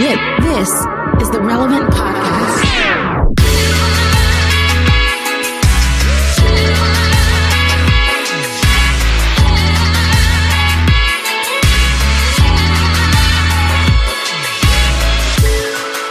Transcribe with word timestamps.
This 0.00 0.70
is 1.20 1.30
the 1.30 1.42
Relevant 1.42 1.90
Podcast. 1.90 2.64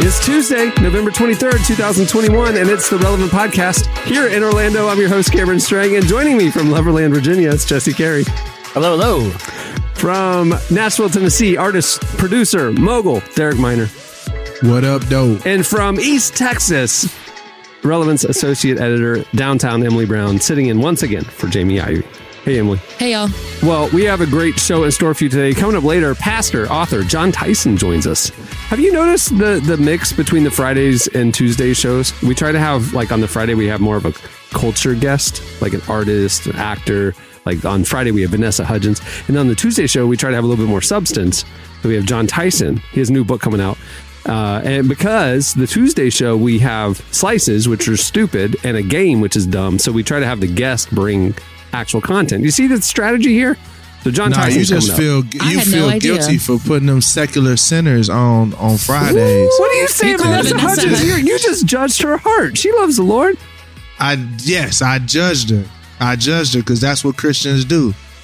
It's 0.01 0.23
Tuesday, 0.23 0.71
November 0.83 1.09
23rd, 1.09 1.65
2021, 1.65 2.57
and 2.57 2.69
it's 2.69 2.91
the 2.91 2.99
Relevant 2.99 3.31
Podcast. 3.31 3.87
Here 4.05 4.27
in 4.27 4.43
Orlando, 4.43 4.87
I'm 4.87 4.99
your 4.99 5.09
host, 5.09 5.31
Cameron 5.31 5.59
Strang, 5.59 5.95
and 5.95 6.05
joining 6.05 6.37
me 6.37 6.51
from 6.51 6.67
Loverland, 6.67 7.11
Virginia, 7.11 7.49
it's 7.49 7.65
Jesse 7.65 7.93
Carey. 7.93 8.23
Hello, 8.75 8.95
hello. 8.95 9.68
From 9.99 10.51
Nashville, 10.71 11.09
Tennessee, 11.09 11.57
artist, 11.57 11.99
producer, 12.17 12.71
mogul, 12.71 13.21
Derek 13.35 13.59
Minor. 13.59 13.87
What 14.61 14.85
up, 14.85 15.05
dope? 15.07 15.45
And 15.45 15.67
from 15.67 15.99
East 15.99 16.37
Texas, 16.37 17.13
Relevance 17.83 18.23
Associate 18.23 18.77
Editor, 18.79 19.25
Downtown 19.35 19.85
Emily 19.85 20.05
Brown, 20.05 20.39
sitting 20.39 20.67
in 20.67 20.79
once 20.79 21.03
again 21.03 21.25
for 21.25 21.47
Jamie 21.47 21.81
Ivey. 21.81 22.07
Hey, 22.45 22.59
Emily. 22.59 22.77
Hey, 22.97 23.11
y'all. 23.11 23.27
Well, 23.61 23.89
we 23.89 24.05
have 24.05 24.21
a 24.21 24.25
great 24.25 24.57
show 24.57 24.85
in 24.85 24.91
store 24.91 25.13
for 25.13 25.25
you 25.25 25.29
today. 25.29 25.53
Coming 25.53 25.75
up 25.75 25.83
later, 25.83 26.15
pastor, 26.15 26.65
author 26.67 27.03
Jon 27.03 27.33
Tyson 27.33 27.75
joins 27.75 28.07
us. 28.07 28.29
Have 28.69 28.79
you 28.79 28.93
noticed 28.93 29.37
the 29.37 29.61
the 29.65 29.75
mix 29.75 30.13
between 30.13 30.45
the 30.45 30.51
Fridays 30.51 31.07
and 31.07 31.33
Tuesday 31.33 31.73
shows? 31.73 32.19
We 32.21 32.33
try 32.33 32.53
to 32.53 32.59
have 32.59 32.93
like 32.93 33.11
on 33.11 33.19
the 33.19 33.27
Friday 33.27 33.53
we 33.53 33.67
have 33.67 33.81
more 33.81 33.97
of 33.97 34.05
a 34.05 34.13
culture 34.51 34.95
guest, 34.95 35.41
like 35.61 35.73
an 35.73 35.81
artist, 35.87 36.47
an 36.47 36.55
actor. 36.55 37.13
Like 37.45 37.63
on 37.65 37.83
Friday 37.83 38.11
we 38.11 38.21
have 38.21 38.31
Vanessa 38.31 38.65
Hudgens, 38.65 39.01
and 39.27 39.37
on 39.37 39.47
the 39.47 39.55
Tuesday 39.55 39.87
show 39.87 40.05
we 40.05 40.17
try 40.17 40.29
to 40.29 40.35
have 40.35 40.43
a 40.43 40.47
little 40.47 40.63
bit 40.63 40.69
more 40.69 40.81
substance. 40.81 41.45
So 41.81 41.89
we 41.89 41.95
have 41.95 42.05
Jon 42.05 42.27
Tyson. 42.27 42.77
He 42.91 42.99
has 42.99 43.09
a 43.09 43.13
new 43.13 43.23
book 43.23 43.41
coming 43.41 43.61
out. 43.61 43.77
Uh, 44.25 44.61
and 44.65 44.89
because 44.89 45.53
the 45.53 45.65
Tuesday 45.65 46.09
show, 46.09 46.35
we 46.35 46.59
have 46.59 46.97
slices, 47.11 47.69
which 47.69 47.87
are 47.87 47.95
stupid, 47.97 48.57
and 48.63 48.75
a 48.75 48.83
game, 48.83 49.21
which 49.21 49.35
is 49.35 49.47
dumb. 49.47 49.79
So 49.79 49.91
we 49.91 50.03
try 50.03 50.19
to 50.19 50.25
have 50.25 50.41
the 50.41 50.47
guest 50.53 50.91
bring 50.91 51.33
actual 51.71 52.01
content. 52.01 52.43
You 52.43 52.51
see 52.51 52.67
the 52.67 52.81
strategy 52.81 53.33
here? 53.33 53.57
So 54.03 54.11
Jon 54.11 54.29
Nah, 54.31 54.37
Tyson 54.37 54.59
you 54.59 54.65
just 54.65 54.95
feel 54.95 55.23
I 55.41 55.51
you 55.51 55.59
had 55.59 55.67
no 55.67 55.89
feel 55.89 55.99
guilty 55.99 56.37
for 56.37 56.57
putting 56.57 56.87
them 56.87 57.01
secular 57.01 57.57
sinners 57.57 58.09
on 58.09 58.53
on 58.55 58.77
Fridays. 58.77 59.49
What 59.57 59.71
do 59.71 59.77
you 59.77 59.87
say, 59.87 60.11
You 60.11 60.17
called 60.17 60.45
Vanessa 60.45 60.57
Hudgens? 60.57 61.03
You, 61.03 61.15
you 61.15 61.39
just 61.39 61.65
judged 61.65 62.01
her 62.01 62.17
heart. 62.17 62.57
She 62.57 62.71
loves 62.71 62.95
the 62.95 63.03
Lord. 63.03 63.37
I 63.99 64.13
yes, 64.39 64.81
I 64.81 64.99
judged 64.99 65.49
her. 65.49 65.65
I 65.99 66.15
judged 66.15 66.53
her 66.53 66.61
because 66.61 66.79
that's 66.79 67.03
what 67.03 67.17
Christians 67.17 67.65
do. 67.65 67.93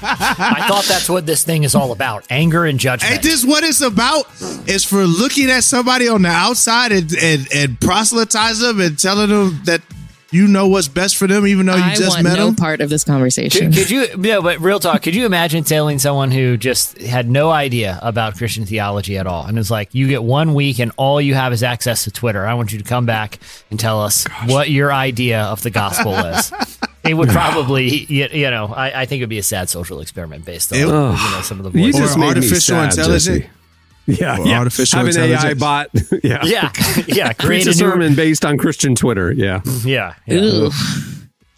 I 0.00 0.64
thought 0.68 0.84
that's 0.84 1.08
what 1.08 1.26
this 1.26 1.44
thing 1.44 1.64
is 1.64 1.74
all 1.74 1.92
about 1.92 2.24
anger 2.30 2.64
and 2.64 2.78
judgment. 2.78 3.12
Ain't 3.12 3.22
this 3.22 3.44
what 3.44 3.64
it's 3.64 3.80
about? 3.80 4.26
It's 4.66 4.84
for 4.84 5.04
looking 5.04 5.50
at 5.50 5.64
somebody 5.64 6.08
on 6.08 6.22
the 6.22 6.28
outside 6.28 6.92
and 6.92 7.12
and, 7.14 7.48
and 7.54 7.80
proselytize 7.80 8.60
them 8.60 8.80
and 8.80 8.98
telling 8.98 9.28
them 9.28 9.60
that 9.64 9.82
you 10.30 10.46
know 10.46 10.68
what's 10.68 10.88
best 10.88 11.16
for 11.16 11.26
them, 11.26 11.46
even 11.46 11.66
though 11.66 11.76
you 11.76 11.82
I 11.82 11.94
just 11.94 12.10
want 12.16 12.24
met 12.24 12.36
no 12.36 12.46
them. 12.46 12.56
part 12.56 12.80
of 12.80 12.90
this 12.90 13.02
conversation. 13.04 13.72
could 13.72 13.88
you, 13.90 14.14
no, 14.16 14.42
but 14.42 14.60
real 14.60 14.78
talk, 14.78 15.02
could 15.02 15.14
you 15.14 15.24
imagine 15.24 15.64
telling 15.64 15.98
someone 15.98 16.30
who 16.30 16.56
just 16.56 16.98
had 17.00 17.30
no 17.30 17.50
idea 17.50 17.98
about 18.02 18.36
Christian 18.36 18.66
theology 18.66 19.16
at 19.16 19.26
all? 19.26 19.46
And 19.46 19.58
it's 19.58 19.70
like, 19.70 19.94
you 19.94 20.06
get 20.08 20.22
one 20.22 20.52
week 20.54 20.78
and 20.80 20.92
all 20.96 21.20
you 21.20 21.34
have 21.34 21.52
is 21.52 21.62
access 21.62 22.04
to 22.04 22.10
Twitter. 22.10 22.46
I 22.46 22.54
want 22.54 22.72
you 22.72 22.78
to 22.78 22.84
come 22.84 23.06
back 23.06 23.38
and 23.70 23.80
tell 23.80 24.02
us 24.02 24.26
what 24.46 24.68
your 24.70 24.92
idea 24.92 25.42
of 25.44 25.62
the 25.62 25.70
gospel 25.70 26.14
is. 26.14 26.52
It 27.04 27.14
would 27.14 27.28
probably, 27.30 27.88
you, 27.88 28.28
you 28.30 28.50
know, 28.50 28.66
I, 28.66 29.02
I 29.02 29.06
think 29.06 29.20
it 29.20 29.22
would 29.22 29.30
be 29.30 29.38
a 29.38 29.42
sad 29.42 29.70
social 29.70 30.00
experiment 30.00 30.44
based 30.44 30.72
on, 30.72 30.78
It- 30.78 30.82
you 30.82 30.88
know, 30.92 31.40
some 31.42 31.58
of 31.58 31.72
the 31.72 31.78
You 31.78 31.86
voices. 31.86 32.00
just 32.00 32.16
Or 32.16 32.20
made 32.20 32.24
me 32.26 32.28
artificial 32.36 32.60
sad, 32.76 32.90
intelligence. 32.90 33.24
Jesse. 33.24 33.50
Yeah, 34.08 34.38
Or 34.38 34.46
yeah. 34.46 34.58
artificial 34.60 34.98
Have 34.98 35.08
an 35.08 35.18
AI 35.18 35.54
bot. 35.54 35.90
yeah, 36.24 36.42
yeah, 36.44 36.72
yeah, 37.06 37.32
Create 37.34 37.36
create 37.38 37.66
a 37.66 37.70
a 37.70 37.74
sermon 37.74 38.14
based 38.14 38.44
on 38.44 38.56
Christian 38.56 38.94
Twitter. 38.94 39.30
Yeah, 39.32 39.60
yeah, 39.84 40.14
yeah. 40.26 40.70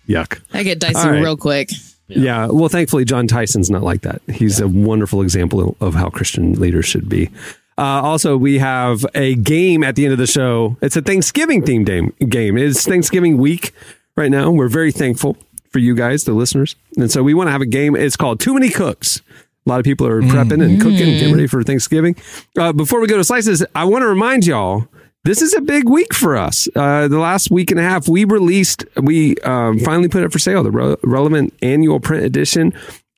Yuck. 0.08 0.40
I 0.52 0.64
get 0.64 0.80
dicey 0.80 0.96
All 0.98 1.10
right. 1.10 1.22
real 1.22 1.36
quick. 1.36 1.70
Yeah. 2.08 2.46
Well, 2.46 2.68
thankfully, 2.68 3.04
Jon 3.04 3.28
Tyson's 3.28 3.70
not 3.70 3.82
like 3.84 4.02
that. 4.02 4.20
He's 4.28 4.58
a 4.60 4.66
wonderful 4.66 5.22
example 5.22 5.76
of 5.80 5.94
how 5.94 6.10
Christian 6.10 6.54
leaders 6.54 6.86
should 6.86 7.08
be. 7.08 7.30
Uh, 7.78 8.02
also, 8.02 8.36
we 8.36 8.58
have 8.58 9.06
a 9.14 9.36
game 9.36 9.84
at 9.84 9.94
the 9.94 10.04
end 10.04 10.12
of 10.12 10.18
the 10.18 10.26
show. 10.26 10.76
It's 10.82 10.96
a 10.96 11.02
Thanksgiving 11.02 11.62
themed 11.62 11.86
game. 11.86 12.12
Game. 12.28 12.58
It's 12.58 12.84
Thanksgiving 12.84 13.36
week 13.38 13.72
right 14.16 14.30
now. 14.30 14.50
We're 14.50 14.68
very 14.68 14.90
thankful 14.90 15.36
for 15.70 15.78
you 15.78 15.94
guys, 15.94 16.24
the 16.24 16.32
listeners, 16.32 16.74
and 16.96 17.12
so 17.12 17.22
we 17.22 17.32
want 17.32 17.46
to 17.46 17.52
have 17.52 17.62
a 17.62 17.66
game. 17.66 17.94
It's 17.94 18.16
called 18.16 18.40
Too 18.40 18.54
Many 18.54 18.70
Cooks. 18.70 19.22
A 19.66 19.68
lot 19.68 19.78
of 19.78 19.84
people 19.84 20.06
are 20.06 20.22
prepping 20.22 20.62
and 20.64 20.80
cooking, 20.80 20.98
getting 20.98 21.32
ready 21.34 21.46
for 21.46 21.62
Thanksgiving. 21.62 22.16
Uh, 22.58 22.72
before 22.72 23.00
we 23.00 23.06
go 23.06 23.16
to 23.16 23.24
slices, 23.24 23.64
I 23.74 23.84
want 23.84 24.02
to 24.02 24.08
remind 24.08 24.46
y'all 24.46 24.88
this 25.24 25.42
is 25.42 25.54
a 25.54 25.60
big 25.60 25.88
week 25.88 26.14
for 26.14 26.36
us. 26.36 26.66
Uh, 26.74 27.06
the 27.06 27.18
last 27.18 27.50
week 27.50 27.70
and 27.70 27.78
a 27.78 27.82
half, 27.82 28.08
we 28.08 28.24
released, 28.24 28.84
we 28.96 29.36
um, 29.38 29.78
finally 29.80 30.08
put 30.08 30.22
it 30.22 30.32
for 30.32 30.38
sale, 30.38 30.62
the 30.62 30.70
Re- 30.70 30.96
Relevant 31.04 31.52
Annual 31.60 32.00
Print 32.00 32.24
Edition. 32.24 32.72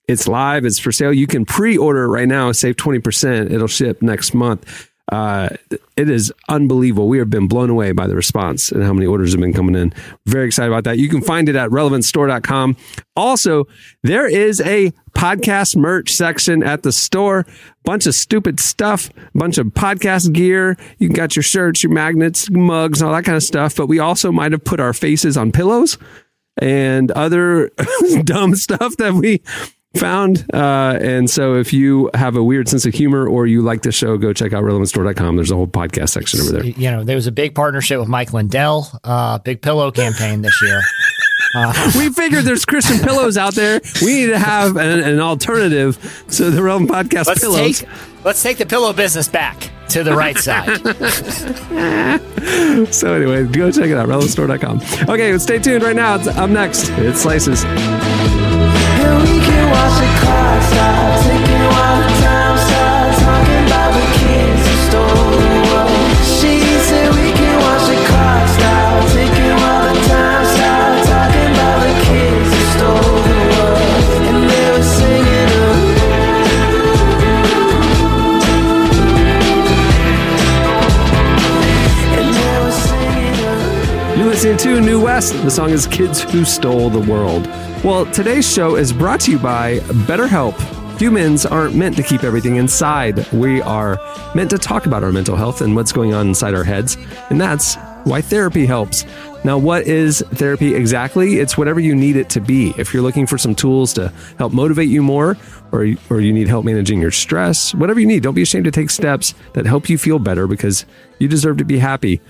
It's 0.09 0.27
live, 0.27 0.65
it's 0.65 0.81
for 0.81 0.91
sale. 0.91 1.13
You 1.13 1.29
can 1.29 1.45
pre 1.45 1.79
order 1.79 2.05
it 2.05 2.09
right 2.09 2.27
now, 2.27 2.51
save 2.51 2.77
20%. 2.77 3.53
It'll 3.53 3.69
ship 3.69 4.03
next 4.03 4.35
month. 4.35 4.91
Uh, 5.11 5.49
it 5.97 6.09
is 6.09 6.33
unbelievable. 6.49 7.09
We 7.09 7.19
have 7.19 7.29
been 7.29 7.49
blown 7.49 7.71
away 7.71 7.93
by 7.93 8.07
the 8.07 8.15
response 8.15 8.71
and 8.71 8.83
how 8.83 8.93
many 8.93 9.07
orders 9.07 9.33
have 9.33 9.41
been 9.41 9.53
coming 9.53 9.75
in. 9.75 9.93
Very 10.27 10.47
excited 10.47 10.71
about 10.71 10.85
that. 10.85 10.99
You 10.99 11.09
can 11.09 11.21
find 11.21 11.49
it 11.49 11.57
at 11.57 11.71
relevantstore.com. 11.71 12.77
Also, 13.17 13.67
there 14.03 14.27
is 14.27 14.61
a 14.61 14.93
podcast 15.15 15.77
merch 15.77 16.13
section 16.13 16.63
at 16.63 16.83
the 16.83 16.93
store. 16.93 17.47
Bunch 17.85 18.07
of 18.07 18.15
stupid 18.15 18.61
stuff, 18.61 19.11
bunch 19.35 19.59
of 19.59 19.67
podcast 19.69 20.33
gear. 20.33 20.77
You 20.99 21.09
got 21.09 21.37
your 21.37 21.43
shirts, 21.43 21.83
your 21.83 21.93
magnets, 21.93 22.49
mugs, 22.51 23.03
all 23.03 23.13
that 23.13 23.25
kind 23.25 23.37
of 23.37 23.43
stuff. 23.43 23.77
But 23.77 23.89
we 23.89 23.99
also 23.99 24.33
might 24.33 24.53
have 24.53 24.65
put 24.65 24.81
our 24.81 24.93
faces 24.93 25.37
on 25.37 25.53
pillows 25.53 25.99
and 26.59 27.11
other 27.11 27.71
dumb 28.25 28.55
stuff 28.55 28.97
that 28.99 29.15
we 29.15 29.43
found. 29.97 30.45
Uh, 30.53 30.99
and 31.01 31.29
so 31.29 31.55
if 31.57 31.73
you 31.73 32.11
have 32.15 32.37
a 32.37 32.43
weird 32.43 32.69
sense 32.69 32.87
of 32.87 32.95
humor 32.95 33.27
or 33.29 33.47
you 33.47 33.63
like 33.63 33.83
the 33.83 33.93
show, 33.93 34.17
go 34.17 34.33
check 34.33 34.53
out 34.53 34.65
relevantstore.com. 34.65 35.37
There's 35.37 35.51
a 35.51 35.57
whole 35.57 35.67
podcast 35.67 36.11
section 36.11 36.41
over 36.41 36.53
there. 36.53 36.65
You 36.65 36.91
know, 36.91 37.05
there 37.05 37.17
was 37.17 37.27
a 37.27 37.33
big 37.33 37.55
partnership 37.55 37.99
with 38.01 38.09
Mike 38.09 38.33
Lindell, 38.33 38.89
uh, 39.05 39.39
big 39.39 39.63
pillow 39.63 39.91
campaign 39.91 40.43
this 40.43 40.61
year. 40.63 40.81
we 41.99 42.11
figured 42.11 42.45
there's 42.45 42.65
Christian 42.65 42.99
pillows 42.99 43.37
out 43.37 43.55
there. 43.55 43.81
We 44.01 44.15
need 44.15 44.27
to 44.29 44.39
have 44.39 44.77
an, 44.77 45.01
an 45.01 45.21
alternative 45.21 46.25
to 46.31 46.51
the 46.51 46.63
Relevant 46.63 46.91
Podcast 46.91 47.27
Let's 47.27 47.41
pillows. 47.41 47.81
take 47.81 47.89
let's 48.25 48.43
take 48.43 48.57
the 48.59 48.67
pillow 48.67 48.93
business 48.93 49.29
back 49.29 49.71
to 49.91 50.03
the 50.03 50.15
right 50.15 50.39
side. 50.39 50.81
So 52.93 53.15
anyway, 53.15 53.45
go 53.47 53.71
check 53.71 53.87
it 53.87 53.97
out, 53.97 54.09
relevantstore.com. 54.09 55.09
Okay, 55.09 55.39
stay 55.39 55.59
tuned 55.59 55.83
right 55.85 55.95
now. 55.97 56.17
It's 56.17 56.27
up 56.27 56.51
next. 56.51 56.89
It's 56.91 57.21
Slices. 57.23 57.65
Listening 84.45 84.81
to 84.81 84.81
New 84.81 85.01
West. 85.01 85.35
The 85.45 85.51
song 85.53 85.71
is 85.71 85.87
Kids 85.87 86.21
Who 86.21 86.45
Stole 86.45 86.91
the 86.91 86.99
World. 86.99 87.47
Well, 87.85 88.07
today's 88.13 88.49
show 88.49 88.77
is 88.77 88.93
brought 88.93 89.19
to 89.23 89.33
you 89.33 89.41
by 89.41 89.81
BetterHelp. 90.07 90.57
Humans 91.01 91.45
aren't 91.45 91.75
meant 91.75 91.97
to 91.97 92.05
keep 92.05 92.23
everything 92.23 92.55
inside. 92.55 93.27
We 93.33 93.61
are 93.63 93.99
meant 94.37 94.51
to 94.51 94.59
talk 94.59 94.87
about 94.87 95.03
our 95.03 95.11
mental 95.11 95.35
health 95.35 95.63
and 95.63 95.75
what's 95.75 95.91
going 95.91 96.15
on 96.15 96.29
inside 96.29 96.55
our 96.55 96.63
heads. 96.63 96.97
And 97.29 97.41
that's 97.41 97.75
why 98.05 98.21
therapy 98.21 98.67
helps. 98.67 99.05
Now, 99.43 99.59
what 99.59 99.89
is 99.89 100.25
therapy 100.31 100.77
exactly? 100.77 101.41
It's 101.41 101.59
whatever 101.59 101.81
you 101.81 101.97
need 101.97 102.15
it 102.15 102.29
to 102.31 102.41
be. 102.41 102.73
If 102.79 102.95
you're 102.95 103.03
looking 103.03 103.27
for 103.27 103.37
some 103.37 103.53
tools 103.53 103.93
to 103.95 104.13
help 104.39 104.53
motivate 104.53 104.89
you 104.89 105.03
more, 105.03 105.37
or, 105.73 105.89
or 106.09 106.21
you 106.21 106.33
need 106.33 106.47
help 106.47 106.65
managing 106.65 107.01
your 107.01 107.11
stress, 107.11 107.75
whatever 107.75 107.99
you 107.99 108.07
need, 108.07 108.23
don't 108.23 108.35
be 108.35 108.43
ashamed 108.43 108.67
to 108.67 108.71
take 108.71 108.91
steps 108.91 109.35
that 109.55 109.67
help 109.67 109.89
you 109.89 109.99
feel 109.99 110.21
better 110.21 110.47
because 110.47 110.87
you 111.19 111.27
deserve 111.27 111.57
to 111.57 111.65
be 111.65 111.79
happy. 111.79 112.21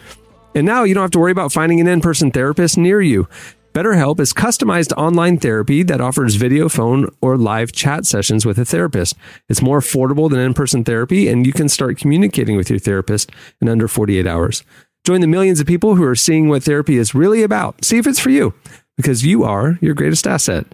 And 0.54 0.64
now 0.64 0.84
you 0.84 0.94
don't 0.94 1.02
have 1.02 1.10
to 1.10 1.18
worry 1.18 1.32
about 1.32 1.52
finding 1.52 1.78
an 1.78 1.88
in 1.88 2.00
person 2.00 2.30
therapist 2.30 2.78
near 2.78 3.02
you. 3.02 3.28
BetterHelp 3.72 4.20
is 4.20 4.34
customized 4.34 4.92
online 4.98 5.38
therapy 5.38 5.82
that 5.82 6.00
offers 6.00 6.34
video, 6.34 6.68
phone, 6.68 7.08
or 7.22 7.38
live 7.38 7.72
chat 7.72 8.04
sessions 8.04 8.44
with 8.44 8.58
a 8.58 8.66
therapist. 8.66 9.16
It's 9.48 9.62
more 9.62 9.80
affordable 9.80 10.28
than 10.28 10.40
in 10.40 10.52
person 10.52 10.84
therapy, 10.84 11.26
and 11.28 11.46
you 11.46 11.54
can 11.54 11.70
start 11.70 11.96
communicating 11.96 12.58
with 12.58 12.68
your 12.68 12.78
therapist 12.78 13.30
in 13.62 13.70
under 13.70 13.88
48 13.88 14.26
hours. 14.26 14.62
Join 15.06 15.22
the 15.22 15.26
millions 15.26 15.58
of 15.58 15.66
people 15.66 15.94
who 15.94 16.04
are 16.04 16.14
seeing 16.14 16.50
what 16.50 16.62
therapy 16.62 16.98
is 16.98 17.14
really 17.14 17.42
about. 17.42 17.82
See 17.82 17.96
if 17.96 18.06
it's 18.06 18.20
for 18.20 18.28
you, 18.28 18.52
because 18.98 19.24
you 19.24 19.42
are 19.42 19.78
your 19.80 19.94
greatest 19.94 20.26
asset. 20.26 20.66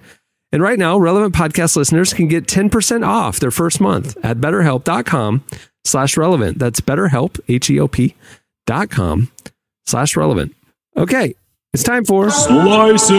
And 0.50 0.60
right 0.60 0.78
now, 0.78 0.98
relevant 0.98 1.36
podcast 1.36 1.76
listeners 1.76 2.12
can 2.12 2.26
get 2.26 2.46
10% 2.46 3.06
off 3.06 3.38
their 3.38 3.52
first 3.52 3.80
month 3.80 4.16
at 4.24 4.38
betterhelp.com 4.38 5.44
slash 5.84 6.16
relevant. 6.16 6.58
That's 6.58 6.80
betterhelp, 6.80 7.38
H-E-O-P 7.48 8.16
dot 8.66 8.90
com 8.90 9.30
slash 9.86 10.16
relevant. 10.16 10.54
Okay, 10.96 11.34
it's 11.74 11.82
time 11.82 12.04
for 12.04 12.30
Slices. 12.30 13.10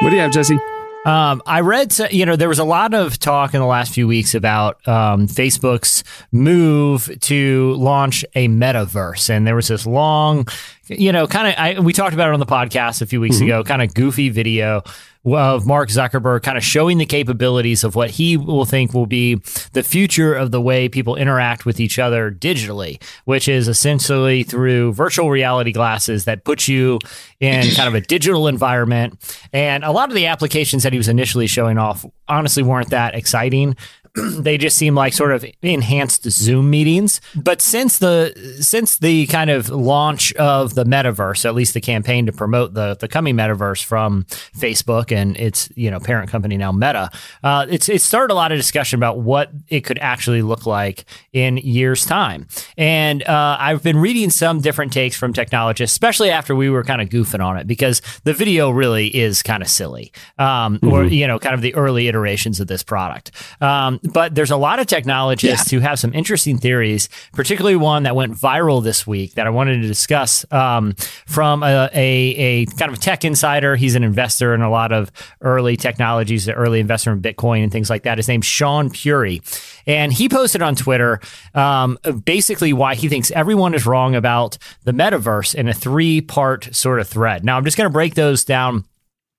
what 0.00 0.10
do 0.10 0.16
you 0.16 0.22
have, 0.22 0.32
Jesse? 0.32 0.58
Um, 1.04 1.42
I 1.44 1.60
read, 1.60 1.94
you 2.10 2.24
know, 2.24 2.34
there 2.34 2.48
was 2.48 2.58
a 2.58 2.64
lot 2.64 2.94
of 2.94 3.18
talk 3.18 3.52
in 3.52 3.60
the 3.60 3.66
last 3.66 3.92
few 3.92 4.08
weeks 4.08 4.34
about 4.34 4.76
um, 4.88 5.28
Facebook's 5.28 6.02
move 6.32 7.10
to 7.20 7.74
launch 7.74 8.24
a 8.34 8.48
metaverse, 8.48 9.28
and 9.28 9.46
there 9.46 9.54
was 9.54 9.68
this 9.68 9.84
long, 9.84 10.48
you 10.86 11.12
know, 11.12 11.26
kind 11.26 11.76
of. 11.78 11.84
We 11.84 11.92
talked 11.92 12.14
about 12.14 12.30
it 12.30 12.32
on 12.32 12.40
the 12.40 12.46
podcast 12.46 13.02
a 13.02 13.06
few 13.06 13.20
weeks 13.20 13.42
ago, 13.42 13.62
kind 13.62 13.82
of 13.82 13.92
goofy 13.92 14.30
video 14.30 14.82
of 15.24 15.66
Mark 15.66 15.88
Zuckerberg 15.88 16.42
kind 16.42 16.58
of 16.58 16.64
showing 16.64 16.98
the 16.98 17.06
capabilities 17.06 17.82
of 17.82 17.94
what 17.94 18.10
he 18.10 18.36
will 18.36 18.64
think 18.64 18.92
will 18.92 19.06
be 19.06 19.36
the 19.72 19.82
future 19.82 20.34
of 20.34 20.50
the 20.50 20.60
way 20.60 20.88
people 20.88 21.16
interact 21.16 21.64
with 21.64 21.80
each 21.80 21.98
other 21.98 22.30
digitally, 22.30 23.02
which 23.24 23.48
is 23.48 23.66
essentially 23.66 24.42
through 24.42 24.92
virtual 24.92 25.30
reality 25.30 25.72
glasses 25.72 26.26
that 26.26 26.44
put 26.44 26.68
you 26.68 26.98
in 27.40 27.70
kind 27.74 27.88
of 27.88 27.94
a 27.94 28.00
digital 28.00 28.48
environment. 28.48 29.18
And 29.52 29.82
a 29.82 29.92
lot 29.92 30.10
of 30.10 30.14
the 30.14 30.26
applications 30.26 30.82
that 30.82 30.92
he 30.92 30.98
was 30.98 31.08
initially 31.08 31.46
showing 31.46 31.78
off 31.78 32.04
honestly 32.28 32.62
weren't 32.62 32.90
that 32.90 33.14
exciting. 33.14 33.76
They 34.14 34.56
just 34.56 34.78
seem 34.78 34.94
like 34.94 35.12
sort 35.12 35.32
of 35.32 35.44
enhanced 35.60 36.30
Zoom 36.30 36.70
meetings. 36.70 37.20
But 37.34 37.60
since 37.60 37.98
the 37.98 38.32
since 38.60 38.98
the 38.98 39.26
kind 39.26 39.50
of 39.50 39.70
launch 39.70 40.32
of 40.34 40.74
the 40.74 40.84
metaverse, 40.84 41.44
at 41.44 41.54
least 41.54 41.74
the 41.74 41.80
campaign 41.80 42.26
to 42.26 42.32
promote 42.32 42.74
the 42.74 42.94
the 42.94 43.08
coming 43.08 43.34
metaverse 43.34 43.82
from 43.82 44.24
Facebook 44.56 45.10
and 45.10 45.36
its 45.36 45.68
you 45.74 45.90
know 45.90 45.98
parent 45.98 46.30
company 46.30 46.56
now 46.56 46.70
Meta, 46.70 47.10
uh, 47.42 47.66
it's 47.68 47.88
it 47.88 48.02
started 48.02 48.32
a 48.32 48.36
lot 48.36 48.52
of 48.52 48.58
discussion 48.58 49.00
about 49.00 49.18
what 49.18 49.50
it 49.68 49.80
could 49.80 49.98
actually 49.98 50.42
look 50.42 50.64
like 50.64 51.04
in 51.32 51.56
years 51.56 52.04
time. 52.04 52.46
And 52.78 53.24
uh, 53.24 53.56
I've 53.58 53.82
been 53.82 53.96
reading 53.96 54.30
some 54.30 54.60
different 54.60 54.92
takes 54.92 55.16
from 55.16 55.32
technologists, 55.32 55.94
especially 55.94 56.30
after 56.30 56.54
we 56.54 56.70
were 56.70 56.84
kind 56.84 57.02
of 57.02 57.08
goofing 57.08 57.44
on 57.44 57.56
it 57.56 57.66
because 57.66 58.00
the 58.22 58.32
video 58.32 58.70
really 58.70 59.08
is 59.08 59.42
kind 59.42 59.60
of 59.60 59.68
silly, 59.68 60.12
um, 60.38 60.78
or 60.84 61.02
you 61.04 61.26
know, 61.26 61.40
kind 61.40 61.54
of 61.54 61.62
the 61.62 61.74
early 61.74 62.06
iterations 62.06 62.60
of 62.60 62.68
this 62.68 62.84
product. 62.84 63.32
Um, 63.60 63.98
but 64.12 64.34
there's 64.34 64.50
a 64.50 64.56
lot 64.56 64.78
of 64.78 64.86
technologists 64.86 65.70
who 65.70 65.80
have 65.80 65.98
some 65.98 66.12
interesting 66.12 66.58
theories, 66.58 67.08
particularly 67.32 67.76
one 67.76 68.02
that 68.02 68.14
went 68.14 68.34
viral 68.34 68.82
this 68.82 69.06
week 69.06 69.34
that 69.34 69.46
I 69.46 69.50
wanted 69.50 69.80
to 69.80 69.88
discuss 69.88 70.44
um, 70.52 70.92
from 71.26 71.62
a, 71.62 71.88
a, 71.92 71.94
a 71.94 72.66
kind 72.66 72.92
of 72.92 73.00
tech 73.00 73.24
insider. 73.24 73.76
He's 73.76 73.94
an 73.94 74.04
investor 74.04 74.54
in 74.54 74.60
a 74.60 74.70
lot 74.70 74.92
of 74.92 75.10
early 75.40 75.76
technologies, 75.76 76.48
an 76.48 76.54
early 76.54 76.80
investor 76.80 77.12
in 77.12 77.22
Bitcoin 77.22 77.62
and 77.62 77.72
things 77.72 77.88
like 77.88 78.02
that. 78.02 78.18
His 78.18 78.28
name's 78.28 78.46
Shaan 78.46 78.92
Puri. 78.92 79.40
And 79.86 80.12
he 80.12 80.28
posted 80.28 80.60
on 80.62 80.74
Twitter 80.74 81.20
um, 81.54 81.98
basically 82.24 82.72
why 82.72 82.94
he 82.94 83.08
thinks 83.08 83.30
everyone 83.30 83.74
is 83.74 83.86
wrong 83.86 84.14
about 84.14 84.58
the 84.84 84.92
metaverse 84.92 85.54
in 85.54 85.68
a 85.68 85.74
three 85.74 86.20
part 86.20 86.74
sort 86.74 87.00
of 87.00 87.08
thread. 87.08 87.44
Now, 87.44 87.56
I'm 87.56 87.64
just 87.64 87.76
going 87.76 87.88
to 87.88 87.92
break 87.92 88.14
those 88.14 88.44
down 88.44 88.84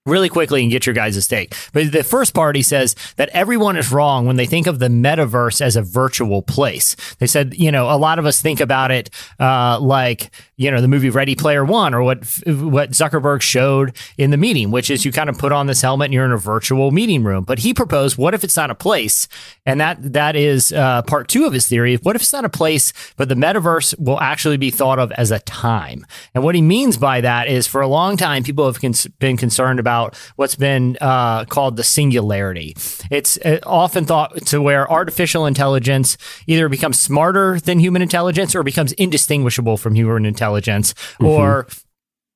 really 0.06 0.30
quickly 0.30 0.62
and 0.62 0.72
get 0.72 0.86
your 0.86 0.94
guys' 0.94 1.28
take. 1.28 1.56
But 1.74 1.92
the 1.92 2.04
first 2.04 2.34
part, 2.34 2.56
he 2.56 2.62
says 2.62 2.96
that 3.16 3.30
everyone 3.30 3.76
is 3.76 3.92
wrong 3.92 4.26
when 4.28 4.36
they 4.36 4.46
think 4.46 4.68
of 4.68 4.80
the 4.80 4.88
metaverse 4.88 5.62
as 5.62 5.76
a 5.76 5.82
virtual 5.82 6.42
place. 6.42 6.96
They 7.20 7.28
said, 7.28 7.56
you 7.56 7.72
know, 7.72 7.90
a 7.90 7.98
lot 7.98 8.20
of 8.20 8.26
us 8.26 8.42
think 8.42 8.60
about 8.60 8.92
it 8.92 9.10
uh, 9.40 9.80
like, 9.80 10.32
you 10.58 10.72
know, 10.72 10.80
the 10.80 10.88
movie 10.88 11.10
Ready 11.10 11.36
Player 11.36 11.66
One 11.66 11.94
or 11.94 12.02
what 12.02 12.20
what 12.48 12.92
Zuckerberg 12.92 13.42
showed 13.42 13.96
in 14.18 14.32
the 14.32 14.38
meeting, 14.38 14.72
which 14.72 14.90
is 14.90 15.04
you 15.04 15.12
kind 15.12 15.30
of 15.30 15.38
put 15.38 15.52
on 15.52 15.68
this 15.68 15.82
helmet 15.82 16.06
and 16.06 16.14
you're 16.14 16.26
in 16.26 16.32
a 16.32 16.38
virtual 16.38 16.92
meeting 16.92 17.24
room. 17.24 17.44
But 17.44 17.60
he 17.60 17.74
proposed, 17.74 18.18
what 18.18 18.34
if 18.34 18.44
it's 18.44 18.56
not 18.56 18.72
a 18.72 18.76
place? 18.76 19.28
And 19.66 19.82
that 19.82 20.14
that 20.14 20.36
is 20.36 20.72
uh, 20.72 21.02
part 21.04 21.28
two 21.28 21.46
of 21.46 21.54
his 21.54 21.68
theory. 21.68 21.96
What 21.98 22.16
if 22.16 22.22
it's 22.22 22.32
not 22.34 22.46
a 22.46 22.50
place, 22.50 22.94
but 23.18 23.28
the 23.28 23.36
metaverse 23.36 24.00
will 24.00 24.20
actually 24.22 24.58
be 24.58 24.72
thought 24.72 25.00
of 25.00 25.12
as 25.14 25.32
a 25.32 25.40
time? 25.40 26.06
And 26.34 26.44
what 26.44 26.56
he 26.56 26.62
means 26.62 26.96
by 26.98 27.22
that 27.22 27.48
is, 27.48 27.68
for 27.68 27.82
a 27.82 27.88
long 27.88 28.16
time, 28.16 28.44
people 28.44 28.66
have 28.66 28.80
cons- 28.80 29.08
been 29.20 29.36
concerned 29.36 29.80
about 29.80 30.16
what's 30.38 30.56
been 30.56 30.98
uh, 31.02 31.46
called 31.46 31.76
the 31.76 31.84
singularity. 31.84 32.76
It's 33.12 33.38
uh, 33.40 33.60
often 33.64 34.06
thought 34.06 34.46
to 34.48 34.62
where 34.62 34.90
artificial 34.90 35.46
intelligence 35.46 36.18
either 36.48 36.70
becomes 36.70 37.00
smarter 37.00 37.60
than 37.60 37.80
human 37.80 38.02
intelligence 38.02 38.56
or 38.56 38.64
becomes 38.64 38.94
indistinguishable 38.94 39.78
from 39.78 39.96
human 39.96 40.26
intelligence, 40.26 40.45
Mm-hmm. 40.94 41.26
or 41.26 41.68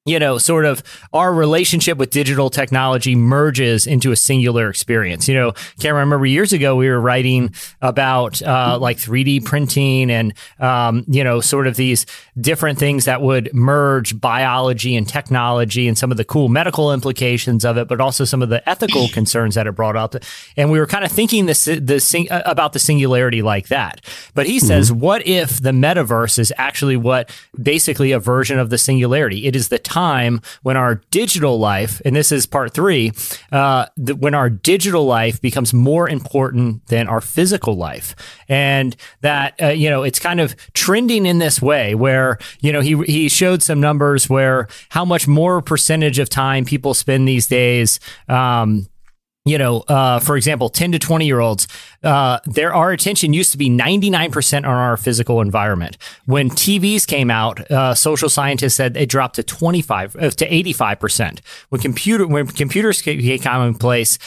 you 0.05 0.17
know, 0.17 0.37
sort 0.37 0.65
of 0.65 0.81
our 1.13 1.33
relationship 1.33 1.97
with 1.97 2.09
digital 2.09 2.49
technology 2.49 3.15
merges 3.15 3.85
into 3.85 4.11
a 4.11 4.15
singular 4.15 4.69
experience. 4.69 5.27
You 5.27 5.35
know, 5.35 5.51
can't 5.79 5.93
remember 5.93 6.25
years 6.25 6.53
ago 6.53 6.75
we 6.75 6.89
were 6.89 6.99
writing 6.99 7.53
about 7.81 8.41
uh, 8.41 8.77
like 8.79 8.97
3D 8.97 9.43
printing 9.43 10.09
and 10.09 10.33
um, 10.59 11.03
you 11.07 11.23
know, 11.23 11.41
sort 11.41 11.67
of 11.67 11.75
these 11.75 12.05
different 12.39 12.79
things 12.79 13.05
that 13.05 13.21
would 13.21 13.53
merge 13.53 14.19
biology 14.19 14.95
and 14.95 15.07
technology 15.07 15.87
and 15.87 15.97
some 15.97 16.11
of 16.11 16.17
the 16.17 16.25
cool 16.25 16.47
medical 16.47 16.93
implications 16.93 17.65
of 17.65 17.77
it, 17.77 17.87
but 17.89 17.99
also 17.99 18.23
some 18.23 18.41
of 18.41 18.49
the 18.49 18.67
ethical 18.67 19.07
concerns 19.13 19.55
that 19.55 19.67
it 19.67 19.73
brought 19.73 19.97
up. 19.97 20.15
And 20.55 20.71
we 20.71 20.79
were 20.79 20.87
kind 20.87 21.03
of 21.03 21.11
thinking 21.11 21.45
this 21.45 21.65
the 21.65 21.99
sing, 21.99 22.31
uh, 22.31 22.41
about 22.45 22.71
the 22.71 22.79
singularity 22.79 23.41
like 23.41 23.67
that. 23.67 24.01
But 24.33 24.47
he 24.47 24.59
says, 24.59 24.91
what 24.91 25.27
if 25.27 25.61
the 25.61 25.71
metaverse 25.71 26.39
is 26.39 26.53
actually 26.57 26.95
what 26.95 27.29
basically 27.61 28.13
a 28.13 28.19
version 28.19 28.57
of 28.59 28.69
the 28.69 28.77
singularity? 28.77 29.45
It 29.45 29.55
is 29.55 29.67
the 29.67 29.77
time 29.89 30.41
when 30.61 30.77
our 30.77 30.95
digital 31.11 31.59
life, 31.59 32.01
and 32.05 32.15
this 32.15 32.31
is 32.31 32.45
part 32.45 32.73
three, 32.73 33.11
uh, 33.51 33.85
the, 33.97 34.15
when 34.15 34.33
our 34.33 34.49
digital 34.49 35.05
life 35.05 35.41
becomes 35.41 35.73
more 35.73 36.07
important 36.07 36.85
than 36.87 37.07
our 37.07 37.21
physical 37.21 37.75
life, 37.75 38.15
and 38.47 38.95
that 39.21 39.55
uh, 39.61 39.67
you 39.67 39.89
know 39.89 40.03
it's 40.03 40.19
kind 40.19 40.39
of 40.39 40.55
trending 40.73 41.25
in 41.25 41.39
this 41.39 41.61
way 41.61 41.95
where 41.95 42.37
you 42.61 42.71
know 42.71 42.81
he 42.81 42.95
he 43.03 43.29
showed 43.29 43.63
some 43.63 43.79
numbers 43.79 44.29
where 44.29 44.67
how 44.89 45.03
much 45.03 45.27
more 45.27 45.61
percentage 45.61 46.19
of 46.19 46.29
time 46.29 46.65
people 46.65 46.93
spend 46.93 47.27
these 47.27 47.47
days. 47.47 47.99
Um, 48.27 48.87
you 49.45 49.57
know, 49.57 49.79
uh, 49.87 50.19
for 50.19 50.37
example, 50.37 50.69
10 50.69 50.91
to 50.91 50.99
20 50.99 51.25
year 51.25 51.39
olds, 51.39 51.67
uh, 52.03 52.39
there, 52.45 52.73
our 52.73 52.91
attention 52.91 53.33
used 53.33 53.51
to 53.51 53.57
be 53.57 53.69
99% 53.69 54.57
on 54.59 54.65
our 54.65 54.97
physical 54.97 55.41
environment. 55.41 55.97
When 56.25 56.49
TVs 56.49 57.07
came 57.07 57.31
out, 57.31 57.69
uh, 57.71 57.95
social 57.95 58.29
scientists 58.29 58.75
said 58.75 58.97
it 58.97 59.09
dropped 59.09 59.35
to 59.35 59.43
25, 59.43 60.15
uh, 60.15 60.29
to 60.31 60.49
85%. 60.49 61.39
When 61.69 61.81
computer, 61.81 62.27
when 62.27 62.47
computers 62.47 63.01
came 63.01 63.39
commonplace, 63.39 64.19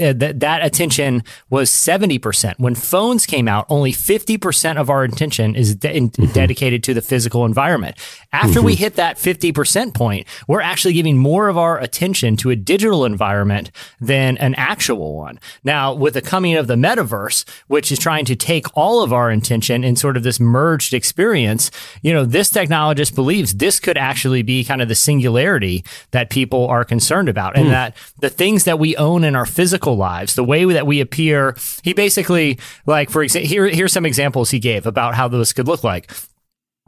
uh, 0.00 0.12
that 0.14 0.40
that 0.40 0.64
attention 0.64 1.22
was 1.50 1.70
70%. 1.70 2.54
When 2.58 2.74
phones 2.74 3.26
came 3.26 3.48
out, 3.48 3.66
only 3.68 3.92
50% 3.92 4.76
of 4.76 4.90
our 4.90 5.04
attention 5.04 5.54
is 5.54 5.74
de- 5.74 5.96
in- 5.96 6.10
mm-hmm. 6.10 6.32
dedicated 6.32 6.82
to 6.84 6.94
the 6.94 7.02
physical 7.02 7.44
environment. 7.44 7.96
After 8.32 8.62
we 8.62 8.74
mm-hmm. 8.74 8.82
hit 8.82 8.94
that 8.96 9.16
50% 9.16 9.94
point, 9.94 10.26
we're 10.46 10.60
actually 10.60 10.94
giving 10.94 11.18
more 11.18 11.48
of 11.48 11.56
our 11.56 11.78
attention 11.78 12.36
to 12.38 12.50
a 12.50 12.56
digital 12.56 13.04
environment 13.04 13.70
than 14.00 14.36
an 14.38 14.54
actual 14.54 15.16
one. 15.16 15.38
Now, 15.64 15.94
with 15.94 16.14
the 16.14 16.22
coming 16.22 16.54
of 16.54 16.66
the 16.66 16.76
metaverse, 16.76 17.48
which 17.66 17.90
is 17.90 17.98
trying 17.98 18.24
to 18.26 18.36
take 18.36 18.66
all 18.76 19.02
of 19.02 19.12
our 19.12 19.30
attention 19.30 19.84
in 19.84 19.96
sort 19.96 20.16
of 20.16 20.22
this 20.22 20.38
merged 20.40 20.94
experience, 20.94 21.70
you 22.02 22.12
know, 22.12 22.24
this 22.24 22.50
technologist 22.50 23.14
believes 23.14 23.54
this 23.54 23.80
could 23.80 23.96
actually 23.96 24.42
be 24.42 24.64
kind 24.64 24.82
of 24.82 24.88
the 24.88 24.94
singularity 24.94 25.84
that 26.10 26.30
people 26.30 26.66
are 26.66 26.84
concerned 26.84 27.28
about 27.28 27.56
and 27.56 27.66
hmm. 27.66 27.70
that 27.70 27.96
the 28.20 28.30
things 28.30 28.64
that 28.64 28.78
we 28.78 28.96
own 28.96 29.24
in 29.24 29.34
our 29.34 29.46
physical 29.46 29.87
lives, 29.96 30.34
the 30.34 30.44
way 30.44 30.64
that 30.64 30.86
we 30.86 31.00
appear, 31.00 31.56
he 31.82 31.92
basically 31.92 32.58
like 32.86 33.10
for 33.10 33.22
example, 33.22 33.48
here 33.48 33.68
here's 33.68 33.92
some 33.92 34.06
examples 34.06 34.50
he 34.50 34.58
gave 34.58 34.86
about 34.86 35.14
how 35.14 35.28
this 35.28 35.52
could 35.52 35.66
look 35.66 35.84
like. 35.84 36.10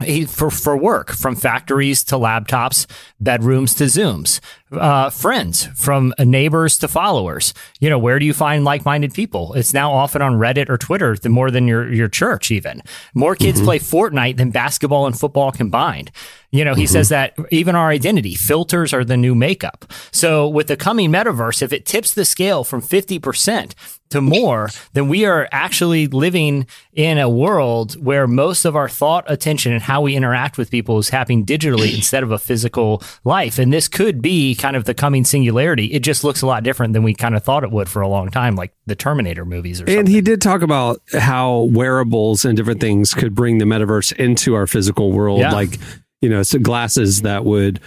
He, 0.01 0.25
for 0.25 0.49
for 0.49 0.75
work, 0.75 1.11
from 1.11 1.35
factories 1.35 2.03
to 2.05 2.15
laptops, 2.15 2.85
bedrooms 3.19 3.73
to 3.75 3.85
Zooms, 3.85 4.39
uh, 4.71 5.09
friends, 5.09 5.67
from 5.75 6.13
neighbors 6.19 6.77
to 6.79 6.87
followers. 6.87 7.53
You 7.79 7.89
know, 7.89 7.99
where 7.99 8.19
do 8.19 8.25
you 8.25 8.33
find 8.33 8.63
like 8.63 8.85
minded 8.85 9.13
people? 9.13 9.53
It's 9.53 9.73
now 9.73 9.91
often 9.91 10.21
on 10.21 10.33
Reddit 10.33 10.69
or 10.69 10.77
Twitter, 10.77 11.15
the 11.15 11.29
more 11.29 11.51
than 11.51 11.67
your 11.67 11.91
your 11.91 12.07
church. 12.07 12.51
Even 12.51 12.81
more 13.13 13.35
kids 13.35 13.61
play 13.61 13.79
Fortnite 13.79 14.37
than 14.37 14.51
basketball 14.51 15.05
and 15.05 15.17
football 15.17 15.51
combined. 15.51 16.11
You 16.51 16.65
know, 16.65 16.75
he 16.75 16.85
says 16.85 17.09
that 17.09 17.33
even 17.49 17.75
our 17.75 17.89
identity 17.89 18.35
filters 18.35 18.93
are 18.93 19.05
the 19.05 19.15
new 19.15 19.33
makeup. 19.33 19.85
So 20.11 20.49
with 20.49 20.67
the 20.67 20.75
coming 20.75 21.09
metaverse, 21.09 21.61
if 21.61 21.71
it 21.71 21.85
tips 21.85 22.13
the 22.13 22.25
scale 22.25 22.65
from 22.65 22.81
50% 22.81 23.73
to 24.11 24.21
more, 24.21 24.69
then 24.93 25.07
we 25.09 25.25
are 25.25 25.47
actually 25.51 26.07
living 26.07 26.67
in 26.93 27.17
a 27.17 27.29
world 27.29 27.93
where 28.03 28.27
most 28.27 28.65
of 28.65 28.75
our 28.75 28.87
thought, 28.87 29.23
attention, 29.29 29.73
and 29.73 29.81
how 29.81 30.01
we 30.01 30.15
interact 30.15 30.57
with 30.57 30.69
people 30.69 30.97
is 30.99 31.09
happening 31.09 31.45
digitally 31.45 31.93
instead 31.95 32.23
of 32.23 32.31
a 32.31 32.37
physical 32.37 33.01
life. 33.23 33.57
And 33.59 33.73
this 33.73 33.87
could 33.87 34.21
be 34.21 34.55
kind 34.55 34.75
of 34.75 34.85
the 34.85 34.93
coming 34.93 35.23
singularity. 35.25 35.85
It 35.87 35.99
just 36.03 36.23
looks 36.23 36.41
a 36.41 36.47
lot 36.47 36.63
different 36.63 36.93
than 36.93 37.03
we 37.03 37.13
kind 37.13 37.35
of 37.35 37.43
thought 37.43 37.63
it 37.63 37.71
would 37.71 37.89
for 37.89 38.01
a 38.01 38.07
long 38.07 38.29
time, 38.29 38.55
like 38.55 38.73
the 38.85 38.95
Terminator 38.95 39.45
movies 39.45 39.81
or 39.81 39.85
something. 39.85 39.99
And 39.99 40.07
he 40.07 40.21
did 40.21 40.41
talk 40.41 40.61
about 40.61 41.01
how 41.13 41.69
wearables 41.71 42.45
and 42.45 42.55
different 42.55 42.81
things 42.81 43.13
could 43.13 43.33
bring 43.35 43.57
the 43.57 43.65
metaverse 43.65 44.13
into 44.13 44.53
our 44.55 44.67
physical 44.67 45.11
world, 45.11 45.39
Yeah. 45.39 45.51
like 45.51 45.79
you 46.21 46.29
know, 46.29 46.43
so 46.43 46.59
glasses 46.59 47.23
that 47.23 47.45
would 47.45 47.79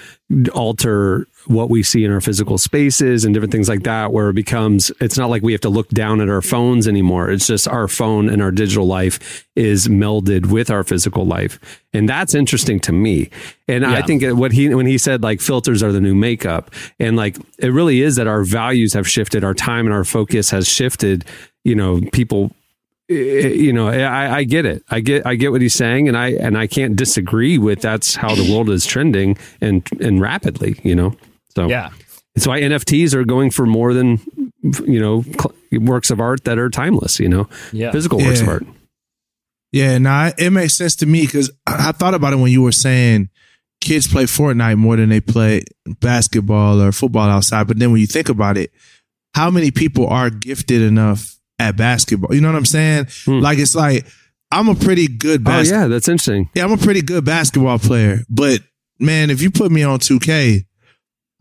alter 0.54 1.26
what 1.47 1.71
we 1.71 1.83
see 1.83 2.05
in 2.05 2.11
our 2.11 2.21
physical 2.21 2.59
spaces 2.59 3.25
and 3.25 3.35
different 3.35 3.53
things 3.53 3.69
like 3.69 3.83
that, 3.83 4.13
where 4.13 4.31
it 4.31 4.35
becomes, 4.35 4.91
it's 5.01 5.19
not 5.19 5.31
like 5.31 5.43
we 5.43 5.53
have 5.53 5.61
to 5.63 5.69
look 5.69 5.89
down 5.89 6.21
at 6.21 6.29
our 6.29 6.43
phones 6.43 6.89
anymore. 6.89 7.31
It's 7.31 7.47
just 7.47 7.69
our 7.69 7.89
phone 7.89 8.29
and 8.29 8.43
our 8.43 8.51
digital 8.51 8.87
life 8.87 9.47
is 9.55 9.89
melded 9.89 10.47
with 10.47 10.71
our 10.71 10.85
physical 10.85 11.27
life. 11.27 11.59
And 11.93 12.09
that's 12.09 12.35
interesting 12.35 12.81
to 12.81 12.93
me. 12.93 13.31
And 13.69 13.85
I 13.87 14.03
think 14.03 14.23
what 14.39 14.53
he, 14.53 14.75
when 14.75 14.87
he 14.87 14.99
said 14.99 15.23
like 15.23 15.41
filters 15.41 15.83
are 15.83 15.93
the 15.93 16.01
new 16.01 16.15
makeup 16.15 16.71
and 16.99 17.17
like, 17.17 17.37
it 17.59 17.69
really 17.69 18.03
is 18.03 18.17
that 18.17 18.27
our 18.27 18.45
values 18.45 18.93
have 18.95 19.09
shifted, 19.09 19.45
our 19.45 19.55
time 19.55 19.87
and 19.87 19.95
our 19.95 20.05
focus 20.05 20.51
has 20.51 20.69
shifted, 20.69 21.25
you 21.65 21.75
know, 21.75 22.01
people, 22.13 22.51
eh, 23.09 23.15
you 23.49 23.73
know, 23.73 23.89
I, 23.89 24.37
I 24.39 24.45
get 24.45 24.67
it. 24.67 24.83
I 24.91 25.01
get, 25.01 25.27
I 25.27 25.35
get 25.35 25.51
what 25.51 25.63
he's 25.63 25.75
saying, 25.75 26.09
and 26.09 26.17
I 26.17 26.33
and 26.33 26.59
I 26.59 26.67
can't 26.67 26.95
disagree 26.95 27.57
with 27.57 27.81
that's 27.81 28.15
how 28.15 28.35
the 28.35 28.53
world 28.53 28.69
is 28.69 28.85
trending 28.85 29.39
and 29.61 29.87
and 30.01 30.21
rapidly. 30.21 30.79
You 30.83 30.95
know, 30.95 31.17
so 31.56 31.68
Yeah. 31.68 31.90
it's 32.34 32.46
why 32.46 32.61
NFTs 32.61 33.14
are 33.14 33.25
going 33.25 33.50
for 33.50 33.66
more 33.66 33.92
than 33.94 34.20
you 34.87 35.00
know 35.00 35.23
cl- 35.23 35.54
works 35.73 36.11
of 36.11 36.20
art 36.20 36.44
that 36.44 36.58
are 36.58 36.70
timeless. 36.70 37.20
You 37.20 37.28
know, 37.28 37.49
Yeah. 37.73 37.90
physical 37.92 38.18
works 38.18 38.40
of 38.40 38.49
art. 38.49 38.66
Yeah, 39.73 39.99
nah, 39.99 40.30
it 40.38 40.50
makes 40.50 40.75
sense 40.76 40.94
to 40.96 41.06
me 41.06 41.23
because 41.23 41.50
I 41.66 41.88
I 41.88 41.92
thought 41.92 42.14
about 42.14 42.32
it 42.32 42.37
when 42.37 42.52
you 42.52 42.62
were 42.62 42.73
saying 42.73 43.28
kids 43.80 44.06
play 44.06 44.25
Fortnite 44.25 44.76
more 44.78 44.96
than 44.96 45.08
they 45.11 45.20
play 45.20 45.64
basketball 46.00 46.80
or 46.80 46.92
football 46.92 47.28
outside. 47.28 47.66
But 47.66 47.78
then 47.78 47.90
when 47.92 48.00
you 48.00 48.06
think 48.06 48.28
about 48.28 48.56
it, 48.56 48.70
how 49.34 49.50
many 49.50 49.70
people 49.70 50.06
are 50.06 50.30
gifted 50.30 50.80
enough 50.80 51.37
at 51.58 51.76
basketball? 51.76 52.34
You 52.34 52.40
know 52.40 52.49
what 52.49 52.56
I'm 52.56 52.64
saying? 52.64 53.06
Hmm. 53.25 53.40
Like 53.40 53.58
it's 53.58 53.75
like 53.75 54.06
I'm 54.52 54.68
a 54.68 54.75
pretty 54.76 55.08
good 55.08 55.42
Oh 55.46 55.61
yeah, 55.62 55.88
that's 55.88 56.06
interesting. 56.08 56.49
yeah, 56.54 56.64
I'm 56.64 56.73
a 56.73 56.76
pretty 56.76 57.02
good 57.02 57.25
basketball 57.25 57.78
player. 57.80 58.20
But 58.30 58.61
man, 59.00 59.28
if 59.30 59.42
you 59.42 59.50
put 59.50 59.73
me 59.73 59.82
on 59.82 59.99
2K, 59.99 60.64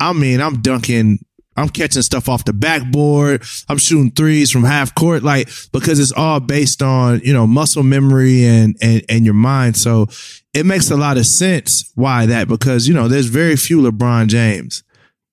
I 0.09 0.13
mean, 0.13 0.41
I'm 0.41 0.61
dunking. 0.61 1.19
I'm 1.55 1.69
catching 1.69 2.01
stuff 2.01 2.29
off 2.29 2.45
the 2.45 2.53
backboard. 2.53 3.43
I'm 3.69 3.77
shooting 3.77 4.09
threes 4.09 4.49
from 4.49 4.63
half 4.63 4.95
court, 4.95 5.21
like 5.21 5.49
because 5.71 5.99
it's 5.99 6.11
all 6.11 6.39
based 6.39 6.81
on 6.81 7.21
you 7.23 7.31
know 7.31 7.45
muscle 7.45 7.83
memory 7.83 8.43
and 8.45 8.75
and 8.81 9.03
and 9.07 9.23
your 9.23 9.35
mind. 9.35 9.77
So 9.77 10.07
it 10.55 10.65
makes 10.65 10.89
a 10.89 10.95
lot 10.97 11.17
of 11.17 11.27
sense 11.27 11.91
why 11.95 12.25
that 12.25 12.47
because 12.47 12.87
you 12.87 12.93
know 12.95 13.07
there's 13.07 13.27
very 13.27 13.55
few 13.55 13.81
LeBron 13.83 14.27
James 14.29 14.83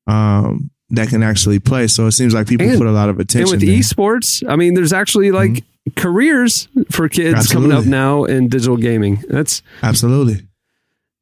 um, 0.07 0.71
that 0.91 1.09
can 1.09 1.23
actually 1.23 1.59
play. 1.59 1.87
So 1.87 2.07
it 2.07 2.13
seems 2.13 2.35
like 2.35 2.47
people 2.49 2.69
And- 2.69 2.79
put 2.79 2.87
a 2.87 2.93
lot 2.93 3.09
of 3.09 3.19
attention. 3.19 3.55
And 3.55 3.63
with 3.63 3.69
there. 3.69 3.79
esports, 3.79 4.47
I 4.47 4.57
mean, 4.57 4.75
there's 4.75 4.93
actually 4.93 5.31
like 5.31 5.65
careers 5.97 6.69
for 6.91 7.09
kids 7.09 7.51
coming 7.51 7.73
up 7.73 7.81
Mm-hmm. 7.81 7.91
Now 7.91 8.25
in 8.25 8.49
digital 8.49 8.77
gaming. 8.77 9.25
That's 9.29 9.63
Absolutely. 9.83 10.47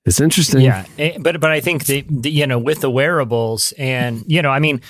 It's 0.08 0.20
interesting. 0.20 0.62
Yeah, 0.62 0.84
Eh, 0.98 1.18
but 1.20 1.40
but 1.40 1.50
I 1.50 1.60
think 1.60 1.86
the, 1.86 2.04
the 2.08 2.30
you 2.30 2.46
know 2.46 2.58
with 2.58 2.80
the 2.80 2.90
wearables 2.90 3.72
and 3.78 4.24
you 4.26 4.42
know 4.42 4.50
I 4.50 4.58
mean. 4.58 4.80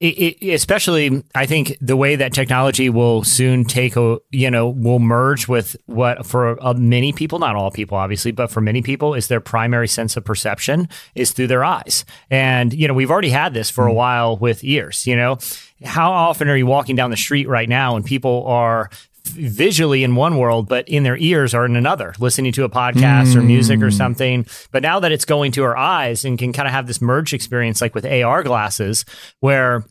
It, 0.00 0.36
it, 0.42 0.52
especially, 0.52 1.22
I 1.34 1.46
think 1.46 1.78
the 1.80 1.96
way 1.96 2.16
that 2.16 2.34
technology 2.34 2.90
will 2.90 3.22
soon 3.24 3.64
take 3.64 3.96
a, 3.96 4.18
you 4.32 4.50
know, 4.50 4.68
will 4.68 4.98
merge 4.98 5.48
with 5.48 5.76
what 5.86 6.26
for 6.26 6.62
uh, 6.62 6.74
many 6.74 7.12
people, 7.12 7.38
not 7.38 7.54
all 7.54 7.70
people, 7.70 7.96
obviously, 7.96 8.32
but 8.32 8.50
for 8.50 8.60
many 8.60 8.82
people, 8.82 9.14
is 9.14 9.28
their 9.28 9.40
primary 9.40 9.88
sense 9.88 10.16
of 10.16 10.24
perception 10.24 10.88
is 11.14 11.30
through 11.32 11.46
their 11.46 11.64
eyes. 11.64 12.04
And 12.28 12.74
you 12.74 12.86
know, 12.86 12.92
we've 12.92 13.10
already 13.10 13.30
had 13.30 13.54
this 13.54 13.70
for 13.70 13.86
a 13.86 13.94
while 13.94 14.36
with 14.36 14.62
ears. 14.64 15.06
You 15.06 15.16
know, 15.16 15.38
how 15.84 16.10
often 16.12 16.48
are 16.50 16.56
you 16.56 16.66
walking 16.66 16.96
down 16.96 17.10
the 17.10 17.16
street 17.16 17.48
right 17.48 17.68
now 17.68 17.96
and 17.96 18.04
people 18.04 18.44
are 18.46 18.90
visually 19.34 20.04
in 20.04 20.14
one 20.14 20.38
world, 20.38 20.68
but 20.68 20.88
in 20.88 21.02
their 21.02 21.16
ears 21.16 21.54
are 21.54 21.64
in 21.64 21.76
another, 21.76 22.14
listening 22.18 22.52
to 22.52 22.64
a 22.64 22.68
podcast 22.68 23.34
or 23.34 23.42
music 23.42 23.82
or 23.82 23.90
something. 23.90 24.46
But 24.70 24.82
now 24.82 25.00
that 25.00 25.12
it's 25.12 25.24
going 25.24 25.52
to 25.52 25.64
our 25.64 25.76
eyes 25.76 26.24
and 26.24 26.38
can 26.38 26.52
kind 26.52 26.68
of 26.68 26.72
have 26.72 26.86
this 26.86 27.00
merge 27.00 27.34
experience, 27.34 27.80
like 27.80 27.94
with 27.94 28.06
AR 28.06 28.42
glasses, 28.42 29.04
where 29.40 29.84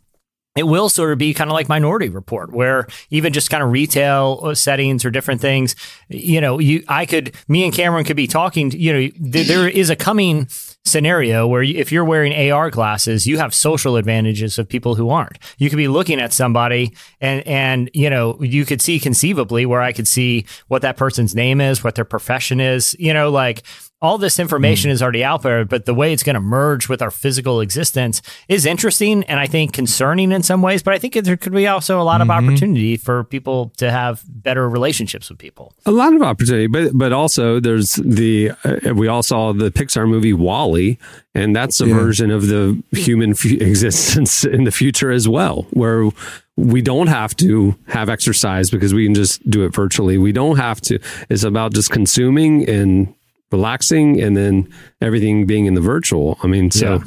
it 0.56 0.64
will 0.64 0.88
sort 0.90 1.12
of 1.12 1.18
be 1.18 1.34
kind 1.34 1.50
of 1.50 1.54
like 1.54 1.68
Minority 1.68 2.10
Report, 2.10 2.52
where 2.52 2.88
even 3.10 3.34
just 3.34 3.50
kind 3.50 3.64
of 3.64 3.72
retail 3.72 4.40
uh, 4.44 4.54
settings 4.54 5.04
or 5.04 5.10
different 5.10 5.42
things, 5.42 5.76
you 6.10 6.40
know, 6.40 6.60
you 6.60 6.84
I 6.88 7.06
could, 7.06 7.34
me 7.48 7.64
and 7.64 7.74
Cameron 7.74 8.06
could 8.06 8.16
be 8.16 8.28
talking. 8.28 8.72
You 8.72 8.94
know, 8.94 9.00
th- 9.32 9.48
there 9.48 9.68
is 9.68 9.90
a 9.90 9.96
coming 9.96 10.48
scenario 10.86 11.48
where 11.48 11.64
if 11.64 11.92
you're 11.92 12.06
wearing 12.06 12.52
AR 12.52 12.70
glasses, 12.70 13.26
you 13.26 13.38
have 13.38 13.54
social 13.54 13.96
advantages 13.96 14.60
of 14.60 14.68
people 14.68 14.96
who 14.96 15.10
aren't. 15.10 15.40
You 15.58 15.70
could 15.70 15.78
be 15.78 15.88
looking 15.88 16.20
at 16.20 16.34
somebody 16.34 16.94
and 17.22 17.46
and 17.48 17.90
you 17.94 18.10
know 18.10 18.38
you 18.42 18.66
could 18.66 18.82
see 18.82 19.00
conceivably 19.00 19.66
where 19.66 19.82
I 19.82 19.94
could 19.94 20.08
see 20.08 20.46
what 20.68 20.82
that 20.82 20.98
person's 20.98 21.36
name 21.36 21.62
is, 21.62 21.84
what 21.84 21.96
their 21.96 22.06
profession 22.06 22.60
is. 22.60 22.96
You 23.00 23.14
know, 23.14 23.30
like 23.32 23.64
all 24.04 24.18
this 24.20 24.38
information 24.38 24.92
is 24.92 25.02
already 25.02 25.24
out 25.24 25.42
there, 25.44 25.64
but 25.66 25.86
the 25.86 25.94
way 25.94 26.12
it's 26.14 26.24
going 26.24 26.34
to 26.36 26.42
merge 26.42 26.90
with 26.90 27.02
our 27.02 27.10
physical 27.10 27.62
existence 27.62 28.22
is 28.50 28.66
interesting 28.66 29.24
and 29.24 29.40
I 29.40 29.48
think 29.48 29.72
concerning 29.74 30.32
in 30.34 30.44
some 30.44 30.62
ways. 30.62 30.84
But 30.84 30.94
I 30.94 31.00
think 31.00 31.14
there 31.14 31.38
could 31.38 31.54
be 31.54 31.66
also 31.68 32.00
a 32.00 32.04
lot 32.04 32.20
of 32.22 32.30
opportunity 32.30 32.98
for 32.98 33.24
people 33.24 33.72
to 33.78 33.90
have 33.90 34.22
better 34.28 34.70
relationships 34.70 35.30
with 35.30 35.40
people. 35.40 35.74
a 35.86 35.92
lot 35.92 36.14
of 36.14 36.22
opportunity, 36.22 36.68
but 36.68 36.92
but 36.94 37.14
also 37.14 37.60
there's 37.62 37.94
the 37.96 38.52
uh, 38.66 38.94
we 38.94 39.08
all 39.08 39.24
saw 39.24 39.54
the 39.54 39.72
Pixar 39.72 40.08
movie 40.08 40.34
Wall-E, 40.34 40.98
and 41.34 41.56
that's 41.56 41.80
a 41.82 41.88
Yeah. 41.88 41.94
version 41.96 42.30
of 42.30 42.48
the 42.48 42.84
human 42.92 43.32
f- 43.32 43.46
existence 43.46 44.44
in 44.44 44.66
the 44.66 44.72
future 44.72 45.12
as 45.12 45.28
well, 45.30 45.66
where 45.72 46.10
we 46.58 46.82
don't 46.82 47.08
have 47.08 47.36
to 47.38 47.76
have 47.88 48.10
exercise 48.10 48.70
because 48.70 48.94
we 48.94 49.06
can 49.06 49.16
just 49.16 49.50
do 49.50 49.64
it 49.64 49.74
virtually. 49.74 50.18
We 50.18 50.32
don't 50.34 50.58
have 50.58 50.82
to. 50.82 51.00
It's 51.30 51.44
about 51.44 51.74
just 51.74 51.90
consuming 51.90 52.68
and 52.70 53.14
relaxing, 53.54 54.20
and 54.22 54.36
then 54.36 54.68
everything 55.00 55.46
being 55.46 55.66
in 55.66 55.74
the 55.76 55.82
virtual. 55.82 56.38
I 56.44 56.48
mean, 56.48 56.72
so 56.72 56.96
Yeah. 56.98 57.04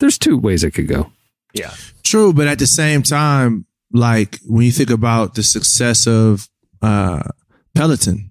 there's 0.00 0.18
two 0.18 0.36
ways 0.36 0.64
it 0.64 0.72
could 0.72 0.88
go. 0.88 1.12
Yeah. 1.54 1.72
True, 2.02 2.32
but 2.32 2.48
at 2.48 2.58
the 2.58 2.66
same 2.66 3.02
time, 3.02 3.66
like 3.92 4.40
when 4.46 4.64
you 4.66 4.72
think 4.72 4.90
about 4.90 5.34
the 5.34 5.42
success 5.42 6.06
of 6.06 6.48
uh 6.82 7.22
Peloton, 7.74 8.30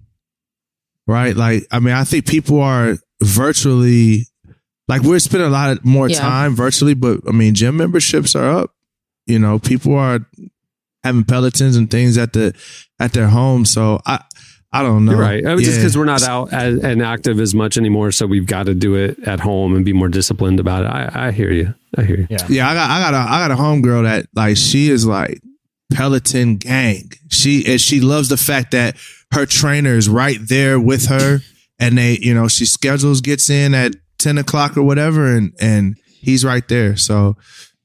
right? 1.06 1.34
Like, 1.36 1.66
I 1.70 1.78
mean, 1.80 1.94
I 1.94 2.04
think 2.04 2.26
people 2.26 2.60
are 2.60 2.96
virtually 3.22 4.26
like 4.88 5.02
we're 5.02 5.18
spending 5.20 5.48
a 5.48 5.52
lot 5.52 5.70
of 5.70 5.84
more 5.84 6.08
Yeah. 6.08 6.18
time 6.20 6.54
virtually, 6.56 6.94
but 6.94 7.20
I 7.28 7.32
mean, 7.32 7.54
gym 7.54 7.76
memberships 7.76 8.34
are 8.34 8.48
up. 8.60 8.74
You 9.26 9.38
know, 9.38 9.58
people 9.58 9.94
are 9.94 10.20
having 11.04 11.24
Pelotons 11.24 11.76
and 11.76 11.90
things 11.90 12.18
at 12.18 12.32
the 12.32 12.54
at 12.98 13.12
their 13.12 13.28
home. 13.28 13.64
So 13.64 14.00
I 14.06 14.20
I 14.74 14.82
don't 14.82 15.04
know. 15.04 15.12
You're 15.12 15.20
right. 15.20 15.44
Uh, 15.44 15.58
Just 15.58 15.78
because 15.78 15.98
we're 15.98 16.06
not 16.06 16.22
out 16.22 16.52
as, 16.52 16.82
and 16.82 17.02
active 17.02 17.40
as 17.40 17.54
much 17.54 17.76
anymore, 17.76 18.10
so 18.10 18.26
we've 18.26 18.46
got 18.46 18.66
to 18.66 18.74
do 18.74 18.94
it 18.94 19.18
at 19.26 19.38
home 19.40 19.76
and 19.76 19.84
be 19.84 19.92
more 19.92 20.08
disciplined 20.08 20.60
about 20.60 20.84
it. 20.84 20.88
I, 20.88 21.28
I 21.28 21.30
hear 21.32 21.50
you. 21.50 21.74
I 21.96 22.02
hear 22.04 22.20
you. 22.20 22.26
Yeah. 22.30 22.46
Yeah, 22.48 22.70
I 22.70 22.74
got 22.74 22.90
I 22.90 23.00
got 23.00 23.14
a 23.14 23.32
I 23.32 23.48
got 23.48 23.50
a 23.50 23.62
homegirl 23.62 24.04
that 24.04 24.26
like 24.34 24.56
she 24.56 24.88
is 24.88 25.06
like 25.06 25.42
Peloton 25.92 26.56
gang. 26.56 27.10
She 27.30 27.64
and 27.70 27.80
she 27.80 28.00
loves 28.00 28.30
the 28.30 28.38
fact 28.38 28.70
that 28.70 28.96
her 29.32 29.44
trainer 29.44 29.94
is 29.94 30.08
right 30.08 30.38
there 30.40 30.80
with 30.80 31.06
her, 31.06 31.40
and 31.78 31.98
they 31.98 32.18
you 32.18 32.32
know 32.32 32.48
she 32.48 32.64
schedules 32.64 33.20
gets 33.20 33.50
in 33.50 33.74
at 33.74 33.94
ten 34.18 34.38
o'clock 34.38 34.78
or 34.78 34.82
whatever, 34.82 35.36
and 35.36 35.52
and 35.60 35.96
he's 36.06 36.46
right 36.46 36.66
there. 36.68 36.96
So 36.96 37.36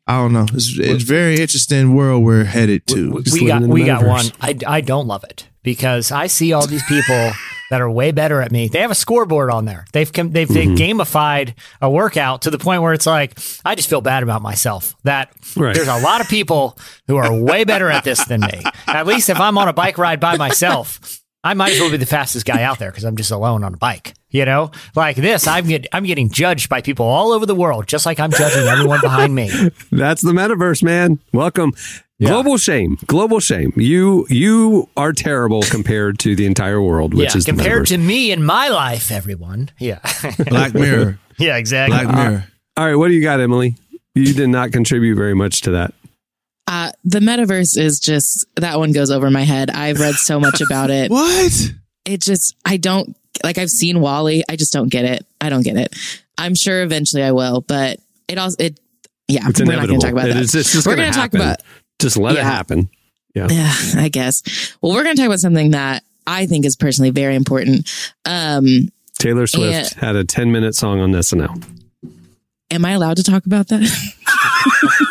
I 0.07 0.19
don't 0.19 0.31
know. 0.31 0.45
It's 0.53 0.79
it's 0.79 1.03
very 1.03 1.33
interesting 1.33 1.93
world 1.95 2.23
we're 2.23 2.45
headed 2.45 2.87
to. 2.87 3.11
we, 3.11 3.23
we 3.41 3.47
got 3.47 3.61
in 3.61 3.63
the 3.63 3.73
we 3.73 3.83
got 3.83 4.05
one. 4.05 4.25
I, 4.39 4.55
I 4.65 4.79
don't 4.79 5.05
love 5.05 5.25
it 5.25 5.49
because 5.67 6.13
I 6.13 6.27
see 6.27 6.53
all 6.53 6.65
these 6.65 6.83
people 6.83 7.31
that 7.69 7.81
are 7.81 7.91
way 7.91 8.11
better 8.13 8.41
at 8.41 8.49
me. 8.49 8.69
They 8.69 8.79
have 8.79 8.91
a 8.91 8.95
scoreboard 8.95 9.51
on 9.51 9.65
there. 9.65 9.85
They've 9.91 10.09
they've, 10.09 10.31
they've 10.31 10.47
Mm-hmm. 10.47 10.75
gamified 11.01 11.53
a 11.81 11.89
workout 11.91 12.43
to 12.43 12.49
the 12.49 12.57
point 12.57 12.81
where 12.81 12.93
it's 12.93 13.05
like 13.05 13.37
I 13.65 13.75
just 13.75 13.89
feel 13.89 13.99
bad 13.99 14.23
about 14.23 14.41
myself 14.41 14.95
that 15.03 15.33
Right. 15.57 15.75
there's 15.75 15.89
a 15.89 15.99
lot 15.99 16.21
of 16.21 16.29
people 16.29 16.77
who 17.07 17.17
are 17.17 17.33
way 17.33 17.65
better 17.65 17.89
at 17.89 18.05
this 18.05 18.23
than 18.23 18.39
me. 18.41 18.63
At 18.87 19.05
least 19.05 19.27
if 19.29 19.37
I'm 19.41 19.57
on 19.57 19.67
a 19.67 19.73
bike 19.73 19.97
ride 19.97 20.21
by 20.21 20.37
myself, 20.37 21.19
I 21.43 21.53
might 21.53 21.73
as 21.73 21.79
well 21.79 21.91
be 21.91 21.97
the 21.97 22.05
fastest 22.05 22.45
guy 22.45 22.63
out 22.63 22.79
there 22.79 22.91
because 22.91 23.03
I'm 23.03 23.15
just 23.15 23.31
alone 23.31 23.63
on 23.63 23.73
a 23.73 23.77
bike. 23.77 24.13
You 24.29 24.43
know, 24.43 24.71
like 24.93 25.15
this, 25.15 25.47
I'm 25.47 25.65
get, 25.67 25.87
I'm 25.93 26.03
getting 26.03 26.29
judged 26.29 26.67
by 26.67 26.81
people 26.81 27.05
all 27.05 27.31
over 27.31 27.45
the 27.45 27.55
world, 27.55 27.87
just 27.87 28.05
like 28.05 28.19
I'm 28.19 28.31
judging 28.31 28.67
everyone 28.67 28.99
behind 28.99 29.33
me. 29.33 29.49
That's 29.91 30.21
the 30.21 30.33
metaverse, 30.33 30.83
man. 30.83 31.19
Welcome. 31.31 31.71
Global 32.19 32.57
shame. 32.57 32.97
Global 33.05 33.39
shame. 33.39 33.71
You 33.77 34.25
you 34.29 34.89
are 34.97 35.13
terrible 35.13 35.61
compared 35.61 36.19
to 36.19 36.35
the 36.35 36.45
entire 36.45 36.81
world, 36.81 37.13
which 37.13 37.29
yeah, 37.31 37.37
is 37.37 37.45
the 37.45 37.51
compared 37.51 37.83
metaverse. 37.83 37.89
to 37.89 37.97
me 37.99 38.31
in 38.31 38.43
my 38.43 38.69
life, 38.69 39.11
everyone. 39.11 39.69
Yeah, 39.79 39.99
Black 40.49 40.73
Mirror. 40.73 41.19
yeah, 41.37 41.57
exactly. 41.57 41.97
Black 41.97 42.13
Mirror. 42.13 42.45
All 42.75 42.85
right, 42.85 42.95
what 42.95 43.07
do 43.09 43.13
you 43.13 43.21
got, 43.21 43.39
Emily? 43.39 43.75
You 44.15 44.33
did 44.33 44.49
not 44.49 44.71
contribute 44.71 45.15
very 45.15 45.35
much 45.35 45.61
to 45.61 45.71
that. 45.71 45.93
Uh, 46.67 46.91
the 47.05 47.19
metaverse 47.19 47.77
is 47.77 47.99
just 47.99 48.45
that 48.57 48.77
one 48.77 48.91
goes 48.91 49.09
over 49.09 49.31
my 49.31 49.43
head. 49.43 49.69
I've 49.71 49.99
read 49.99 50.15
so 50.15 50.39
much 50.39 50.61
about 50.61 50.89
it. 50.89 51.09
What? 51.17 51.71
It 52.05 52.21
just 52.21 52.55
I 52.65 52.77
don't 52.77 53.15
like. 53.43 53.57
I've 53.57 53.69
seen 53.69 53.99
Wall-E. 54.01 54.43
I 54.49 54.55
just 54.55 54.71
don't 54.73 54.89
get 54.89 55.05
it. 55.05 55.25
I 55.41 55.49
don't 55.49 55.63
get 55.63 55.75
it. 55.77 55.95
I'm 56.37 56.55
sure 56.55 56.81
eventually 56.83 57.23
I 57.23 57.31
will, 57.31 57.61
but 57.61 57.99
it 58.27 58.37
also 58.37 58.55
it. 58.59 58.79
Yeah, 59.27 59.47
It's 59.49 59.59
we're 59.59 59.75
not 59.75 59.87
going 59.87 59.99
to 59.99 60.05
talk 60.05 60.13
about 60.13 60.29
It 60.29 60.33
that. 60.35 60.43
is- 60.43 60.55
it's 60.55 60.71
just 60.71 60.87
we're 60.87 60.95
gonna 60.95 61.07
gonna 61.11 61.13
talk 61.21 61.33
about 61.33 61.57
Just 61.99 62.15
let 62.17 62.37
it 62.37 62.43
happen. 62.43 62.89
Yeah. 63.35 63.47
Yeah, 63.49 63.73
I 64.01 64.09
guess. 64.09 64.41
Well, 64.81 64.93
we're 64.93 65.03
going 65.03 65.15
to 65.17 65.21
talk 65.21 65.27
about 65.27 65.39
something 65.41 65.71
that 65.71 66.03
I 66.25 66.45
think 66.47 66.65
is 66.65 66.75
personally 66.77 67.09
very 67.11 67.35
important. 67.35 67.89
Um, 68.25 68.87
Taylor 69.19 69.45
Swift 69.47 69.95
Yeah. 69.97 70.05
had 70.07 70.15
a 70.15 70.23
10 70.23 70.51
minute 70.51 70.75
song 70.75 70.99
on 71.01 71.11
SNL. 71.11 71.61
am 72.71 72.85
I 72.85 72.91
allowed 72.91 73.17
to 73.17 73.23
talk 73.23 73.45
about 73.45 73.67
that? 73.67 73.81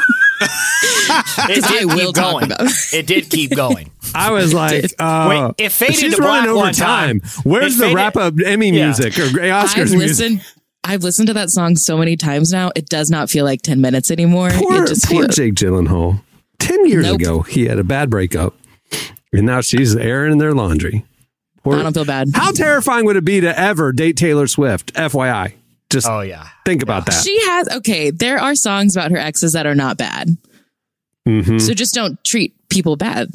It 1.49 1.65
I 1.65 1.69
did 1.69 1.85
will 1.87 1.97
keep 1.97 2.15
talk 2.15 2.33
going. 2.41 2.45
about 2.53 2.61
it. 2.63 2.95
It 2.95 3.07
did 3.07 3.31
keep 3.31 3.55
going. 3.55 3.91
I 4.15 4.31
was 4.33 4.53
like, 4.55 4.93
uh, 4.99 5.27
Wait, 5.59 5.65
it 5.67 5.73
faded 5.73 5.97
she's 5.97 6.17
to 6.17 6.23
running 6.23 6.45
black 6.45 6.49
over 6.51 6.57
one 6.59 6.73
time. 6.75 7.21
Where's 7.45 7.75
It 7.77 7.79
the 7.79 7.85
faded- 7.85 7.95
wrap 7.97 8.17
up 8.17 8.35
Emmy 8.45 8.71
Yeah. 8.71 8.87
music 8.87 9.19
or 9.19 9.23
Oscars 9.27 9.77
I've 9.79 9.91
music? 9.91 9.99
listened. 9.99 10.45
I've 10.85 11.03
listened 11.03 11.27
to 11.29 11.35
that 11.35 11.51
song 11.51 11.75
so 11.77 11.97
many 11.99 12.17
times 12.17 12.53
now. 12.53 12.71
It 12.77 12.89
does 12.89 13.11
not 13.11 13.29
feel 13.29 13.45
like 13.45 13.63
ten 13.63 13.81
minutes 13.81 14.11
anymore. 14.11 14.51
Poor, 14.53 14.85
it 14.85 14.89
just 14.89 15.07
poor 15.07 15.23
feels. 15.23 15.35
Jake 15.37 15.55
Gyllenhaal. 15.55 16.21
Ten 16.61 16.87
years 16.87 17.05
Nope. 17.07 17.21
ago, 17.21 17.43
he 17.43 17.67
had 17.67 17.79
a 17.79 17.85
bad 17.85 18.09
breakup, 18.09 18.55
and 19.33 19.45
now 19.47 19.61
she's 19.61 19.95
airing 19.97 20.39
their 20.39 20.55
laundry. 20.55 21.05
Poor- 21.65 21.79
I 21.79 21.83
don't 21.83 21.93
feel 21.93 22.05
bad. 22.05 22.29
How 22.35 22.53
terrifying 22.53 23.05
would 23.07 23.17
it 23.17 23.25
be 23.25 23.41
to 23.41 23.59
ever 23.59 23.93
date 23.93 24.17
Taylor 24.17 24.47
Swift? 24.47 24.95
FYI, 24.95 25.55
just 25.91 26.07
Oh 26.09 26.21
yeah. 26.21 26.47
think 26.65 26.83
about 26.85 27.05
that. 27.07 27.21
She 27.25 27.37
has 27.47 27.69
okay. 27.79 28.11
There 28.13 28.39
are 28.39 28.55
songs 28.55 28.95
about 28.97 29.11
her 29.11 29.19
exes 29.19 29.53
that 29.55 29.67
are 29.67 29.75
not 29.75 29.99
bad. 29.99 30.37
Mhm. 31.27 31.61
So 31.61 31.75
just 31.75 31.95
don't 31.95 32.23
treat 32.25 32.55
people 32.69 32.97
bad. 32.97 33.31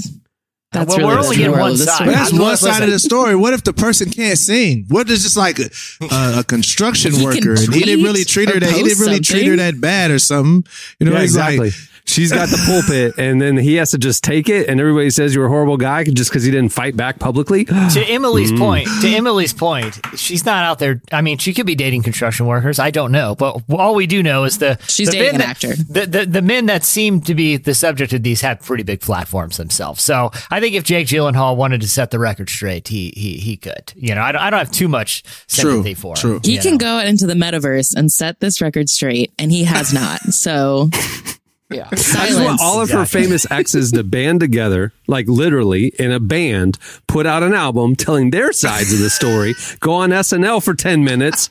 That's 0.73 0.87
Well, 0.95 0.99
really 0.99 1.07
we're 1.09 1.15
the 1.15 1.23
only 1.25 1.35
getting 1.35 1.51
moral 1.51 1.65
one 1.67 1.77
side. 1.77 2.07
that's 2.07 2.31
one 2.31 2.55
side 2.55 2.83
of 2.83 2.89
the 2.91 2.99
story. 2.99 3.35
What 3.35 3.53
if 3.53 3.63
the 3.65 3.73
person 3.73 4.09
can't 4.09 4.39
sing? 4.39 4.85
What 4.87 5.09
is 5.09 5.23
just 5.23 5.35
like 5.35 5.59
a, 5.59 5.69
a, 6.09 6.39
a 6.39 6.43
construction 6.45 7.11
If 7.13 7.19
he 7.19 7.25
worker 7.25 7.55
and 7.61 7.73
he 7.73 7.81
didn't 7.83 8.05
really 8.05 8.23
treat 8.23 8.47
her 8.47 8.57
that 8.57 8.69
he 8.69 8.77
didn't 8.83 8.97
post 8.97 9.01
really 9.01 9.19
treat 9.19 9.47
her 9.47 9.57
that 9.57 9.81
bad 9.81 10.11
or 10.11 10.19
something? 10.19 10.63
You 11.01 11.07
know, 11.07 11.11
Yeah, 11.13 11.23
exactly. 11.23 11.57
like 11.71 11.73
She's 12.05 12.31
got 12.31 12.49
the 12.49 12.57
pulpit, 12.65 13.13
and 13.17 13.41
then 13.41 13.55
he 13.57 13.75
has 13.75 13.91
to 13.91 13.97
just 13.97 14.23
take 14.23 14.49
it, 14.49 14.67
and 14.67 14.79
everybody 14.81 15.09
says 15.09 15.33
you're 15.33 15.45
a 15.45 15.49
horrible 15.49 15.77
guy 15.77 16.03
just 16.03 16.29
because 16.29 16.43
he 16.43 16.51
didn't 16.51 16.69
fight 16.73 16.97
back 16.97 17.19
publicly. 17.19 17.65
To 17.91 18.01
Emily's 18.03 18.51
Mm. 18.51 18.57
point, 18.59 18.87
to 19.01 19.07
Emily's 19.09 19.53
point, 19.53 19.99
she's 20.15 20.45
not 20.45 20.63
out 20.63 20.79
there. 20.79 21.01
I 21.11 21.21
mean, 21.21 21.37
she 21.37 21.53
could 21.53 21.65
be 21.65 21.75
dating 21.75 22.03
construction 22.03 22.45
workers. 22.47 22.79
I 22.79 22.91
don't 22.91 23.11
know, 23.11 23.35
but 23.35 23.61
all 23.69 23.95
we 23.95 24.07
do 24.07 24.21
know 24.23 24.43
is 24.45 24.57
the 24.57 24.77
She's 24.87 25.07
the 25.09 25.13
dating 25.17 25.25
men 25.25 25.35
an 25.35 25.39
that- 25.41 25.47
actor. 25.49 25.75
The, 25.75 26.05
the 26.05 26.25
the 26.25 26.41
men 26.41 26.65
that 26.67 26.83
seem 26.83 27.21
to 27.21 27.35
be 27.35 27.57
the 27.57 27.73
subject 27.73 28.13
of 28.13 28.23
these 28.23 28.41
have 28.41 28.61
pretty 28.61 28.83
big 28.83 29.01
platforms 29.01 29.57
themselves. 29.57 30.01
So 30.01 30.31
I 30.49 30.59
think 30.59 30.75
if 30.75 30.83
Jake 30.83 31.07
Gyllenhaal 31.07 31.55
wanted 31.55 31.81
to 31.81 31.87
set 31.87 32.11
the 32.11 32.19
record 32.19 32.49
straight, 32.49 32.87
he 32.87 33.13
he 33.15 33.37
he 33.37 33.57
could. 33.57 33.93
You 33.95 34.15
know, 34.15 34.21
I 34.21 34.31
don't, 34.31 34.41
I 34.41 34.49
don't 34.49 34.59
have 34.59 34.71
too 34.71 34.87
much 34.87 35.23
true, 35.23 35.71
sympathy 35.71 35.93
for 35.93 36.13
him. 36.15 36.21
true. 36.21 36.39
He 36.43 36.57
can 36.57 36.73
know. 36.73 36.77
go 36.77 36.99
into 36.99 37.25
the 37.27 37.33
metaverse 37.35 37.93
and 37.95 38.11
set 38.11 38.39
this 38.39 38.61
record 38.61 38.89
straight, 38.89 39.31
and 39.37 39.51
he 39.51 39.63
has 39.65 39.93
not. 39.93 40.21
So 40.33 40.89
Yeah. 41.71 41.87
I 41.91 41.95
just 41.95 42.39
want 42.43 42.59
all 42.61 42.81
of 42.81 42.89
her 42.91 43.01
Exactly. 43.01 43.23
famous 43.23 43.51
exes 43.51 43.91
to 43.93 44.03
band 44.03 44.39
together, 44.39 44.91
like 45.07 45.27
literally 45.27 45.93
in 45.97 46.11
a 46.11 46.19
band, 46.19 46.77
put 47.07 47.25
out 47.25 47.43
an 47.43 47.53
album 47.53 47.95
telling 47.95 48.31
their 48.31 48.51
sides 48.53 48.91
of 48.93 48.99
the 48.99 49.09
story, 49.09 49.55
go 49.79 49.93
on 49.93 50.09
SNL 50.09 50.63
for 50.63 50.73
10 50.73 51.03
minutes. 51.03 51.49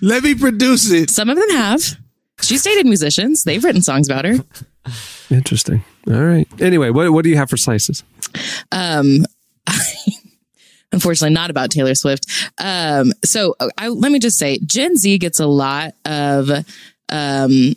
let 0.00 0.22
me 0.24 0.34
produce 0.34 0.90
it. 0.90 1.10
Some 1.10 1.30
of 1.30 1.36
them 1.36 1.50
have. 1.50 1.80
She's 2.40 2.62
dated 2.62 2.86
musicians. 2.86 3.44
They've 3.44 3.62
written 3.62 3.82
songs 3.82 4.08
about 4.08 4.24
her. 4.24 4.34
Interesting. 5.30 5.84
All 6.08 6.14
right. 6.24 6.48
Anyway, 6.60 6.90
what, 6.90 7.10
what 7.12 7.22
do 7.22 7.30
you 7.30 7.36
have 7.36 7.48
for 7.48 7.56
slices? 7.56 8.02
Um, 8.72 9.24
unfortunately, 10.92 11.34
not 11.34 11.50
about 11.50 11.70
Taylor 11.70 11.94
Swift. 11.94 12.26
Um, 12.58 13.12
so 13.24 13.54
I, 13.78 13.88
let 13.88 14.10
me 14.12 14.18
just 14.18 14.38
say, 14.38 14.58
Gen 14.64 14.96
Z 14.96 15.18
gets 15.18 15.38
a 15.40 15.46
lot 15.46 15.94
of 16.04 16.50
um, 17.08 17.76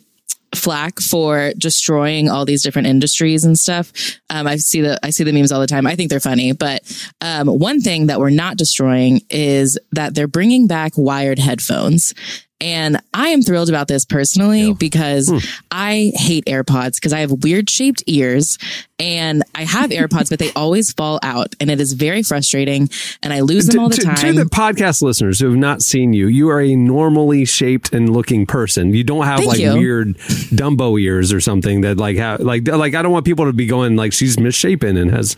flack 0.54 1.00
for 1.00 1.52
destroying 1.58 2.28
all 2.28 2.44
these 2.44 2.62
different 2.62 2.88
industries 2.88 3.44
and 3.44 3.58
stuff. 3.58 3.92
Um, 4.30 4.46
I 4.46 4.56
see 4.56 4.80
the 4.80 4.98
I 5.02 5.10
see 5.10 5.24
the 5.24 5.32
memes 5.32 5.52
all 5.52 5.60
the 5.60 5.66
time. 5.66 5.86
I 5.86 5.96
think 5.96 6.10
they're 6.10 6.20
funny, 6.20 6.52
but 6.52 6.82
um, 7.20 7.48
one 7.48 7.80
thing 7.80 8.06
that 8.06 8.20
we're 8.20 8.30
not 8.30 8.56
destroying 8.56 9.20
is 9.30 9.78
that 9.92 10.14
they're 10.14 10.28
bringing 10.28 10.66
back 10.66 10.92
wired 10.96 11.38
headphones. 11.38 12.14
And 12.58 13.02
I 13.12 13.28
am 13.28 13.42
thrilled 13.42 13.68
about 13.68 13.86
this 13.86 14.06
personally 14.06 14.72
because 14.72 15.28
hmm. 15.28 15.38
I 15.70 16.12
hate 16.14 16.46
AirPods 16.46 16.94
because 16.94 17.12
I 17.12 17.20
have 17.20 17.30
weird 17.44 17.68
shaped 17.68 18.02
ears 18.06 18.56
and 18.98 19.42
I 19.54 19.64
have 19.64 19.90
AirPods, 19.90 20.30
but 20.30 20.38
they 20.38 20.52
always 20.52 20.90
fall 20.92 21.18
out 21.22 21.54
and 21.60 21.70
it 21.70 21.80
is 21.80 21.92
very 21.92 22.22
frustrating 22.22 22.88
and 23.22 23.34
I 23.34 23.40
lose 23.40 23.66
them 23.66 23.80
all 23.80 23.90
the 23.90 23.96
to, 23.96 24.02
time. 24.02 24.16
to 24.16 24.32
the 24.32 24.44
podcast 24.44 25.02
listeners 25.02 25.38
who 25.38 25.46
have 25.46 25.58
not 25.58 25.82
seen 25.82 26.14
you, 26.14 26.28
you 26.28 26.48
are 26.48 26.62
a 26.62 26.74
normally 26.76 27.44
shaped 27.44 27.92
and 27.92 28.08
looking 28.08 28.46
person. 28.46 28.94
You 28.94 29.04
don't 29.04 29.26
have 29.26 29.40
Thank 29.40 29.50
like 29.50 29.60
you. 29.60 29.74
weird 29.74 30.16
Dumbo 30.16 30.98
ears 30.98 31.34
or 31.34 31.40
something 31.40 31.82
that 31.82 31.98
like 31.98 32.16
have 32.16 32.40
like 32.40 32.66
like 32.66 32.94
I 32.94 33.02
don't 33.02 33.12
want 33.12 33.26
people 33.26 33.44
to 33.44 33.52
be 33.52 33.66
going 33.66 33.96
like 33.96 34.14
she's 34.14 34.40
misshapen 34.40 34.96
and 34.96 35.10
has 35.10 35.36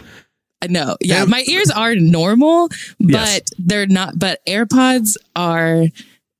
uh, 0.63 0.69
No, 0.71 0.97
yeah, 1.01 1.21
Yeah. 1.21 1.25
my 1.25 1.43
ears 1.49 1.71
are 1.71 1.97
normal, 1.97 2.69
but 3.01 3.11
Yes. 3.11 3.41
they're 3.59 3.87
not. 3.87 4.19
But 4.19 4.39
AirPods 4.47 5.17
are 5.35 5.87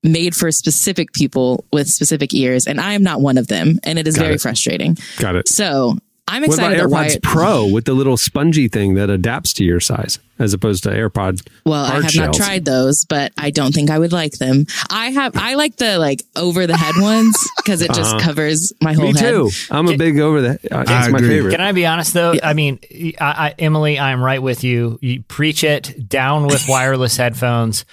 made 0.03 0.35
for 0.35 0.51
specific 0.51 1.13
people 1.13 1.65
with 1.73 1.89
specific 1.89 2.33
ears, 2.33 2.67
and 2.67 2.79
I 2.79 2.93
am 2.93 3.03
not 3.03 3.21
one 3.21 3.37
of 3.37 3.47
them, 3.47 3.79
and 3.83 3.99
it 3.99 4.07
is 4.07 4.15
Got 4.15 4.23
very 4.23 4.35
it. 4.35 4.41
frustrating. 4.41 4.97
got 5.17 5.35
it. 5.35 5.47
So 5.49 5.97
I'm 6.27 6.43
What 6.43 6.59
about 6.59 6.73
AirPods 6.73 6.89
Wyatt- 6.91 7.21
Pro 7.23 7.65
with 7.65 7.85
the 7.85 7.93
little 7.93 8.15
spongy 8.15 8.67
thing 8.67 8.93
that 8.93 9.09
adapts 9.09 9.51
to 9.53 9.63
your 9.65 9.79
size 9.79 10.19
as 10.37 10.53
opposed 10.53 10.83
to 10.83 10.89
AirPod? 10.89 11.41
well, 11.65 11.83
I 11.85 11.95
have 12.01 12.11
shells? 12.11 12.37
not 12.37 12.45
tried 12.45 12.65
those, 12.65 13.03
but 13.03 13.33
I 13.35 13.49
don't 13.49 13.73
think 13.73 13.89
I 13.89 13.97
would 13.97 14.11
like 14.13 14.33
them. 14.33 14.67
I 14.91 15.09
have. 15.09 15.31
I 15.35 15.55
like 15.55 15.77
the 15.77 15.97
like 15.97 16.21
over 16.35 16.67
the 16.67 16.77
head 16.77 16.93
ones 17.01 17.35
because 17.57 17.81
it 17.81 17.91
just 17.93 18.19
covers 18.19 18.71
my 18.79 18.93
whole 18.93 19.05
Uh-huh. 19.05 19.13
Me 19.13 19.19
head. 19.19 19.31
too. 19.31 19.49
I'm 19.71 19.87
a 19.89 19.97
big 19.97 20.19
over 20.19 20.41
that. 20.41 20.71
Uh, 20.71 20.83
I 20.87 20.99
it's 21.01 21.11
my 21.11 21.17
agree. 21.17 21.29
favorite. 21.29 21.51
Can 21.51 21.61
I 21.61 21.71
be 21.71 21.87
honest 21.87 22.13
though? 22.13 22.35
I 22.43 22.53
mean, 22.53 22.77
I, 23.19 23.47
I, 23.47 23.55
Emily, 23.57 23.99
I'm 23.99 24.21
right 24.23 24.41
with 24.41 24.63
you. 24.63 24.99
You 25.01 25.23
preach 25.23 25.63
it 25.63 26.07
down 26.07 26.45
with 26.45 26.63
wireless 26.69 27.17
headphones. 27.17 27.85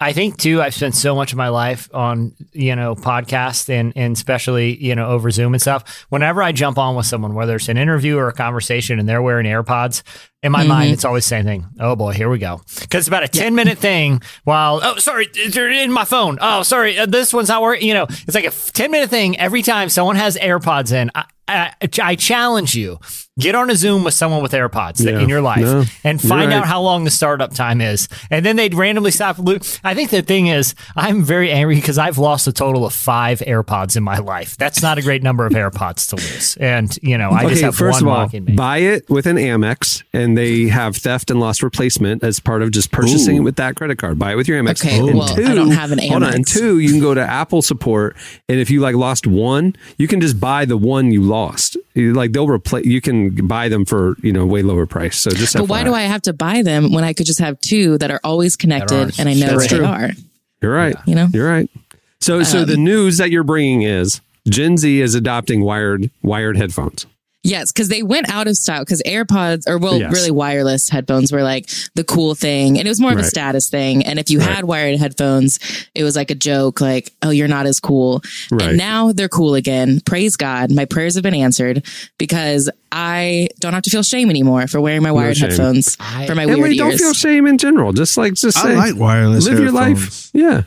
I 0.00 0.12
think 0.12 0.38
too. 0.38 0.60
I've 0.60 0.74
spent 0.74 0.94
so 0.94 1.14
much 1.14 1.32
of 1.32 1.38
my 1.38 1.48
life 1.48 1.88
on 1.94 2.34
you 2.52 2.74
know 2.74 2.94
podcasts 2.94 3.68
and 3.68 3.92
and 3.96 4.16
especially 4.16 4.76
you 4.84 4.94
know 4.94 5.08
over 5.08 5.30
Zoom 5.30 5.54
and 5.54 5.62
stuff. 5.62 6.06
Whenever 6.08 6.42
I 6.42 6.52
jump 6.52 6.78
on 6.78 6.96
with 6.96 7.06
someone, 7.06 7.34
whether 7.34 7.56
it's 7.56 7.68
an 7.68 7.76
interview 7.76 8.16
or 8.16 8.28
a 8.28 8.32
conversation, 8.32 8.98
and 8.98 9.08
they're 9.08 9.22
wearing 9.22 9.46
AirPods, 9.46 10.02
in 10.44 10.52
my 10.52 10.62
mind 10.64 10.92
it's 10.92 11.04
always 11.04 11.24
the 11.24 11.28
same 11.28 11.44
thing. 11.44 11.66
Oh 11.80 11.96
boy, 11.96 12.12
here 12.12 12.28
we 12.28 12.38
go. 12.38 12.60
Because 12.80 13.00
it's 13.00 13.08
about 13.08 13.24
a 13.24 13.28
ten 13.28 13.54
minute 13.54 13.78
thing. 13.78 14.22
While 14.44 14.80
oh 14.82 14.96
sorry, 14.98 15.28
they're 15.50 15.70
in 15.70 15.90
my 15.90 16.04
phone. 16.04 16.38
Oh 16.40 16.62
sorry, 16.62 16.96
uh, 16.98 17.06
this 17.06 17.32
one's 17.32 17.48
not 17.48 17.62
working. 17.62 17.88
You 17.88 17.94
know, 17.94 18.06
it's 18.08 18.34
like 18.34 18.44
a 18.46 18.50
ten 18.72 18.90
minute 18.92 19.10
thing 19.10 19.38
every 19.40 19.62
time 19.62 19.88
someone 19.88 20.16
has 20.16 20.36
AirPods 20.36 20.92
in. 20.92 21.10
I, 21.14 21.24
I, 21.46 21.72
I 22.02 22.14
challenge 22.14 22.74
you. 22.74 22.98
Get 23.38 23.54
on 23.54 23.68
a 23.68 23.74
Zoom 23.76 24.02
with 24.04 24.14
someone 24.14 24.42
with 24.42 24.52
AirPods 24.52 25.04
Yeah. 25.04 25.18
in 25.20 25.28
your 25.28 25.42
life 25.42 25.60
No, 25.60 25.84
and 26.04 26.22
find 26.22 26.48
right. 26.50 26.56
out 26.56 26.66
how 26.66 26.80
long 26.80 27.02
the 27.04 27.10
startup 27.10 27.52
time 27.52 27.80
is. 27.82 28.08
And 28.30 28.46
then 28.46 28.56
they'd 28.56 28.72
randomly 28.72 29.10
stop. 29.10 29.38
lo- 29.38 29.58
I 29.82 29.92
think 29.92 30.08
the 30.10 30.22
thing 30.22 30.46
is, 30.46 30.74
I'm 30.96 31.22
very 31.22 31.50
angry 31.50 31.74
because 31.74 31.98
I've 31.98 32.16
lost 32.16 32.46
a 32.46 32.52
total 32.52 32.86
of 32.86 32.94
five 32.94 33.40
AirPods 33.40 33.96
in 33.96 34.04
my 34.04 34.18
life. 34.18 34.56
That's 34.56 34.80
not 34.82 34.96
a 34.98 35.02
great 35.02 35.22
number 35.22 35.44
of 35.44 35.52
AirPods 35.52 36.08
to 36.10 36.16
lose. 36.16 36.56
And, 36.58 36.96
you 37.02 37.18
know, 37.18 37.30
I 37.32 37.46
just 37.48 37.60
have 37.62 37.74
first 37.76 38.02
one 38.02 38.12
of 38.12 38.18
all, 38.18 38.24
mocking 38.24 38.44
me. 38.44 38.52
buy 38.54 38.78
it 38.78 39.10
with 39.10 39.26
an 39.26 39.36
Amex, 39.36 40.02
and 40.14 40.33
they 40.36 40.68
have 40.68 40.96
theft 40.96 41.30
and 41.30 41.40
loss 41.40 41.62
replacement 41.62 42.22
as 42.24 42.40
part 42.40 42.62
of 42.62 42.70
just 42.70 42.90
purchasing 42.90 43.36
it 43.36 43.40
with 43.40 43.56
that 43.56 43.76
credit 43.76 43.98
card. 43.98 44.18
Buy 44.18 44.32
it 44.32 44.34
with 44.36 44.48
your 44.48 44.62
Amex. 44.62 44.84
Okay, 44.84 44.98
And 44.98 45.18
well, 45.18 45.32
I 45.32 45.54
don't 45.54 45.70
have 45.70 45.92
an 45.92 45.98
Hold 45.98 46.22
on, 46.22 46.34
and 46.34 46.46
two, 46.46 46.78
you 46.78 46.88
can 46.90 47.00
go 47.00 47.14
to 47.14 47.20
Apple 47.20 47.62
support, 47.62 48.16
and 48.48 48.58
if 48.58 48.70
you 48.70 48.80
like 48.80 48.94
lost 48.96 49.26
one, 49.26 49.76
you 49.98 50.08
can 50.08 50.20
just 50.20 50.38
buy 50.40 50.64
the 50.64 50.76
one 50.76 51.10
you 51.10 51.22
lost. 51.22 51.76
You, 51.94 52.12
like 52.14 52.32
they'll 52.32 52.48
replace. 52.48 52.84
You 52.86 53.00
can 53.00 53.46
buy 53.46 53.68
them 53.68 53.84
for 53.84 54.16
you 54.22 54.32
know 54.32 54.46
way 54.46 54.62
lower 54.62 54.86
price. 54.86 55.18
So 55.18 55.30
just 55.30 55.54
But 55.54 55.68
why 55.68 55.84
do 55.84 55.94
I 55.94 56.02
have 56.02 56.22
to 56.22 56.32
buy 56.32 56.62
them 56.62 56.92
when 56.92 57.04
I 57.04 57.12
could 57.12 57.26
just 57.26 57.40
have 57.40 57.60
two 57.60 57.98
that 57.98 58.10
are 58.10 58.20
always 58.24 58.56
connected 58.56 59.08
are- 59.08 59.12
and 59.18 59.28
I 59.28 59.34
know 59.34 59.56
That's 59.56 59.72
where 59.72 59.80
they 59.80 59.86
are? 59.86 60.10
You're 60.62 60.74
right. 60.74 60.96
You 61.06 61.14
know? 61.14 61.28
You're 61.32 61.48
right. 61.48 61.68
So 62.20 62.42
so 62.42 62.60
Um, 62.60 62.66
the 62.66 62.76
news 62.76 63.18
that 63.18 63.30
you're 63.30 63.44
bringing 63.44 63.82
is 63.82 64.20
Gen 64.48 64.76
Z 64.76 65.00
is 65.00 65.14
adopting 65.14 65.60
wired 65.62 66.10
wired 66.22 66.56
headphones. 66.56 67.06
Yes, 67.46 67.70
because 67.70 67.88
they 67.88 68.02
went 68.02 68.30
out 68.30 68.48
of 68.48 68.56
style 68.56 68.80
because 68.80 69.02
AirPods 69.06 69.64
or 69.68 69.76
well, 69.78 69.98
Yes. 69.98 70.10
really 70.12 70.30
wireless 70.30 70.88
headphones 70.88 71.30
were 71.30 71.42
like 71.42 71.68
the 71.94 72.02
cool 72.02 72.34
thing, 72.34 72.78
and 72.78 72.88
it 72.88 72.90
was 72.90 73.00
more 73.00 73.12
of 73.12 73.18
a 73.18 73.24
status 73.24 73.68
thing. 73.68 74.02
And 74.04 74.18
if 74.18 74.30
you 74.30 74.38
Right. 74.40 74.48
had 74.48 74.64
wired 74.64 74.98
headphones, 74.98 75.58
it 75.94 76.02
was 76.04 76.16
like 76.16 76.30
a 76.30 76.34
joke, 76.34 76.80
like 76.80 77.12
oh, 77.22 77.28
you're 77.30 77.46
not 77.48 77.66
as 77.66 77.80
cool. 77.80 78.22
Right. 78.50 78.70
And 78.70 78.78
now 78.78 79.12
they're 79.12 79.28
cool 79.28 79.54
again. 79.54 80.00
Praise 80.06 80.36
God, 80.36 80.72
my 80.72 80.86
prayers 80.86 81.14
have 81.14 81.22
been 81.22 81.34
answered 81.34 81.84
because 82.18 82.70
I 82.90 83.48
don't 83.60 83.74
have 83.74 83.82
to 83.82 83.90
feel 83.90 84.02
shame 84.02 84.30
anymore 84.30 84.66
for 84.66 84.80
wearing 84.80 85.02
my 85.02 85.12
wired 85.12 85.36
shame. 85.36 85.50
headphones 85.50 85.96
I- 86.00 86.26
for 86.26 86.34
my 86.34 86.42
And 86.44 86.54
weird 86.56 86.68
we 86.70 86.78
don't 86.78 86.92
ears. 86.92 87.00
feel 87.00 87.12
shame 87.12 87.46
in 87.46 87.58
general. 87.58 87.92
Just 87.92 88.16
like 88.16 88.34
just 88.34 88.56
I 88.56 88.74
like 88.74 88.96
wireless. 88.96 89.44
live 89.44 89.58
your 89.58 89.70
life. 89.72 90.30
Yeah. 90.32 90.62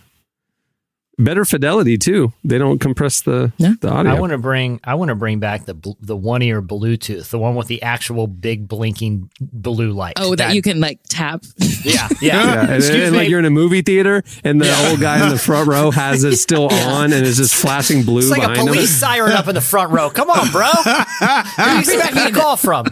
Better 1.19 1.45
fidelity 1.45 1.97
too. 1.97 2.31
They 2.43 2.59
don't 2.59 2.77
compress 2.79 3.21
the 3.21 3.51
Yeah. 3.57 3.73
the 3.81 3.89
audio. 3.89 4.11
I 4.15 4.19
want 4.19 4.33
to 4.33 4.37
bring 4.37 4.79
I 4.83 4.93
want 4.93 5.09
to 5.09 5.15
bring 5.15 5.39
back 5.39 5.65
the 5.65 5.73
bl- 5.73 5.93
the 5.99 6.15
one 6.15 6.43
ear 6.43 6.61
Bluetooth, 6.61 7.29
the 7.31 7.39
one 7.39 7.55
with 7.55 7.65
the 7.67 7.81
actual 7.81 8.27
big 8.27 8.67
blinking 8.67 9.31
blue 9.41 9.93
light. 9.93 10.13
oh, 10.17 10.35
that, 10.35 10.53
you 10.53 10.61
can 10.61 10.79
like 10.79 10.99
tap. 11.09 11.43
yeah 11.83 12.07
yeah. 12.21 12.43
yeah, 12.43 12.61
and, 12.61 12.73
Excuse 12.75 13.03
and 13.05 13.11
me. 13.13 13.17
like 13.17 13.29
you're 13.29 13.39
in 13.39 13.45
a 13.45 13.49
movie 13.49 13.81
theater, 13.81 14.23
and 14.43 14.61
the 14.61 14.89
old 14.89 14.99
guy 15.01 15.23
in 15.23 15.29
the 15.29 15.39
front 15.39 15.67
row 15.67 15.89
has 16.03 16.23
it 16.23 16.37
still 16.37 16.67
on, 16.71 17.11
and 17.11 17.25
it's 17.25 17.37
just 17.37 17.55
flashing 17.55 18.03
blue 18.03 18.19
it's 18.19 18.29
like 18.29 18.43
a 18.43 18.53
police 18.61 18.81
him. 18.81 18.85
siren 19.09 19.31
up 19.31 19.47
in 19.47 19.55
the 19.55 19.61
front 19.61 19.91
row. 19.91 20.11
Come 20.11 20.29
on, 20.29 20.51
bro. 20.51 20.67
Who 20.75 21.63
do 21.63 21.71
you 21.71 21.79
expect 21.79 22.13
me 22.15 22.25
to 22.27 22.31
call 22.31 22.57
from? 22.57 22.85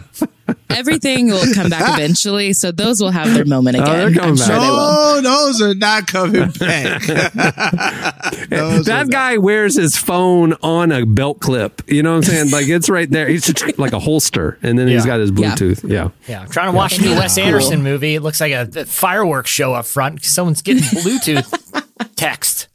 Everything 0.70 1.28
will 1.28 1.52
come 1.54 1.70
back 1.70 1.94
eventually. 1.98 2.52
So 2.52 2.72
those 2.72 3.00
will 3.00 3.10
have 3.10 3.32
their 3.34 3.44
moment 3.44 3.76
Oh, 3.78 3.82
again. 3.82 3.98
they're 4.12 4.14
coming 4.22 4.36
back. 4.36 4.46
sure 4.46 4.58
they. 4.60 4.66
No, 4.66 5.20
those 5.22 5.62
are 5.62 5.74
not 5.74 6.06
coming 6.06 6.50
back. 6.50 7.02
Those 8.50 8.80
are 8.80 8.82
that 8.84 9.06
not- 9.06 9.10
guy 9.10 9.38
wears 9.38 9.76
his 9.76 9.96
phone 9.96 10.54
on 10.62 10.92
a 10.92 11.04
belt 11.06 11.40
clip. 11.40 11.82
You 11.88 12.02
know 12.02 12.10
what 12.12 12.16
I'm 12.18 12.22
saying? 12.24 12.50
Like 12.50 12.68
it's 12.68 12.88
right 12.88 13.08
there. 13.10 13.28
He's 13.28 13.46
just 13.46 13.78
like 13.78 13.92
a 13.92 13.98
holster, 13.98 14.58
and 14.62 14.78
then 14.78 14.88
he's 14.88 15.06
got 15.06 15.20
his 15.20 15.30
Bluetooth. 15.32 15.88
Yeah. 15.88 16.10
Yeah, 16.28 16.42
I'm 16.42 16.48
trying 16.48 16.70
to 16.70 16.76
watch 16.76 16.96
the 16.96 17.08
Wes 17.10 17.38
Anderson 17.38 17.82
movie. 17.82 18.14
It 18.14 18.20
looks 18.22 18.40
like 18.40 18.52
a, 18.52 18.68
a 18.76 18.84
fireworks 18.84 19.50
show 19.50 19.74
up 19.74 19.86
front. 19.86 20.24
Someone's 20.24 20.62
getting 20.62 20.82
Bluetooth 21.02 22.14
text. 22.16 22.68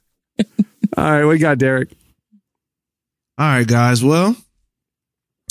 All 0.98 1.04
right, 1.12 1.26
we 1.26 1.38
got, 1.38 1.58
Derek? 1.58 1.90
All 3.38 3.46
right, 3.48 3.68
guys. 3.68 4.04
Well, 4.04 4.36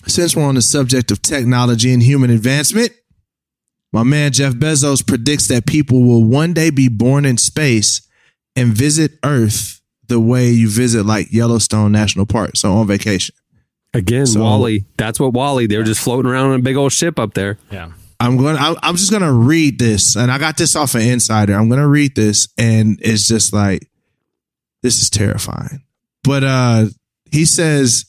since 0.07 0.35
we're 0.37 0.45
on 0.45 0.55
the 0.55 0.63
subject 0.63 1.11
of 1.11 1.23
technology 1.23 1.93
and 1.93 2.03
human 2.03 2.31
advancement, 2.31 2.93
my 3.93 4.03
man 4.03 4.33
Jeff 4.33 4.55
Bezos 4.55 5.07
predicts 5.07 5.49
that 5.49 5.67
people 5.67 6.03
will 6.03 6.25
one 6.25 6.53
day 6.53 6.71
be 6.71 6.89
born 6.89 7.25
in 7.25 7.37
space 7.37 8.07
and 8.57 8.73
visit 8.73 9.13
Earth 9.25 9.81
the 10.09 10.21
way 10.21 10.49
you 10.51 10.69
visit 10.69 11.05
like 11.05 11.33
Yellowstone 11.33 11.93
National 11.93 12.27
Park, 12.27 12.53
so 12.57 12.73
on 12.73 12.87
vacation. 12.87 13.35
Again, 13.95 14.27
So- 14.27 14.41
Wall-E. 14.43 14.85
That's 14.97 15.19
what 15.19 15.33
Wall-E. 15.33 15.67
They 15.67 15.77
were 15.77 15.83
just 15.85 16.01
floating 16.01 16.31
around 16.31 16.51
on 16.51 16.61
a 16.61 16.63
big 16.63 16.77
old 16.77 16.93
ship 16.93 17.19
up 17.19 17.35
there. 17.35 17.59
Yeah. 17.71 17.91
I'm 18.23 18.37
going. 18.37 18.57
to 18.57 18.77
I'm 18.83 18.97
just 18.97 19.11
going 19.11 19.23
to 19.23 19.33
read 19.33 19.79
this, 19.79 20.15
and 20.15 20.31
I 20.31 20.37
got 20.39 20.59
this 20.59 20.77
off 20.77 20.95
an 20.95 21.01
insider. 21.01 21.55
I'm 21.55 21.69
going 21.71 21.81
to 21.81 21.89
read 21.89 22.15
this, 22.15 22.49
and 22.59 22.99
it's 23.01 23.27
just 23.27 23.53
like 23.55 23.89
this 24.83 25.01
is 25.01 25.09
terrifying. 25.09 25.83
But 26.23 26.45
uh, 26.45 26.85
he 27.33 27.47
says, 27.47 28.05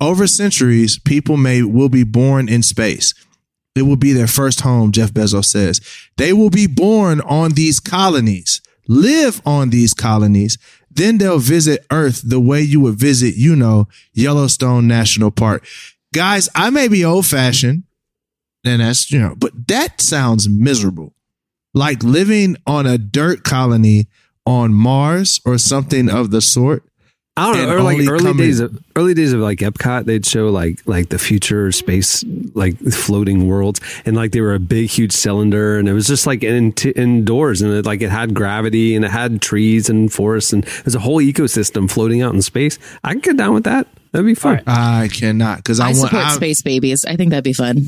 over 0.00 0.26
centuries, 0.26 0.98
people 0.98 1.36
may 1.36 1.62
will 1.62 1.88
be 1.88 2.04
born 2.04 2.48
in 2.48 2.62
space. 2.62 3.14
It 3.74 3.82
will 3.82 3.96
be 3.96 4.12
their 4.12 4.26
first 4.26 4.60
home. 4.60 4.92
Jeff 4.92 5.12
Bezos 5.12 5.46
says 5.46 5.80
they 6.16 6.32
will 6.32 6.50
be 6.50 6.66
born 6.66 7.20
on 7.22 7.52
these 7.52 7.80
colonies, 7.80 8.60
live 8.88 9.40
on 9.44 9.70
these 9.70 9.94
colonies. 9.94 10.58
Then 10.90 11.18
they'll 11.18 11.38
visit 11.38 11.84
Earth 11.90 12.22
the 12.24 12.40
way 12.40 12.62
you 12.62 12.80
would 12.80 12.94
visit, 12.94 13.34
you 13.36 13.54
know, 13.54 13.86
Yellowstone 14.14 14.88
National 14.88 15.30
Park. 15.30 15.66
Guys, 16.14 16.48
I 16.54 16.70
may 16.70 16.88
be 16.88 17.04
old 17.04 17.26
fashioned 17.26 17.82
and 18.66 18.80
that's 18.82 19.10
you 19.10 19.18
know 19.18 19.34
but 19.36 19.68
that 19.68 20.00
sounds 20.00 20.48
miserable 20.48 21.14
like 21.72 22.02
living 22.02 22.56
on 22.66 22.86
a 22.86 22.98
dirt 22.98 23.44
colony 23.44 24.08
on 24.44 24.74
mars 24.74 25.40
or 25.44 25.56
something 25.58 26.10
of 26.10 26.30
the 26.30 26.40
sort 26.40 26.84
I 27.38 27.46
don't 27.48 27.56
know. 27.56 27.62
And 27.64 27.72
Or 27.72 27.82
like 27.82 27.98
early 28.08 28.24
coming- 28.24 28.36
days 28.38 28.60
of 28.60 28.78
early 28.96 29.12
days 29.12 29.32
of 29.34 29.40
like 29.40 29.58
Epcot, 29.58 30.06
they'd 30.06 30.24
show 30.24 30.48
like 30.48 30.80
like 30.86 31.10
the 31.10 31.18
future 31.18 31.70
space 31.70 32.24
like 32.54 32.78
floating 32.78 33.46
worlds, 33.46 33.80
and 34.06 34.16
like 34.16 34.32
they 34.32 34.40
were 34.40 34.54
a 34.54 34.58
big 34.58 34.88
huge 34.88 35.12
cylinder, 35.12 35.78
and 35.78 35.86
it 35.88 35.92
was 35.92 36.06
just 36.06 36.26
like 36.26 36.42
in, 36.42 36.72
indoors, 36.96 37.60
and 37.60 37.72
it 37.74 37.84
like 37.84 38.00
it 38.00 38.08
had 38.10 38.32
gravity 38.34 38.96
and 38.96 39.04
it 39.04 39.10
had 39.10 39.42
trees 39.42 39.90
and 39.90 40.10
forests, 40.10 40.52
and 40.54 40.64
there's 40.64 40.94
a 40.94 40.98
whole 41.00 41.20
ecosystem 41.20 41.90
floating 41.90 42.22
out 42.22 42.32
in 42.32 42.40
space. 42.40 42.78
I 43.04 43.10
can 43.12 43.20
get 43.20 43.36
down 43.36 43.52
with 43.52 43.64
that. 43.64 43.86
That'd 44.12 44.24
be 44.26 44.34
fun. 44.34 44.62
i 44.66 45.08
cannot 45.12 45.58
because 45.58 45.78
i, 45.78 45.84
I 45.84 45.88
want 45.88 45.96
support 45.98 46.24
I, 46.24 46.34
space 46.34 46.62
babies. 46.62 47.04
I 47.04 47.16
think 47.16 47.30
that'd 47.30 47.44
be 47.44 47.52
fun. 47.52 47.86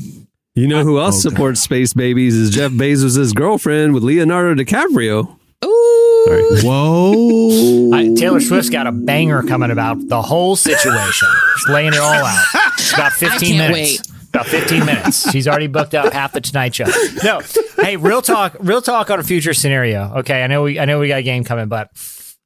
You 0.53 0.67
know 0.67 0.83
who 0.83 0.99
else 0.99 1.25
Oh, 1.25 1.29
God. 1.29 1.35
supports 1.35 1.61
space 1.61 1.93
babies 1.93 2.35
is 2.35 2.51
Jeff 2.51 2.71
Bezos' 2.71 3.33
girlfriend 3.33 3.93
with 3.95 4.03
Leonardo 4.03 4.61
DiCaprio. 4.61 5.38
Ooh. 5.65 6.59
whoa 6.63 7.91
I, 7.93 8.13
Taylor 8.15 8.39
Swift's 8.39 8.69
got 8.69 8.87
a 8.87 8.91
banger 8.91 9.43
coming 9.43 9.71
about 9.71 10.07
the 10.07 10.21
whole 10.21 10.55
situation. 10.55 11.27
She's 11.57 11.69
laying 11.69 11.93
it 11.93 11.99
all 11.99 12.13
out. 12.13 12.45
It's 12.77 12.93
about 12.93 13.13
15 13.13 13.57
can't 13.57 13.73
minutes. 13.73 14.09
About 14.29 14.45
15 14.45 14.85
minutes. 14.85 15.31
She's 15.31 15.47
already 15.47 15.67
booked 15.67 15.95
up 15.95 16.13
half 16.13 16.33
the 16.33 16.41
Tonight 16.41 16.75
Show. 16.75 16.85
No, 17.23 17.41
hey, 17.77 17.97
real 17.97 18.21
talk. 18.21 18.55
Real 18.59 18.81
talk 18.81 19.09
on 19.09 19.19
a 19.19 19.23
future 19.23 19.53
scenario. 19.53 20.13
Okay, 20.17 20.43
I 20.43 20.47
know 20.47 20.63
we 20.63 20.79
I 20.79 20.85
know 20.85 20.99
we 20.99 21.07
got 21.07 21.19
a 21.19 21.23
game 21.23 21.43
coming, 21.43 21.67
but 21.67 21.89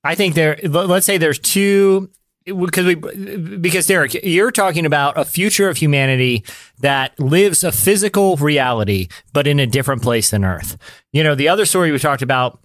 I 0.03 0.15
think 0.15 0.33
there. 0.35 0.57
Let's 0.63 1.05
say 1.05 1.17
there's 1.17 1.39
two 1.39 2.09
because 2.45 2.85
we 2.85 2.95
because 2.95 3.87
Derek, 3.87 4.13
you're 4.23 4.51
talking 4.51 4.85
about 4.85 5.17
a 5.17 5.25
future 5.25 5.69
of 5.69 5.77
humanity 5.77 6.43
that 6.79 7.17
lives 7.19 7.63
a 7.63 7.71
physical 7.71 8.37
reality, 8.37 9.07
but 9.33 9.45
in 9.47 9.59
a 9.59 9.67
different 9.67 10.01
place 10.01 10.31
than 10.31 10.43
Earth. 10.45 10.77
You 11.11 11.23
know, 11.23 11.35
the 11.35 11.49
other 11.49 11.65
story 11.65 11.91
we 11.91 11.99
talked 11.99 12.21
about 12.21 12.59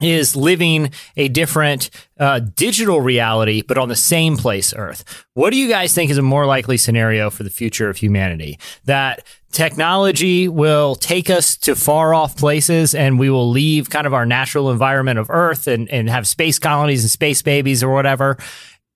is 0.00 0.36
living 0.36 0.90
a 1.16 1.28
different 1.28 1.90
uh, 2.18 2.40
digital 2.40 3.00
reality, 3.00 3.62
but 3.62 3.78
on 3.78 3.88
the 3.88 3.96
same 3.96 4.36
place, 4.36 4.74
Earth. 4.76 5.24
What 5.34 5.50
do 5.50 5.56
you 5.56 5.68
guys 5.68 5.94
think 5.94 6.10
is 6.10 6.18
a 6.18 6.22
more 6.22 6.46
likely 6.46 6.76
scenario 6.76 7.30
for 7.30 7.42
the 7.44 7.50
future 7.50 7.88
of 7.88 7.96
humanity? 7.96 8.58
That 8.84 9.24
technology 9.52 10.48
will 10.48 10.96
take 10.96 11.30
us 11.30 11.56
to 11.56 11.74
far 11.74 12.12
off 12.12 12.36
places 12.36 12.94
and 12.94 13.18
we 13.18 13.30
will 13.30 13.48
leave 13.48 13.88
kind 13.88 14.06
of 14.06 14.12
our 14.12 14.26
natural 14.26 14.70
environment 14.70 15.18
of 15.18 15.30
Earth 15.30 15.66
and, 15.66 15.88
and 15.90 16.10
have 16.10 16.28
space 16.28 16.58
colonies 16.58 17.02
and 17.02 17.10
space 17.10 17.40
babies 17.40 17.82
or 17.82 17.92
whatever. 17.92 18.36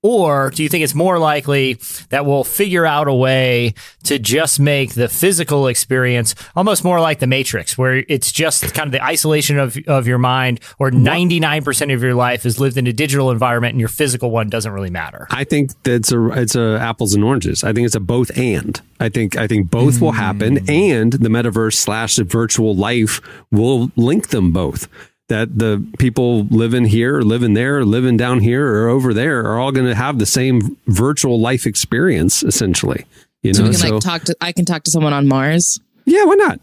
Or 0.03 0.51
do 0.51 0.63
you 0.63 0.69
think 0.71 0.83
it's 0.83 0.95
more 0.95 1.19
likely 1.19 1.75
that 2.09 2.25
we'll 2.25 2.45
figure 2.45 2.87
out 2.87 3.07
a 3.07 3.15
way 3.15 3.75
to 4.05 4.19
just 4.19 4.59
make 4.59 4.95
the 4.95 5.09
physical 5.09 5.67
experience 5.67 6.35
almost 6.57 6.85
more 6.85 7.01
like 7.01 7.19
the 7.19 7.27
Matrix, 7.27 7.77
where 7.77 8.05
it's 8.09 8.33
just 8.33 8.73
kind 8.73 8.87
of 8.87 8.93
the 8.93 9.05
isolation 9.05 9.59
of, 9.59 9.77
of 9.87 10.07
your 10.07 10.17
mind, 10.17 10.61
or 10.79 10.91
99% 10.91 11.93
of 11.93 12.03
your 12.03 12.15
life 12.15 12.47
is 12.47 12.59
lived 12.59 12.79
in 12.79 12.87
a 12.87 12.93
digital 12.95 13.31
environment 13.31 13.73
and 13.73 13.81
your 13.81 13.91
physical 13.91 14.31
one 14.31 14.49
doesn't 14.49 14.73
really 14.73 14.91
matter? 14.91 15.27
I 15.31 15.45
think 15.45 15.73
that's 15.83 16.13
a 16.13 16.29
it's 16.31 16.57
a 16.57 16.79
apples 16.81 17.15
and 17.15 17.23
oranges. 17.23 17.63
I 17.63 17.73
think 17.75 17.85
it's 17.85 17.95
a 17.95 18.01
both 18.01 18.37
and. 18.39 18.81
I 19.01 19.09
think 19.09 19.37
I 19.37 19.47
think 19.47 19.71
both 19.71 20.01
will 20.01 20.13
happen, 20.13 20.59
mm. 20.59 20.93
and 20.93 21.13
the 21.13 21.29
metaverse 21.31 21.75
slash 21.75 22.17
the 22.17 22.25
virtual 22.25 22.75
life 22.75 23.21
will 23.51 23.91
link 23.97 24.29
them 24.29 24.53
both. 24.53 24.89
That 25.31 25.59
the 25.59 25.83
people 25.99 26.45
living 26.51 26.85
here, 26.85 27.17
or 27.19 27.23
living 27.25 27.55
there, 27.55 27.79
or 27.79 27.85
living 27.85 28.17
down 28.17 28.41
here, 28.41 28.67
or 28.67 28.89
over 28.89 29.15
there 29.15 29.41
are 29.47 29.59
all 29.59 29.73
going 29.73 29.87
to 29.87 29.95
have 29.95 30.19
the 30.19 30.27
same 30.27 30.77
virtual 30.87 31.41
life 31.41 31.67
experience, 31.67 32.43
essentially. 32.43 33.07
You 33.43 33.55
So 33.55 33.63
know, 33.63 33.69
we 33.71 33.75
can 33.77 33.81
so 33.89 33.95
like 33.95 34.03
talk 34.03 34.23
to. 34.25 34.37
I 34.41 34.53
can 34.53 34.65
talk 34.65 34.83
to 34.85 34.91
someone 34.91 35.13
on 35.13 35.27
Mars. 35.29 35.81
yeah, 36.05 36.25
why 36.25 36.35
not? 36.35 36.61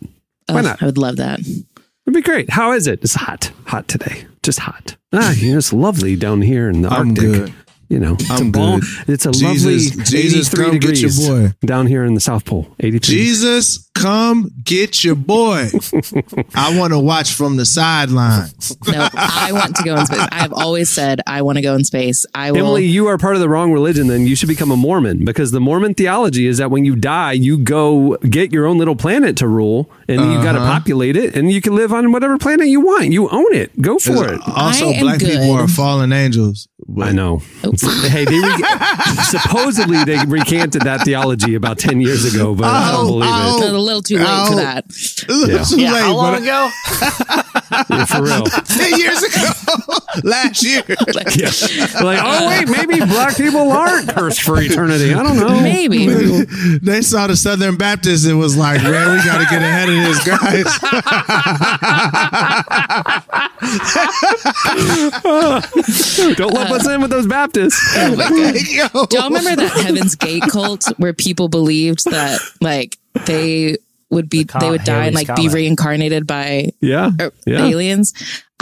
Why 0.50 0.62
not? 0.62 0.84
I 0.84 0.86
would 0.86 0.98
love 0.98 1.16
that. 1.18 1.40
It'd 1.40 2.14
be 2.14 2.22
great. 2.22 2.50
How 2.52 2.74
is 2.74 2.88
it? 2.88 3.00
It's 3.04 3.16
hot, 3.16 3.52
hot 3.66 3.88
today. 3.88 4.26
Just 4.44 4.60
hot. 4.60 4.96
Ah, 5.14 5.32
you 5.34 5.52
know, 5.54 5.58
it's 5.58 5.74
lovely 5.74 6.16
down 6.16 6.42
here 6.42 6.70
in 6.70 6.82
the 6.84 6.90
I'm 6.90 7.10
Arctic. 7.10 7.24
good. 7.24 7.54
You 7.90 8.00
know, 8.00 8.14
it's 8.20 8.30
I'm 8.30 8.48
a 8.48 8.52
good. 8.52 8.84
It's 9.08 9.26
a 9.26 9.32
Jesus- 9.32 9.44
lovely 9.96 10.04
Jesus, 10.04 10.54
83 10.54 10.64
come 10.66 10.72
get 10.74 10.84
your 10.84 10.92
degrees 11.10 11.28
boy. 11.28 11.54
down 11.66 11.88
here 11.88 12.04
in 12.04 12.14
the 12.16 12.20
South 12.20 12.44
Pole. 12.44 12.68
83. 12.82 13.16
jesus 13.16 13.87
come 14.02 14.52
get 14.64 15.04
your 15.04 15.16
boy 15.16 15.68
i 16.56 16.78
want 16.78 16.94
to 16.94 17.00
watch 17.00 17.34
from 17.34 17.58
the 17.58 17.66
sidelines 17.66 18.76
No, 18.88 19.08
I 19.14 19.50
want 19.52 19.76
to 19.78 19.84
go 19.84 19.96
in 19.98 20.06
space. 20.06 20.28
I 20.32 20.40
have 20.40 20.54
always 20.54 20.90
said 20.90 21.22
I 21.28 21.42
want 21.42 21.58
to 21.58 21.62
go 21.62 21.76
in 21.76 21.84
space. 21.84 22.26
I 22.34 22.52
will. 22.52 22.60
Emily, 22.60 22.86
you 22.86 23.08
are 23.08 23.18
part 23.18 23.36
of 23.36 23.42
the 23.42 23.50
wrong 23.50 23.72
religion. 23.74 24.08
Then 24.08 24.26
you 24.28 24.36
should 24.36 24.48
become 24.50 24.72
a 24.72 24.76
Mormon 24.78 25.26
because 25.26 25.52
the 25.52 25.60
Mormon 25.60 25.94
theology 25.94 26.48
is 26.48 26.58
that 26.58 26.72
when 26.72 26.86
you 26.86 26.96
die, 26.96 27.34
you 27.34 27.58
go 27.58 28.16
get 28.18 28.52
your 28.52 28.66
own 28.66 28.78
little 28.78 28.96
planet 28.96 29.36
to 29.38 29.48
rule, 29.48 29.90
and 30.08 30.20
you 30.22 30.42
got 30.44 30.54
to 30.54 30.60
Uh-huh. 30.60 30.72
populate 30.80 31.16
it, 31.16 31.36
and 31.36 31.52
you 31.52 31.62
can 31.62 31.76
live 31.76 31.92
on 31.94 32.12
whatever 32.12 32.38
planet 32.38 32.68
you 32.68 32.82
want. 32.82 33.12
You 33.12 33.30
own 33.30 33.54
it. 33.54 33.80
Go 33.82 34.00
for 34.00 34.28
it. 34.34 34.40
also 34.48 34.88
I 34.88 34.92
am 34.94 35.02
black 35.02 35.20
people 35.20 35.38
good. 35.56 35.60
are 35.62 35.68
fallen 35.68 36.12
angels 36.14 36.68
I 37.02 37.12
know. 37.12 37.42
Oh. 37.64 37.74
hey, 38.08 38.24
they 38.26 38.40
re- 38.40 38.64
supposedly 39.24 40.04
they 40.06 40.24
recanted 40.26 40.84
that 40.84 41.02
theology 41.04 41.56
about 41.56 41.78
ten 41.80 42.00
years 42.02 42.24
ago, 42.34 42.56
but 42.56 42.66
I 42.66 42.92
don't 42.92 43.06
Oh, 43.06 43.08
believe 43.08 43.30
oh. 43.32 43.58
It's 43.58 43.68
a 43.68 43.72
little 43.88 44.02
too 44.04 44.18
late 44.18 44.28
Ow. 44.28 44.46
for 44.48 44.54
oh. 44.54 44.58
that. 44.58 44.86
It's 44.88 45.76
Yeah, 45.76 45.92
late, 45.94 46.02
how 46.02 46.16
long 46.16 46.34
but- 46.34 46.44
ago? 46.44 46.70
it 46.70 47.86
yeah, 47.90 48.06
for 48.06 48.22
real. 48.24 48.44
10 48.46 49.00
years 49.00 49.24
ago 49.24 49.50
last 50.24 50.64
year 50.64 50.84
Yeah. 50.88 51.88
Like, 52.04 52.20
oh 52.22 52.48
wait, 52.48 52.70
maybe 52.70 53.00
black 53.06 53.36
people 53.38 53.72
aren't 53.72 54.10
cursed 54.10 54.42
for 54.42 54.62
eternity. 54.62 55.14
I 55.14 55.24
don't 55.24 55.38
know. 55.38 55.60
Maybe. 55.62 56.08
they 56.82 57.02
saw 57.02 57.28
the 57.28 57.36
Southern 57.36 57.78
Baptists 57.78 58.26
and 58.26 58.40
was 58.40 58.56
like, 58.56 58.82
man, 58.84 59.18
we 59.18 59.24
got 59.24 59.40
to 59.40 59.46
get 59.50 59.62
ahead 59.62 59.90
of 59.90 59.96
this, 59.96 60.24
guys. 60.26 60.66
Don't 66.36 66.54
lump 66.54 66.72
us 66.72 66.88
in 66.88 67.02
with 67.02 67.10
those 67.10 67.28
Baptists. 67.28 67.80
Oh 67.96 68.14
Yo. 68.14 69.06
Do 69.06 69.18
y'all 69.18 69.30
remember 69.30 69.56
that 69.62 69.72
Heaven's 69.84 70.16
Gate 70.16 70.44
cult 70.52 70.86
where 70.98 71.14
people 71.14 71.50
believed 71.50 72.06
that 72.06 72.40
like 72.62 72.98
they 73.26 73.78
would 74.10 74.30
be 74.30 74.46
com- 74.46 74.62
they 74.62 74.70
would 74.70 74.84
die 74.84 75.06
and 75.06 75.16
Haley's 75.16 75.28
like 75.30 75.36
be 75.38 75.50
reincarnated 75.50 76.26
by 76.28 76.70
Yeah. 76.82 77.12
er, 77.20 77.34
Yeah. 77.46 77.66
aliens? 77.66 78.14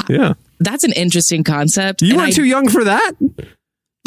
Yeah. 0.10 0.34
That's 0.60 0.84
an 0.84 0.94
interesting 0.94 1.44
concept. 1.44 2.02
You 2.02 2.15
weren't 2.15 2.30
I- 2.30 2.32
too 2.32 2.44
young 2.46 2.70
for 2.70 2.84
that. 2.86 3.12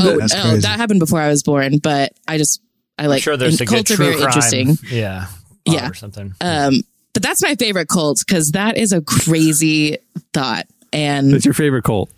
Oh, 0.00 0.18
oh, 0.22 0.56
that 0.58 0.76
happened 0.76 1.00
before 1.00 1.20
I 1.20 1.28
was 1.28 1.42
born, 1.42 1.78
but 1.78 2.12
I 2.26 2.38
just 2.38 2.60
I 2.98 3.06
like 3.06 3.18
I'm 3.18 3.22
sure 3.22 3.36
there's 3.36 3.60
a 3.60 3.62
and 3.62 3.68
good 3.68 3.74
cults 3.76 3.90
are 3.92 3.96
true 3.96 4.04
very 4.06 4.16
crime. 4.16 4.26
interesting. 4.28 4.78
Yeah. 4.90 5.26
Yeah. 5.64 5.90
Or 5.90 5.94
something. 5.94 6.34
Um, 6.40 6.82
but 7.14 7.22
that's 7.22 7.42
my 7.42 7.54
favorite 7.56 7.88
cult 7.88 8.22
because 8.26 8.52
that 8.52 8.76
is 8.76 8.92
a 8.92 9.00
crazy 9.00 9.98
thought. 10.32 10.66
And 10.92 11.32
That's 11.34 11.44
your 11.44 11.52
favorite 11.54 11.82
cult. 11.84 12.10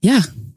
yeah, 0.00 0.22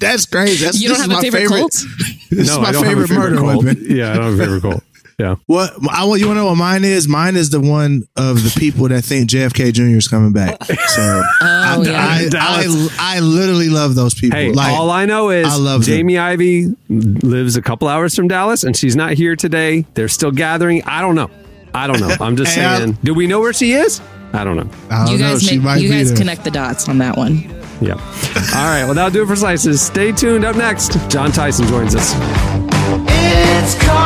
That's 0.00 0.26
crazy. 0.26 0.64
That's, 0.64 0.80
you 0.80 0.88
don't 0.88 1.00
have 1.00 1.10
a 1.10 1.14
my 1.14 1.20
favorite, 1.20 1.46
cult? 1.48 1.72
This 2.30 2.48
is 2.50 2.58
my 2.58 2.64
I 2.68 2.72
don't 2.72 2.84
have 2.84 2.98
a 2.98 3.06
favorite, 3.06 3.16
murder 3.16 3.36
cult. 3.36 3.64
weapon. 3.64 3.86
Yeah, 3.88 4.12
I 4.12 4.14
don't 4.16 4.24
have 4.24 4.34
a 4.34 4.38
favorite 4.38 4.62
cult. 4.62 4.84
Yeah. 5.18 5.36
What 5.46 5.72
I 5.90 6.04
want 6.04 6.20
you 6.20 6.26
want 6.26 6.36
to 6.38 6.42
know 6.42 6.46
what 6.46 6.56
mine 6.56 6.84
is? 6.84 7.06
Mine 7.08 7.36
is 7.36 7.50
the 7.50 7.60
one 7.60 8.04
of 8.16 8.42
the 8.42 8.54
people 8.58 8.88
that 8.88 9.02
think 9.04 9.28
JFK 9.30 9.72
Jr. 9.72 9.82
is 9.96 10.08
coming 10.08 10.32
back. 10.32 10.62
So 10.64 10.74
oh, 10.98 11.22
I, 11.40 11.76
Oh, 11.78 11.82
yeah. 11.82 12.28
I, 12.38 12.58
I, 13.00 13.16
I 13.16 13.20
literally 13.20 13.68
love 13.68 13.94
those 13.94 14.14
people. 14.14 14.38
Hey, 14.38 14.52
like 14.52 14.72
all 14.72 14.90
I 14.90 15.06
know 15.06 15.30
is 15.30 15.46
I 15.46 15.56
love 15.56 15.80
them. 15.84 15.86
Jamie 15.96 16.18
Ivey 16.18 16.74
lives 16.88 17.56
a 17.56 17.62
couple 17.62 17.88
hours 17.88 18.14
from 18.14 18.28
Dallas, 18.28 18.64
and 18.64 18.76
she's 18.76 18.96
not 18.96 19.12
here 19.12 19.36
today. 19.36 19.86
They're 19.94 20.08
still 20.08 20.30
gathering. 20.32 20.82
I 20.84 21.00
don't 21.00 21.14
know. 21.14 21.30
I 21.74 21.86
don't 21.86 22.00
know. 22.00 22.14
I'm 22.20 22.36
just 22.36 22.54
Hey, 22.56 22.64
I- 22.64 22.78
saying. 22.78 22.98
Do 23.04 23.14
we 23.14 23.26
know 23.26 23.40
where 23.40 23.52
she 23.52 23.72
is? 23.72 24.00
I 24.34 24.44
don't 24.44 24.56
know. 24.56 24.68
I 24.90 25.04
don't 25.04 25.12
You 25.14 25.18
guys, 25.18 25.42
she 25.42 25.58
make, 25.58 25.82
you 25.82 25.90
guys 25.90 26.08
there. 26.08 26.16
connect 26.16 26.44
the 26.44 26.50
dots 26.50 26.88
on 26.88 26.98
that 26.98 27.16
one. 27.18 27.40
Yeah. 27.82 27.94
All 27.94 28.64
right. 28.66 28.84
Well, 28.84 28.94
that'll 28.94 29.10
do 29.10 29.22
it 29.22 29.26
for 29.26 29.36
slices. 29.36 29.82
Stay 29.82 30.12
tuned. 30.12 30.44
Up 30.44 30.56
next, 30.56 30.92
Jon 31.10 31.32
Tyson 31.32 31.66
joins 31.66 31.94
us. 31.94 32.12
It's 32.14 33.74
calm 33.82 34.01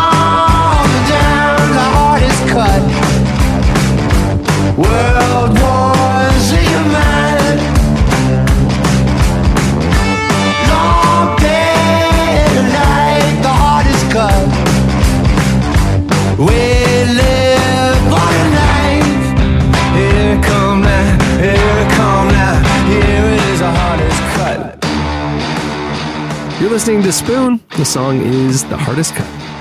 You're 26.59 26.71
listening 26.71 27.03
to 27.03 27.13
Spoon. 27.13 27.61
The 27.77 27.85
song 27.85 28.21
is 28.21 28.65
The 28.65 28.77
Hardest 28.77 29.15
Cut. 29.15 29.56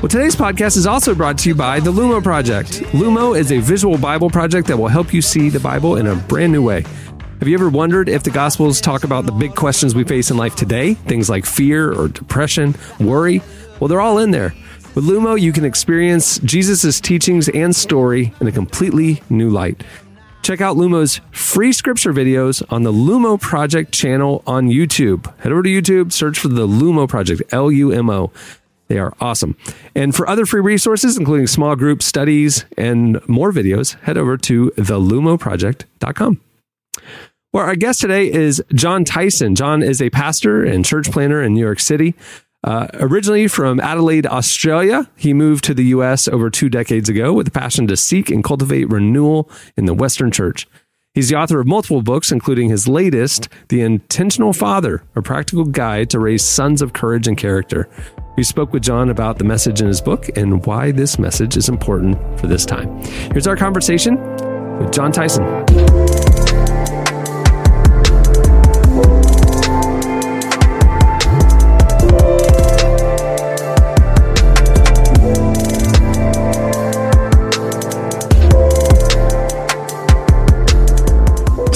Well, 0.00 0.08
today's 0.08 0.34
podcast 0.34 0.78
is 0.78 0.86
also 0.86 1.14
brought 1.14 1.36
to 1.40 1.50
you 1.50 1.54
by 1.54 1.78
the 1.78 1.92
Lumo 1.92 2.22
Project. 2.22 2.80
Lumo 2.94 3.38
is 3.38 3.52
a 3.52 3.58
visual 3.58 3.98
Bible 3.98 4.30
project 4.30 4.66
that 4.68 4.78
will 4.78 4.88
help 4.88 5.12
you 5.12 5.20
see 5.20 5.50
the 5.50 5.60
Bible 5.60 5.96
in 5.96 6.06
a 6.06 6.16
brand 6.16 6.52
new 6.52 6.62
way. 6.62 6.86
Have 7.38 7.46
you 7.46 7.52
ever 7.52 7.68
wondered 7.68 8.08
if 8.08 8.22
the 8.22 8.30
Gospels 8.30 8.80
talk 8.80 9.04
about 9.04 9.26
the 9.26 9.32
big 9.32 9.54
questions 9.54 9.94
we 9.94 10.04
face 10.04 10.30
in 10.30 10.38
life 10.38 10.56
today? 10.56 10.94
Things 10.94 11.28
like 11.28 11.44
fear 11.44 11.92
or 11.92 12.08
depression, 12.08 12.74
worry? 12.98 13.42
Well, 13.78 13.88
they're 13.88 14.00
all 14.00 14.16
in 14.16 14.30
there. 14.30 14.54
With 14.94 15.04
Lumo, 15.04 15.38
you 15.38 15.52
can 15.52 15.66
experience 15.66 16.38
Jesus' 16.38 16.98
teachings 16.98 17.50
and 17.50 17.76
story 17.76 18.32
in 18.40 18.46
a 18.46 18.52
completely 18.52 19.22
new 19.28 19.50
light. 19.50 19.84
Check 20.40 20.62
out 20.62 20.78
Lumo's 20.78 21.20
free 21.30 21.72
scripture 21.74 22.14
videos 22.14 22.62
on 22.72 22.84
the 22.84 22.92
Lumo 22.92 23.38
Project 23.38 23.92
channel 23.92 24.42
on 24.46 24.68
YouTube. 24.68 25.26
Head 25.40 25.52
over 25.52 25.62
to 25.62 25.68
YouTube, 25.68 26.10
search 26.10 26.38
for 26.38 26.48
the 26.48 26.66
Lumo 26.66 27.06
Project, 27.06 27.42
L 27.52 27.70
U 27.70 27.92
M 27.92 28.08
O. 28.08 28.32
They 28.90 28.98
are 28.98 29.14
awesome. 29.20 29.56
And 29.94 30.16
for 30.16 30.28
other 30.28 30.44
free 30.44 30.60
resources, 30.60 31.16
including 31.16 31.46
small 31.46 31.76
group 31.76 32.02
studies 32.02 32.64
and 32.76 33.26
more 33.28 33.52
videos, 33.52 33.94
head 34.00 34.18
over 34.18 34.36
to 34.38 34.72
thelumoproject.com. 34.76 36.40
Well, 37.52 37.64
our 37.64 37.76
guest 37.76 38.00
today 38.00 38.30
is 38.30 38.60
Jon 38.74 39.04
Tyson. 39.04 39.54
Jon 39.54 39.84
is 39.84 40.02
a 40.02 40.10
pastor 40.10 40.64
and 40.64 40.84
church 40.84 41.08
planter 41.12 41.40
in 41.40 41.54
New 41.54 41.60
York 41.60 41.78
City. 41.78 42.16
Uh, 42.64 42.88
originally 42.94 43.46
from 43.46 43.78
Adelaide, 43.78 44.26
Australia, 44.26 45.08
he 45.14 45.32
moved 45.32 45.62
to 45.64 45.74
the 45.74 45.84
U.S. 45.84 46.26
over 46.26 46.50
two 46.50 46.68
decades 46.68 47.08
ago 47.08 47.32
with 47.32 47.46
a 47.46 47.52
passion 47.52 47.86
to 47.86 47.96
seek 47.96 48.28
and 48.28 48.42
cultivate 48.42 48.90
renewal 48.90 49.48
in 49.76 49.84
the 49.86 49.94
Western 49.94 50.32
church. 50.32 50.66
He's 51.14 51.28
the 51.28 51.36
author 51.36 51.60
of 51.60 51.66
multiple 51.66 52.02
books, 52.02 52.30
including 52.30 52.70
his 52.70 52.86
latest, 52.86 53.48
The 53.68 53.82
Intentional 53.82 54.52
Father, 54.52 55.02
a 55.16 55.22
practical 55.22 55.64
guide 55.64 56.10
to 56.10 56.18
raise 56.18 56.44
sons 56.44 56.82
of 56.82 56.92
courage 56.92 57.26
and 57.26 57.36
character. 57.36 57.88
We 58.40 58.44
spoke 58.44 58.72
with 58.72 58.82
Jon 58.82 59.10
about 59.10 59.36
the 59.36 59.44
message 59.44 59.82
in 59.82 59.86
his 59.86 60.00
book 60.00 60.34
and 60.34 60.64
why 60.64 60.92
this 60.92 61.18
message 61.18 61.58
is 61.58 61.68
important 61.68 62.16
for 62.40 62.46
this 62.46 62.64
time. 62.64 62.88
Here's 63.32 63.46
our 63.46 63.54
conversation 63.54 64.16
with 64.78 64.90
Jon 64.92 65.12
Tyson. 65.12 65.44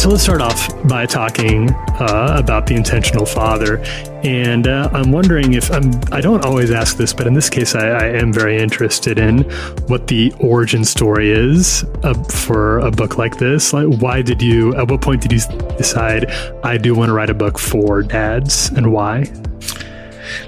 So 0.04 0.10
let's 0.10 0.22
start 0.22 0.42
off 0.42 0.68
by 0.86 1.06
talking 1.06 1.70
uh, 1.70 2.36
about 2.36 2.66
the 2.66 2.74
intentional 2.74 3.24
father. 3.24 3.78
And 4.22 4.68
uh, 4.68 4.90
I'm 4.92 5.10
wondering 5.10 5.54
if 5.54 5.72
I'm, 5.72 5.92
I 6.12 6.20
don't 6.20 6.44
always 6.44 6.70
ask 6.70 6.98
this, 6.98 7.14
but 7.14 7.26
in 7.26 7.32
this 7.32 7.48
case, 7.48 7.74
I, 7.74 7.88
I 7.88 8.04
am 8.08 8.30
very 8.30 8.58
interested 8.58 9.18
in 9.18 9.44
what 9.86 10.06
the 10.08 10.30
origin 10.40 10.84
story 10.84 11.30
is 11.30 11.84
uh, 12.02 12.12
for 12.24 12.80
a 12.80 12.90
book 12.90 13.16
like 13.16 13.38
this. 13.38 13.72
Like, 13.72 13.86
why 13.86 14.20
did 14.20 14.42
you, 14.42 14.74
at 14.76 14.90
what 14.90 15.00
point 15.00 15.22
did 15.22 15.32
you 15.32 15.40
decide 15.78 16.30
I 16.62 16.76
do 16.76 16.94
want 16.94 17.08
to 17.08 17.14
write 17.14 17.30
a 17.30 17.34
book 17.34 17.58
for 17.58 18.02
dads 18.02 18.68
and 18.72 18.92
why? 18.92 19.24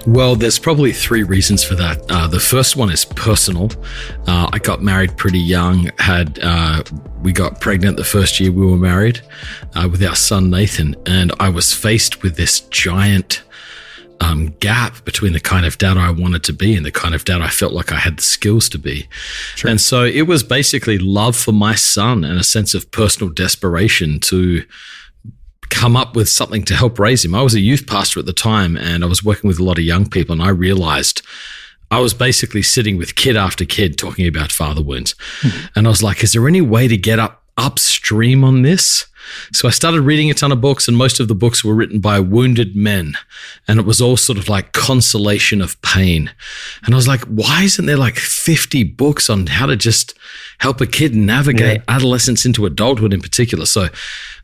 Well, 0.06 0.36
there's 0.36 0.58
probably 0.58 0.92
three 0.92 1.22
reasons 1.22 1.64
for 1.64 1.74
that. 1.76 2.04
Uh, 2.08 2.26
the 2.26 2.40
first 2.40 2.76
one 2.76 2.90
is 2.90 3.04
personal. 3.04 3.70
Uh, 4.26 4.48
I 4.52 4.58
got 4.58 4.82
married 4.82 5.16
pretty 5.16 5.40
young. 5.40 5.90
Had 5.98 6.38
uh, 6.42 6.82
we 7.22 7.32
got 7.32 7.60
pregnant 7.60 7.96
the 7.96 8.04
first 8.04 8.40
year 8.40 8.52
we 8.52 8.66
were 8.66 8.76
married 8.76 9.20
uh, 9.74 9.88
with 9.90 10.02
our 10.02 10.16
son 10.16 10.50
Nathan, 10.50 10.96
and 11.06 11.32
I 11.40 11.48
was 11.48 11.72
faced 11.72 12.22
with 12.22 12.36
this 12.36 12.60
giant 12.60 13.42
um, 14.20 14.48
gap 14.60 15.04
between 15.04 15.32
the 15.32 15.40
kind 15.40 15.66
of 15.66 15.78
dad 15.78 15.96
I 15.96 16.10
wanted 16.10 16.42
to 16.44 16.52
be 16.52 16.74
and 16.74 16.86
the 16.86 16.92
kind 16.92 17.14
of 17.14 17.24
dad 17.24 17.42
I 17.42 17.48
felt 17.48 17.72
like 17.72 17.92
I 17.92 17.96
had 17.96 18.18
the 18.18 18.22
skills 18.22 18.68
to 18.70 18.78
be. 18.78 19.08
And 19.64 19.80
so 19.80 20.04
it 20.04 20.22
was 20.22 20.42
basically 20.42 20.98
love 20.98 21.36
for 21.36 21.52
my 21.52 21.74
son 21.74 22.24
and 22.24 22.38
a 22.38 22.44
sense 22.44 22.74
of 22.74 22.90
personal 22.90 23.32
desperation 23.32 24.20
to 24.20 24.64
come 25.70 25.96
up 25.96 26.16
with 26.16 26.28
something 26.28 26.64
to 26.64 26.74
help 26.74 26.98
raise 26.98 27.24
him. 27.24 27.34
I 27.34 27.42
was 27.42 27.54
a 27.54 27.60
youth 27.60 27.86
pastor 27.86 28.20
at 28.20 28.26
the 28.26 28.32
time 28.32 28.76
and 28.76 29.04
I 29.04 29.06
was 29.06 29.24
working 29.24 29.48
with 29.48 29.58
a 29.58 29.64
lot 29.64 29.78
of 29.78 29.84
young 29.84 30.08
people 30.08 30.32
and 30.32 30.42
I 30.42 30.48
realized 30.48 31.22
I 31.90 32.00
was 32.00 32.14
basically 32.14 32.62
sitting 32.62 32.96
with 32.96 33.14
kid 33.14 33.36
after 33.36 33.64
kid 33.64 33.96
talking 33.96 34.26
about 34.26 34.52
father 34.52 34.82
wounds. 34.82 35.14
Hmm. 35.40 35.66
And 35.74 35.86
I 35.86 35.90
was 35.90 36.02
like, 36.02 36.24
is 36.24 36.32
there 36.32 36.48
any 36.48 36.60
way 36.60 36.88
to 36.88 36.96
get 36.96 37.18
up 37.18 37.42
upstream 37.56 38.44
on 38.44 38.62
this? 38.62 39.06
So 39.52 39.66
I 39.66 39.70
started 39.70 40.02
reading 40.02 40.30
a 40.30 40.34
ton 40.34 40.52
of 40.52 40.60
books, 40.60 40.86
and 40.86 40.96
most 40.96 41.18
of 41.20 41.28
the 41.28 41.34
books 41.34 41.64
were 41.64 41.74
written 41.74 42.00
by 42.00 42.20
wounded 42.20 42.76
men. 42.76 43.16
And 43.66 43.80
it 43.80 43.86
was 43.86 44.00
all 44.00 44.16
sort 44.16 44.38
of 44.38 44.48
like 44.48 44.72
consolation 44.72 45.60
of 45.60 45.80
pain. 45.82 46.30
And 46.84 46.94
I 46.94 46.96
was 46.96 47.08
like, 47.08 47.22
why 47.22 47.64
isn't 47.64 47.86
there 47.86 47.96
like 47.96 48.16
50 48.16 48.84
books 48.84 49.28
on 49.28 49.46
how 49.46 49.66
to 49.66 49.76
just 49.76 50.14
help 50.58 50.80
a 50.80 50.86
kid 50.86 51.14
navigate 51.14 51.82
adolescence 51.88 52.46
into 52.46 52.66
adulthood 52.66 53.12
in 53.12 53.20
particular? 53.20 53.66
So 53.66 53.88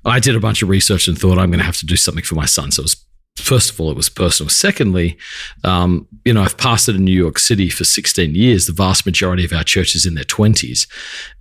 I 0.04 0.18
did 0.18 0.34
a 0.34 0.40
bunch 0.40 0.62
of 0.62 0.68
research 0.68 1.06
and 1.06 1.18
thought 1.18 1.38
I'm 1.38 1.50
going 1.50 1.60
to 1.60 1.64
have 1.64 1.78
to 1.78 1.86
do 1.86 1.96
something 1.96 2.24
for 2.24 2.34
my 2.34 2.46
son. 2.46 2.72
So 2.72 2.80
it 2.80 2.84
was 2.84 2.96
first 3.36 3.70
of 3.70 3.80
all, 3.80 3.90
it 3.90 3.96
was 3.96 4.08
personal. 4.08 4.50
Secondly, 4.50 5.16
um, 5.64 6.06
you 6.24 6.32
know, 6.32 6.42
I've 6.42 6.56
pastored 6.56 6.96
in 6.96 7.04
New 7.04 7.12
York 7.16 7.38
City 7.38 7.68
for 7.68 7.84
16 7.84 8.34
years. 8.34 8.66
The 8.66 8.72
vast 8.72 9.06
majority 9.06 9.44
of 9.44 9.52
our 9.52 9.64
church 9.64 9.94
is 9.94 10.06
in 10.06 10.14
their 10.14 10.24
20s. 10.24 10.86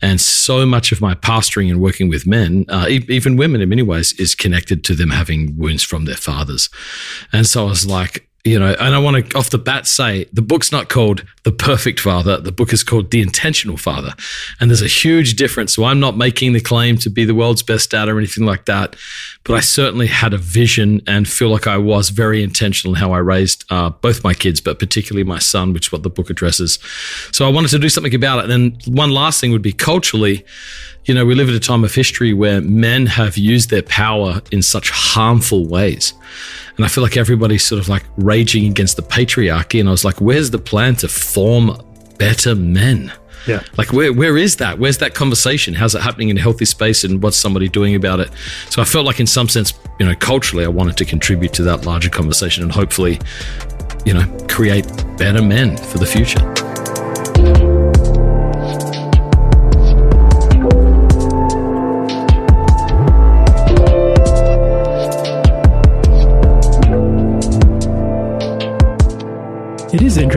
And 0.02 0.20
so 0.20 0.66
much 0.66 0.92
of 0.92 1.02
my 1.02 1.16
pastoring 1.16 1.70
and 1.70 1.82
working 1.82 2.10
with 2.10 2.26
men, 2.26 2.66
uh, 2.70 2.88
e- 2.90 3.06
even 3.10 3.36
women 3.36 3.62
in 3.62 3.70
many 3.70 3.84
ways, 3.84 4.14
is 4.14 4.36
connected 4.36 4.84
to 4.86 4.96
them 4.96 5.10
having 5.10 5.58
wounds 5.58 5.84
from 5.84 6.06
their 6.06 6.16
fathers. 6.16 6.70
And 7.34 7.46
so 7.46 7.66
I 7.66 7.70
was 7.70 7.86
like, 7.86 8.28
you 8.44 8.58
know, 8.58 8.76
and 8.80 8.96
I 8.96 9.00
want 9.00 9.30
to 9.30 9.38
off 9.38 9.52
the 9.52 9.58
bat 9.60 9.86
say 9.86 10.26
the 10.34 10.42
book's 10.42 10.72
not 10.72 10.90
called 10.90 11.24
The 11.44 11.52
Perfect 11.52 12.00
Father. 12.00 12.38
The 12.38 12.52
book 12.52 12.74
is 12.74 12.84
called 12.84 13.12
The 13.12 13.22
Intentional 13.22 13.78
Father. 13.78 14.14
And 14.60 14.70
there's 14.70 14.82
a 14.82 14.88
huge 14.88 15.36
difference. 15.36 15.76
So 15.76 15.84
I'm 15.84 16.00
not 16.00 16.18
making 16.18 16.54
the 16.54 16.60
claim 16.60 16.98
to 16.98 17.10
be 17.10 17.24
the 17.24 17.36
world's 17.36 17.62
best 17.62 17.92
dad 17.92 18.10
or 18.10 18.18
anything 18.18 18.46
like 18.46 18.66
that. 18.66 18.96
But 19.44 19.56
I 19.56 19.60
certainly 19.60 20.08
had 20.08 20.34
a 20.34 20.38
vision 20.38 21.02
and 21.06 21.28
feel 21.28 21.50
like 21.50 21.68
I 21.68 21.78
was 21.78 22.10
very 22.10 22.42
intentional 22.42 22.96
in 22.96 23.00
how 23.00 23.12
I 23.12 23.20
raised 23.20 23.64
uh, 23.70 23.92
both 23.92 24.24
my 24.24 24.34
kids, 24.34 24.60
but 24.60 24.80
particularly 24.80 25.24
my 25.24 25.40
son, 25.40 25.74
which 25.74 25.88
is 25.88 25.92
what 25.92 26.04
the 26.04 26.10
book 26.10 26.30
addresses. 26.30 26.80
So 27.32 27.46
I 27.46 27.52
wanted 27.52 27.70
to 27.70 27.80
do 27.80 27.90
something 27.90 28.16
about 28.16 28.40
it. 28.40 28.50
And 28.50 28.52
then 28.52 28.96
one 28.96 29.12
last 29.12 29.40
thing 29.40 29.52
would 29.52 29.62
be 29.62 29.74
culturally, 29.74 30.46
you 31.06 31.14
know, 31.14 31.26
we 31.26 31.34
live 31.34 31.50
at 31.50 31.56
a 31.56 31.60
time 31.60 31.84
of 31.84 31.94
history 31.94 32.34
where 32.34 32.62
men 32.62 33.08
have 33.08 33.38
used 33.38 33.70
their 33.70 33.82
power 33.82 34.42
in 34.52 34.62
such 34.62 34.90
harmful 34.92 35.66
ways. 35.66 36.14
And 36.78 36.86
I 36.86 36.88
feel 36.88 37.04
like 37.04 37.18
everybody's 37.18 37.64
sort 37.64 37.82
of 37.82 37.90
like 37.90 38.04
raging 38.18 38.66
against 38.66 38.96
the 38.98 39.02
patriarchy. 39.02 39.80
And 39.80 39.90
I 39.90 39.92
was 39.92 40.06
like, 40.06 40.22
where's 40.22 40.52
the 40.52 40.60
plan 40.60 40.96
to 40.98 41.08
form 41.08 41.76
better 42.18 42.54
men? 42.56 43.12
Yeah. 43.48 43.64
Like, 43.78 43.92
where, 43.92 44.14
where 44.14 44.38
is 44.38 44.58
that? 44.58 44.78
Where's 44.78 45.00
that 45.00 45.16
conversation? 45.16 45.74
How's 45.74 45.96
it 45.96 46.02
happening 46.02 46.30
in 46.30 46.38
a 46.38 46.42
healthy 46.42 46.66
space? 46.66 47.04
And 47.04 47.24
what's 47.24 47.38
somebody 47.38 47.68
doing 47.68 47.96
about 47.96 48.20
it? 48.20 48.30
So 48.70 48.82
I 48.82 48.86
felt 48.86 49.06
like, 49.08 49.20
in 49.20 49.26
some 49.26 49.50
sense, 49.50 49.74
you 50.00 50.06
know, 50.06 50.14
culturally, 50.16 50.64
I 50.64 50.70
wanted 50.70 50.98
to 50.98 51.06
contribute 51.06 51.52
to 51.54 51.64
that 51.64 51.86
larger 51.86 52.10
conversation 52.10 52.62
and 52.62 52.72
hopefully, 52.72 53.20
you 54.06 54.14
know, 54.14 54.26
create 54.48 54.86
better 55.18 55.42
men 55.42 55.78
for 55.78 55.98
the 55.98 56.06
future. 56.06 57.71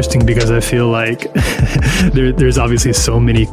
Interesting 0.04 0.26
because 0.26 0.50
I 0.50 0.60
feel 0.60 0.88
like 0.88 1.32
there, 2.12 2.32
there's 2.32 2.58
obviously 2.58 2.92
so 2.92 3.18
many 3.18 3.46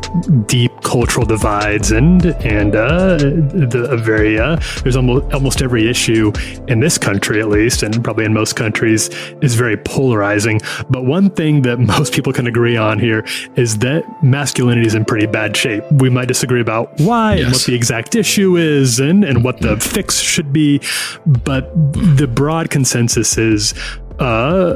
deep 0.47 0.71
cultural 0.83 1.25
divides 1.25 1.91
and 1.91 2.25
and 2.43 2.75
uh, 2.75 3.17
the, 3.17 3.87
a 3.89 3.97
very 3.97 4.37
uh, 4.37 4.59
there's 4.83 4.97
almost 4.97 5.33
almost 5.33 5.61
every 5.61 5.89
issue 5.89 6.31
in 6.67 6.79
this 6.81 6.97
country 6.97 7.39
at 7.39 7.47
least 7.47 7.83
and 7.83 8.03
probably 8.03 8.25
in 8.25 8.33
most 8.33 8.55
countries 8.55 9.09
is 9.41 9.55
very 9.55 9.77
polarizing. 9.77 10.59
But 10.89 11.05
one 11.05 11.29
thing 11.29 11.61
that 11.61 11.79
most 11.95 12.13
people 12.13 12.33
can 12.33 12.47
agree 12.47 12.75
on 12.75 12.99
here 12.99 13.25
is 13.55 13.77
that 13.79 14.03
masculinity 14.21 14.87
is 14.87 14.95
in 14.95 15.05
pretty 15.05 15.27
bad 15.27 15.55
shape. 15.55 15.83
We 15.91 16.09
might 16.09 16.27
disagree 16.27 16.61
about 16.61 16.91
why 16.99 17.35
and 17.35 17.51
what 17.51 17.61
the 17.61 17.75
exact 17.75 18.15
issue 18.15 18.57
is 18.57 18.99
and 18.99 19.23
and 19.23 19.43
what 19.43 19.61
the 19.61 19.77
fix 19.77 20.19
should 20.19 20.51
be, 20.51 20.81
but 21.25 21.71
the 22.17 22.27
broad 22.27 22.69
consensus 22.69 23.37
is 23.37 23.73
uh, 24.19 24.76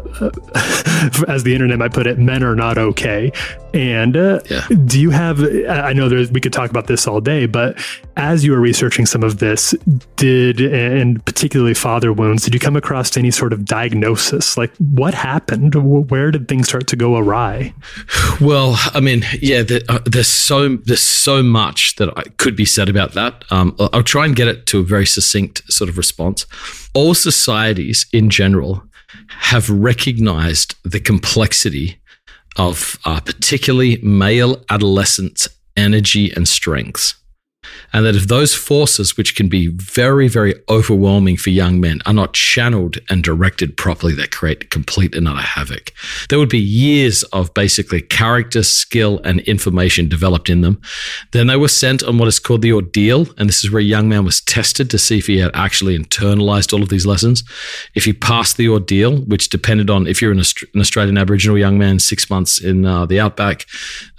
as 1.27 1.43
the 1.43 1.51
internet 1.53 1.77
might 1.79 1.93
put 1.93 2.07
it, 2.07 2.17
men 2.17 2.43
are 2.43 2.55
not 2.55 2.77
okay. 2.77 3.31
And 3.73 4.15
uh, 4.15 4.39
Yeah. 4.49 4.65
do 4.85 4.99
you 4.99 5.09
have? 5.09 5.41
I 5.69 5.91
know 5.93 6.07
there's, 6.07 6.31
we 6.31 6.39
could 6.39 6.53
talk 6.53 6.69
about 6.69 6.87
this 6.87 7.07
all 7.07 7.19
day, 7.19 7.45
but 7.45 7.77
as 8.15 8.45
you 8.45 8.51
were 8.53 8.59
researching 8.61 9.05
some 9.05 9.21
of 9.23 9.39
this, 9.39 9.75
did 10.15 10.61
and 10.61 11.23
particularly 11.25 11.73
father 11.73 12.13
wounds, 12.13 12.43
did 12.45 12.53
you 12.53 12.59
come 12.59 12.75
across 12.77 13.17
any 13.17 13.31
sort 13.31 13.51
of 13.51 13.65
diagnosis? 13.65 14.57
Like 14.57 14.75
what 14.77 15.13
happened? 15.13 15.75
Where 16.09 16.31
did 16.31 16.47
things 16.47 16.67
start 16.69 16.87
to 16.87 16.95
go 16.95 17.17
awry? 17.17 17.73
Well, 18.39 18.77
I 18.93 18.99
mean, 19.01 19.23
yeah, 19.41 19.61
there, 19.63 19.81
uh, 19.89 19.99
there's 20.05 20.27
so 20.29 20.77
there's 20.77 21.01
so 21.01 21.43
much 21.43 21.95
that 21.97 22.09
I 22.17 22.23
could 22.37 22.55
be 22.55 22.65
said 22.65 22.87
about 22.89 23.11
that. 23.13 23.43
Um, 23.51 23.75
I'll- 23.79 23.89
I'll 23.93 24.03
try 24.03 24.25
and 24.25 24.35
get 24.35 24.47
it 24.47 24.65
to 24.67 24.79
a 24.79 24.83
very 24.83 25.05
succinct 25.05 25.61
sort 25.71 25.89
of 25.89 25.97
response. 25.97 26.45
All 26.93 27.13
societies 27.13 28.05
in 28.13 28.29
general 28.29 28.83
have 29.29 29.69
recognized 29.69 30.75
the 30.83 30.99
complexity 30.99 31.99
of 32.57 32.97
uh, 33.05 33.19
particularly 33.19 33.97
male 33.97 34.63
adolescent 34.69 35.47
energy 35.75 36.31
and 36.35 36.47
strengths. 36.47 37.15
And 37.93 38.05
that 38.05 38.15
if 38.15 38.27
those 38.27 38.53
forces, 38.53 39.17
which 39.17 39.35
can 39.35 39.47
be 39.47 39.67
very, 39.67 40.27
very 40.27 40.55
overwhelming 40.69 41.37
for 41.37 41.49
young 41.49 41.79
men, 41.79 42.01
are 42.05 42.13
not 42.13 42.33
channeled 42.33 42.97
and 43.09 43.23
directed 43.23 43.77
properly, 43.77 44.13
they 44.13 44.27
create 44.27 44.69
complete 44.69 45.15
and 45.15 45.27
utter 45.27 45.41
havoc. 45.41 45.93
There 46.29 46.39
would 46.39 46.49
be 46.49 46.59
years 46.59 47.23
of 47.23 47.53
basically 47.53 48.01
character, 48.01 48.63
skill, 48.63 49.19
and 49.23 49.39
information 49.41 50.09
developed 50.09 50.49
in 50.49 50.61
them. 50.61 50.81
Then 51.31 51.47
they 51.47 51.57
were 51.57 51.67
sent 51.67 52.03
on 52.03 52.17
what 52.17 52.27
is 52.27 52.39
called 52.39 52.61
the 52.61 52.73
ordeal. 52.73 53.27
And 53.37 53.49
this 53.49 53.63
is 53.63 53.71
where 53.71 53.81
a 53.81 53.83
young 53.83 54.09
man 54.09 54.25
was 54.25 54.41
tested 54.41 54.89
to 54.89 54.97
see 54.97 55.17
if 55.17 55.27
he 55.27 55.37
had 55.39 55.51
actually 55.53 55.97
internalized 55.97 56.73
all 56.73 56.83
of 56.83 56.89
these 56.89 57.05
lessons. 57.05 57.43
If 57.93 58.05
he 58.05 58.13
passed 58.13 58.57
the 58.57 58.69
ordeal, 58.69 59.17
which 59.25 59.49
depended 59.49 59.89
on 59.89 60.07
if 60.07 60.21
you're 60.21 60.31
an, 60.31 60.39
Aust- 60.39 60.63
an 60.73 60.81
Australian 60.81 61.17
Aboriginal 61.17 61.57
young 61.57 61.77
man, 61.77 61.99
six 61.99 62.29
months 62.29 62.61
in 62.61 62.85
uh, 62.85 63.05
the 63.05 63.19
outback. 63.19 63.65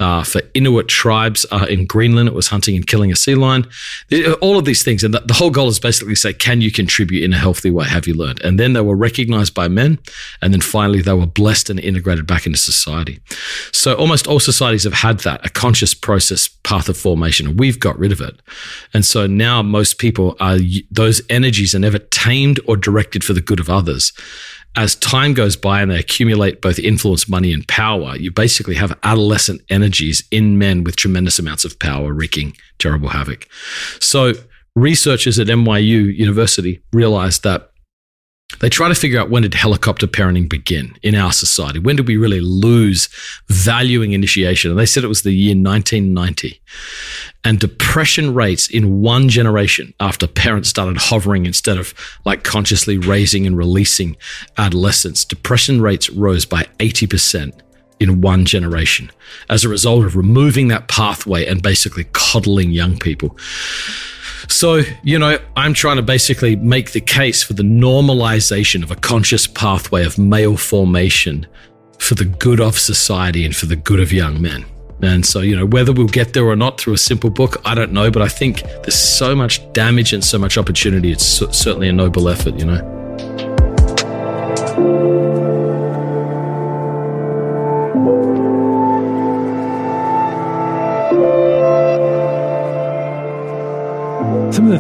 Uh, 0.00 0.22
for 0.22 0.40
Inuit 0.54 0.88
tribes 0.88 1.46
uh, 1.50 1.66
in 1.68 1.86
Greenland, 1.86 2.28
it 2.28 2.34
was 2.34 2.48
hunting 2.48 2.76
and 2.76 2.86
killing 2.86 3.12
a 3.12 3.16
sea 3.16 3.34
lion. 3.36 3.66
The- 4.08 4.26
uh, 4.26 4.32
All 4.34 4.58
of 4.58 4.64
these 4.64 4.82
things. 4.82 5.04
And 5.04 5.14
the, 5.14 5.20
the 5.20 5.34
whole 5.34 5.50
goal 5.50 5.68
is 5.68 5.78
basically 5.78 6.14
say, 6.14 6.32
can 6.32 6.60
you 6.60 6.70
contribute 6.70 7.24
in 7.24 7.32
a 7.32 7.38
healthy 7.38 7.70
way? 7.70 7.86
Have 7.86 8.06
you 8.06 8.14
learned? 8.14 8.40
And 8.42 8.58
then 8.58 8.72
they 8.72 8.80
were 8.80 8.96
recognized 8.96 9.54
by 9.54 9.68
men. 9.68 9.98
And 10.42 10.52
then 10.52 10.60
finally, 10.60 11.02
they 11.02 11.12
were 11.12 11.26
blessed 11.26 11.70
and 11.70 11.80
integrated 11.80 12.26
back 12.26 12.46
into 12.46 12.58
society. 12.58 13.20
So 13.72 13.94
almost 13.94 14.26
all 14.26 14.40
societies 14.40 14.84
have 14.84 14.94
had 14.94 15.20
that, 15.20 15.44
a 15.44 15.50
conscious 15.50 15.94
process 15.94 16.48
path 16.48 16.88
of 16.88 16.96
formation. 16.96 17.56
We've 17.56 17.80
got 17.80 17.98
rid 17.98 18.12
of 18.12 18.20
it. 18.20 18.40
And 18.92 19.04
so 19.04 19.26
now 19.26 19.62
most 19.62 19.98
people 19.98 20.36
are, 20.40 20.58
those 20.90 21.22
energies 21.30 21.74
are 21.74 21.78
never 21.78 21.98
tamed 21.98 22.60
or 22.66 22.76
directed 22.76 23.24
for 23.24 23.32
the 23.32 23.40
good 23.40 23.60
of 23.60 23.70
others 23.70 24.12
as 24.76 24.94
time 24.96 25.34
goes 25.34 25.56
by 25.56 25.80
and 25.80 25.90
they 25.90 25.98
accumulate 25.98 26.60
both 26.60 26.78
influence, 26.78 27.28
money, 27.28 27.52
and 27.52 27.66
power, 27.66 28.14
you 28.16 28.30
basically 28.30 28.74
have 28.74 28.96
adolescent 29.02 29.62
energies 29.70 30.22
in 30.30 30.58
men 30.58 30.84
with 30.84 30.96
tremendous 30.96 31.38
amounts 31.38 31.64
of 31.64 31.78
power 31.78 32.12
wreaking 32.12 32.56
terrible 32.78 33.08
havoc. 33.08 33.48
So, 34.00 34.34
researchers 34.74 35.38
at 35.38 35.46
NYU 35.46 36.14
University 36.14 36.82
realized 36.92 37.42
that 37.44 37.70
they 38.60 38.68
try 38.68 38.88
to 38.88 38.94
figure 38.94 39.20
out 39.20 39.28
when 39.28 39.42
did 39.42 39.54
helicopter 39.54 40.06
parenting 40.06 40.48
begin 40.48 40.96
in 41.02 41.14
our 41.14 41.32
society? 41.32 41.78
When 41.78 41.96
did 41.96 42.06
we 42.06 42.16
really 42.16 42.40
lose 42.40 43.08
valuing 43.48 44.12
initiation? 44.12 44.70
And 44.70 44.78
they 44.78 44.86
said 44.86 45.04
it 45.04 45.08
was 45.08 45.22
the 45.22 45.32
year 45.32 45.56
1990. 45.56 46.60
And 47.44 47.58
depression 47.58 48.34
rates 48.34 48.68
in 48.68 49.00
one 49.00 49.28
generation 49.28 49.94
after 50.00 50.26
parents 50.26 50.68
started 50.68 50.96
hovering 50.96 51.44
instead 51.44 51.76
of 51.76 51.92
like 52.24 52.44
consciously 52.44 52.98
raising 52.98 53.46
and 53.46 53.56
releasing 53.56 54.16
adolescents, 54.56 55.24
depression 55.24 55.82
rates 55.82 56.08
rose 56.10 56.44
by 56.44 56.66
80% 56.78 57.52
in 57.98 58.20
one 58.20 58.44
generation 58.44 59.10
as 59.48 59.64
a 59.64 59.68
result 59.68 60.04
of 60.04 60.16
removing 60.16 60.68
that 60.68 60.86
pathway 60.88 61.46
and 61.46 61.62
basically 61.62 62.04
coddling 62.12 62.70
young 62.70 62.96
people. 62.98 63.36
So, 64.48 64.82
you 65.02 65.18
know, 65.18 65.38
I'm 65.56 65.74
trying 65.74 65.96
to 65.96 66.02
basically 66.02 66.56
make 66.56 66.92
the 66.92 67.00
case 67.00 67.42
for 67.42 67.52
the 67.52 67.62
normalization 67.62 68.82
of 68.82 68.90
a 68.90 68.96
conscious 68.96 69.46
pathway 69.46 70.04
of 70.04 70.18
male 70.18 70.56
formation 70.56 71.46
for 71.98 72.14
the 72.14 72.24
good 72.24 72.60
of 72.60 72.78
society 72.78 73.44
and 73.44 73.54
for 73.54 73.66
the 73.66 73.76
good 73.76 74.00
of 74.00 74.12
young 74.12 74.40
men. 74.40 74.64
And 75.02 75.26
so, 75.26 75.40
you 75.40 75.54
know, 75.54 75.66
whether 75.66 75.92
we'll 75.92 76.06
get 76.06 76.32
there 76.32 76.46
or 76.46 76.56
not 76.56 76.80
through 76.80 76.94
a 76.94 76.98
simple 76.98 77.30
book, 77.30 77.60
I 77.64 77.74
don't 77.74 77.92
know. 77.92 78.10
But 78.10 78.22
I 78.22 78.28
think 78.28 78.62
there's 78.62 78.94
so 78.94 79.34
much 79.34 79.60
damage 79.72 80.12
and 80.12 80.24
so 80.24 80.38
much 80.38 80.56
opportunity. 80.56 81.12
It's 81.12 81.24
cer- 81.24 81.52
certainly 81.52 81.88
a 81.88 81.92
noble 81.92 82.28
effort, 82.28 82.58
you 82.58 82.64
know. 82.64 82.95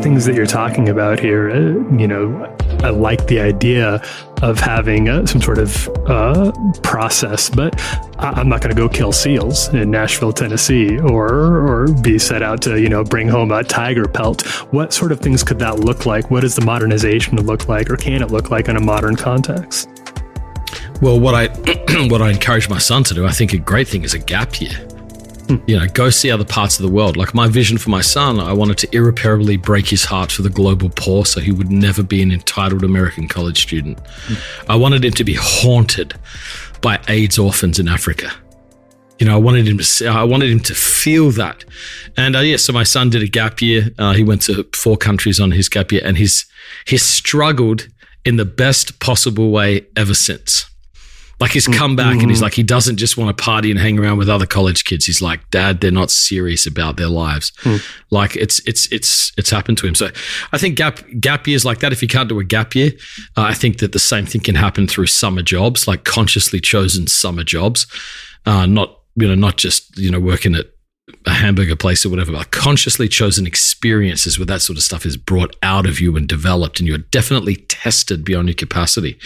Things 0.06 0.24
that 0.24 0.36
you're 0.36 0.46
talking 0.46 0.88
about 0.88 1.18
here, 1.18 1.50
uh, 1.50 1.56
you 1.96 2.06
know, 2.06 2.56
I 2.84 2.90
like 2.90 3.26
the 3.26 3.40
idea 3.40 4.00
of 4.40 4.60
having 4.60 5.08
uh, 5.08 5.26
some 5.26 5.42
sort 5.42 5.58
of 5.58 5.88
uh, 6.06 6.52
process, 6.84 7.50
but 7.50 7.74
I- 8.20 8.30
I'm 8.36 8.48
not 8.48 8.60
going 8.60 8.72
to 8.72 8.80
go 8.80 8.88
kill 8.88 9.10
seals 9.10 9.66
in 9.74 9.90
Nashville, 9.90 10.32
Tennessee, 10.32 10.96
or 11.00 11.26
or 11.66 11.88
be 12.02 12.20
set 12.20 12.40
out 12.40 12.62
to 12.62 12.80
you 12.80 12.88
know 12.88 13.02
bring 13.02 13.26
home 13.26 13.50
a 13.50 13.64
tiger 13.64 14.06
pelt. 14.06 14.46
What 14.72 14.92
sort 14.92 15.10
of 15.10 15.18
things 15.18 15.42
could 15.42 15.58
that 15.58 15.80
look 15.80 16.06
like? 16.06 16.30
What 16.30 16.42
does 16.42 16.54
the 16.54 16.64
modernization 16.64 17.44
look 17.44 17.66
like, 17.66 17.90
or 17.90 17.96
can 17.96 18.22
it 18.22 18.30
look 18.30 18.52
like 18.52 18.68
in 18.68 18.76
a 18.76 18.80
modern 18.80 19.16
context? 19.16 19.88
Well, 21.02 21.18
what 21.18 21.34
I 21.34 21.48
what 22.12 22.22
I 22.22 22.30
encourage 22.30 22.68
my 22.68 22.78
son 22.78 23.02
to 23.04 23.14
do, 23.14 23.26
I 23.26 23.32
think 23.32 23.52
a 23.54 23.58
great 23.58 23.88
thing 23.88 24.04
is 24.04 24.14
a 24.14 24.20
gap 24.20 24.60
year. 24.60 24.86
You 25.66 25.78
know, 25.78 25.86
go 25.86 26.10
see 26.10 26.30
other 26.30 26.44
parts 26.44 26.78
of 26.78 26.82
the 26.82 26.90
world. 26.90 27.16
Like 27.16 27.34
my 27.34 27.48
vision 27.48 27.78
for 27.78 27.90
my 27.90 28.00
son, 28.00 28.38
I 28.38 28.52
wanted 28.52 28.78
to 28.78 28.88
irreparably 28.96 29.56
break 29.56 29.86
his 29.88 30.04
heart 30.04 30.30
for 30.30 30.42
the 30.42 30.50
global 30.50 30.90
poor 30.94 31.24
so 31.24 31.40
he 31.40 31.52
would 31.52 31.70
never 31.70 32.02
be 32.02 32.22
an 32.22 32.32
entitled 32.32 32.84
American 32.84 33.28
college 33.28 33.62
student. 33.62 33.98
I 34.68 34.76
wanted 34.76 35.04
him 35.04 35.12
to 35.12 35.24
be 35.24 35.34
haunted 35.34 36.14
by 36.80 37.00
AIDS 37.08 37.38
orphans 37.38 37.78
in 37.78 37.88
Africa. 37.88 38.30
You 39.18 39.26
know, 39.26 39.34
I 39.34 39.38
wanted 39.38 39.66
him 39.66 39.78
to. 39.78 39.84
See, 39.84 40.06
I 40.06 40.24
wanted 40.24 40.50
him 40.50 40.60
to 40.60 40.74
feel 40.74 41.30
that, 41.32 41.64
and 42.18 42.36
uh, 42.36 42.40
yeah. 42.40 42.58
So 42.58 42.72
my 42.72 42.82
son 42.82 43.08
did 43.08 43.22
a 43.22 43.26
gap 43.26 43.62
year. 43.62 43.90
Uh, 43.98 44.12
he 44.12 44.22
went 44.22 44.42
to 44.42 44.68
four 44.74 44.98
countries 44.98 45.40
on 45.40 45.52
his 45.52 45.70
gap 45.70 45.90
year, 45.90 46.02
and 46.04 46.18
he's 46.18 46.44
he's 46.86 47.02
struggled 47.02 47.88
in 48.26 48.36
the 48.36 48.44
best 48.44 49.00
possible 49.00 49.50
way 49.50 49.86
ever 49.96 50.12
since. 50.12 50.66
Like 51.38 51.50
he's 51.50 51.66
come 51.66 51.96
back 51.96 52.20
and 52.22 52.30
he's 52.30 52.40
like 52.40 52.54
he 52.54 52.62
doesn't 52.62 52.96
just 52.96 53.18
want 53.18 53.36
to 53.36 53.44
party 53.44 53.70
and 53.70 53.78
hang 53.78 53.98
around 53.98 54.16
with 54.16 54.28
other 54.28 54.46
college 54.46 54.84
kids. 54.84 55.04
He's 55.04 55.20
like, 55.20 55.50
Dad, 55.50 55.82
they're 55.82 55.90
not 55.90 56.10
serious 56.10 56.66
about 56.66 56.96
their 56.96 57.08
lives. 57.08 57.52
Like 58.10 58.36
it's 58.36 58.58
it's 58.60 58.90
it's 58.90 59.32
it's 59.36 59.50
happened 59.50 59.76
to 59.78 59.86
him. 59.86 59.94
So 59.94 60.08
I 60.52 60.58
think 60.58 60.76
gap 60.76 61.00
gap 61.20 61.46
years 61.46 61.64
like 61.64 61.80
that. 61.80 61.92
If 61.92 62.00
you 62.00 62.08
can't 62.08 62.28
do 62.28 62.40
a 62.40 62.44
gap 62.44 62.74
year, 62.74 62.92
uh, 63.36 63.42
I 63.42 63.52
think 63.54 63.78
that 63.78 63.92
the 63.92 63.98
same 63.98 64.24
thing 64.24 64.40
can 64.40 64.54
happen 64.54 64.86
through 64.86 65.08
summer 65.08 65.42
jobs, 65.42 65.86
like 65.86 66.04
consciously 66.04 66.58
chosen 66.58 67.06
summer 67.06 67.44
jobs, 67.44 67.86
uh, 68.46 68.64
not 68.64 68.98
you 69.16 69.28
know 69.28 69.34
not 69.34 69.58
just 69.58 69.98
you 69.98 70.10
know 70.10 70.20
working 70.20 70.54
at 70.54 70.66
a 71.24 71.30
hamburger 71.30 71.76
place 71.76 72.04
or 72.04 72.08
whatever, 72.08 72.32
but 72.32 72.50
consciously 72.50 73.08
chosen 73.08 73.46
experiences 73.46 74.38
where 74.38 74.46
that 74.46 74.60
sort 74.60 74.76
of 74.76 74.82
stuff 74.82 75.06
is 75.06 75.16
brought 75.16 75.54
out 75.62 75.86
of 75.86 76.00
you 76.00 76.16
and 76.16 76.28
developed, 76.28 76.80
and 76.80 76.88
you're 76.88 76.98
definitely 76.98 77.56
tested 77.68 78.24
beyond 78.24 78.48
your 78.48 78.54
capacity. 78.54 79.18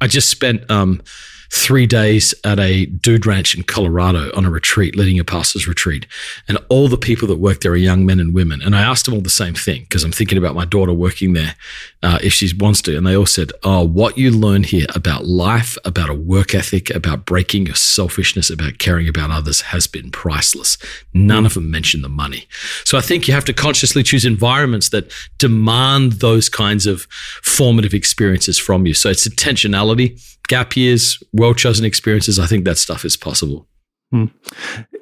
I 0.00 0.06
just 0.06 0.30
spent 0.30 0.70
um, 0.70 1.02
three 1.50 1.84
days 1.84 2.32
at 2.44 2.60
a 2.60 2.86
dude 2.86 3.26
ranch 3.26 3.56
in 3.56 3.64
Colorado 3.64 4.30
on 4.36 4.44
a 4.44 4.50
retreat, 4.50 4.94
leading 4.94 5.18
a 5.18 5.24
pastor's 5.24 5.66
retreat. 5.66 6.06
And 6.46 6.58
all 6.68 6.88
the 6.88 6.96
people 6.96 7.26
that 7.28 7.38
work 7.38 7.60
there 7.60 7.72
are 7.72 7.76
young 7.76 8.06
men 8.06 8.20
and 8.20 8.32
women. 8.32 8.62
And 8.62 8.76
I 8.76 8.82
asked 8.82 9.04
them 9.04 9.14
all 9.14 9.20
the 9.20 9.30
same 9.30 9.54
thing 9.54 9.82
because 9.82 10.04
I'm 10.04 10.12
thinking 10.12 10.38
about 10.38 10.54
my 10.54 10.64
daughter 10.64 10.92
working 10.92 11.32
there 11.32 11.56
uh, 12.02 12.18
if 12.22 12.32
she 12.32 12.54
wants 12.56 12.80
to. 12.82 12.96
And 12.96 13.04
they 13.06 13.16
all 13.16 13.26
said, 13.26 13.50
Oh, 13.64 13.84
what 13.84 14.16
you 14.16 14.30
learn 14.30 14.62
here 14.62 14.86
about 14.94 15.26
life, 15.26 15.76
about 15.84 16.08
a 16.08 16.14
work 16.14 16.54
ethic, 16.54 16.88
about 16.90 17.26
breaking 17.26 17.66
your 17.66 17.74
selfishness, 17.74 18.48
about 18.48 18.78
caring 18.78 19.08
about 19.08 19.30
others 19.30 19.60
has 19.62 19.88
been 19.88 20.10
priceless. 20.10 20.78
None 21.12 21.46
of 21.46 21.54
them 21.54 21.70
mentioned 21.70 22.04
the 22.04 22.08
money. 22.08 22.46
So 22.84 22.96
I 22.96 23.00
think 23.00 23.26
you 23.26 23.34
have 23.34 23.44
to 23.46 23.52
consciously 23.52 24.04
choose 24.04 24.24
environments 24.24 24.90
that 24.90 25.12
demand 25.38 26.12
those 26.14 26.48
kinds 26.48 26.86
of 26.86 27.08
formative 27.42 27.92
experiences 27.92 28.56
from 28.56 28.86
you. 28.86 28.94
So 28.94 29.10
it's 29.10 29.26
intentionality 29.26 30.20
gap 30.50 30.76
years, 30.76 31.22
well 31.32 31.54
chosen 31.54 31.86
experiences. 31.86 32.38
I 32.38 32.46
think 32.46 32.64
that 32.64 32.76
stuff 32.76 33.04
is 33.04 33.16
possible. 33.16 33.66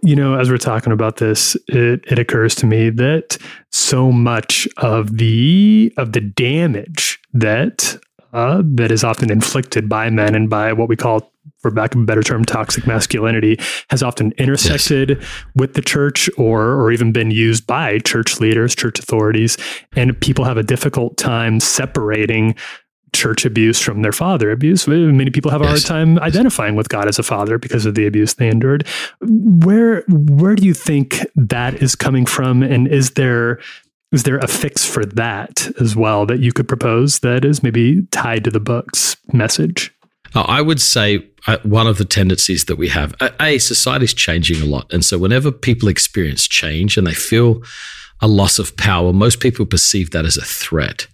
you 0.02 0.14
know, 0.14 0.38
as 0.38 0.50
we're 0.50 0.58
talking 0.58 0.92
about 0.92 1.16
this, 1.16 1.56
it, 1.68 2.04
it 2.06 2.18
occurs 2.18 2.54
to 2.56 2.66
me 2.66 2.90
that 2.90 3.38
so 3.72 4.12
much 4.12 4.68
of 4.76 5.16
the 5.16 5.92
of 5.96 6.12
the 6.12 6.20
damage 6.20 7.18
that 7.32 7.98
uh, 8.34 8.62
that 8.62 8.92
is 8.92 9.02
often 9.02 9.30
inflicted 9.32 9.88
by 9.88 10.10
men 10.10 10.34
and 10.34 10.50
by 10.50 10.74
what 10.74 10.90
we 10.90 10.96
call, 10.96 11.32
for 11.60 11.70
lack 11.70 11.94
of 11.94 12.02
a 12.02 12.04
better 12.04 12.22
term, 12.22 12.44
toxic 12.44 12.86
masculinity, 12.86 13.58
has 13.88 14.02
often 14.02 14.32
intersected 14.32 15.24
with 15.56 15.72
the 15.72 15.80
church 15.80 16.28
or 16.36 16.78
or 16.78 16.92
even 16.92 17.10
been 17.10 17.30
used 17.30 17.66
by 17.66 17.98
church 18.00 18.40
leaders, 18.40 18.74
church 18.74 18.98
authorities, 18.98 19.56
and 19.96 20.20
people 20.20 20.44
have 20.44 20.58
a 20.58 20.62
difficult 20.62 21.16
time 21.16 21.60
separating 21.60 22.54
church 23.12 23.44
abuse 23.44 23.80
from 23.80 24.02
their 24.02 24.12
father 24.12 24.50
abuse. 24.50 24.86
Many 24.86 25.30
people 25.30 25.50
have 25.50 25.62
a 25.62 25.66
hard 25.66 25.84
time 25.84 26.18
identifying 26.18 26.74
with 26.74 26.88
God 26.88 27.08
as 27.08 27.18
a 27.18 27.22
father 27.22 27.58
because 27.58 27.86
of 27.86 27.94
the 27.94 28.06
abuse 28.06 28.34
they 28.34 28.48
endured. 28.48 28.86
Where 29.20 30.04
where 30.08 30.54
do 30.54 30.66
you 30.66 30.74
think 30.74 31.26
that 31.36 31.82
is 31.82 31.94
coming 31.94 32.26
from, 32.26 32.62
and 32.62 32.88
is 32.88 33.12
there 33.12 33.60
is 34.12 34.22
there 34.22 34.38
a 34.38 34.46
fix 34.46 34.84
for 34.84 35.04
that 35.04 35.70
as 35.80 35.94
well 35.94 36.26
that 36.26 36.40
you 36.40 36.52
could 36.52 36.68
propose 36.68 37.18
that 37.20 37.44
is 37.44 37.62
maybe 37.62 38.06
tied 38.10 38.44
to 38.44 38.50
the 38.50 38.60
book's 38.60 39.16
message? 39.32 39.92
Uh, 40.34 40.42
I 40.42 40.60
would 40.60 40.80
say 40.80 41.26
uh, 41.46 41.58
one 41.62 41.86
of 41.86 41.98
the 41.98 42.04
tendencies 42.04 42.66
that 42.66 42.76
we 42.76 42.88
have, 42.88 43.14
uh, 43.20 43.30
a 43.40 43.58
society's 43.58 44.14
changing 44.14 44.60
a 44.60 44.66
lot, 44.66 44.92
and 44.92 45.04
so 45.04 45.18
whenever 45.18 45.50
people 45.50 45.88
experience 45.88 46.46
change 46.46 46.96
and 46.96 47.06
they 47.06 47.14
feel 47.14 47.62
a 48.20 48.28
loss 48.28 48.58
of 48.58 48.76
power, 48.76 49.12
most 49.12 49.40
people 49.40 49.64
perceive 49.64 50.10
that 50.10 50.24
as 50.24 50.36
a 50.36 50.44
threat, 50.44 51.06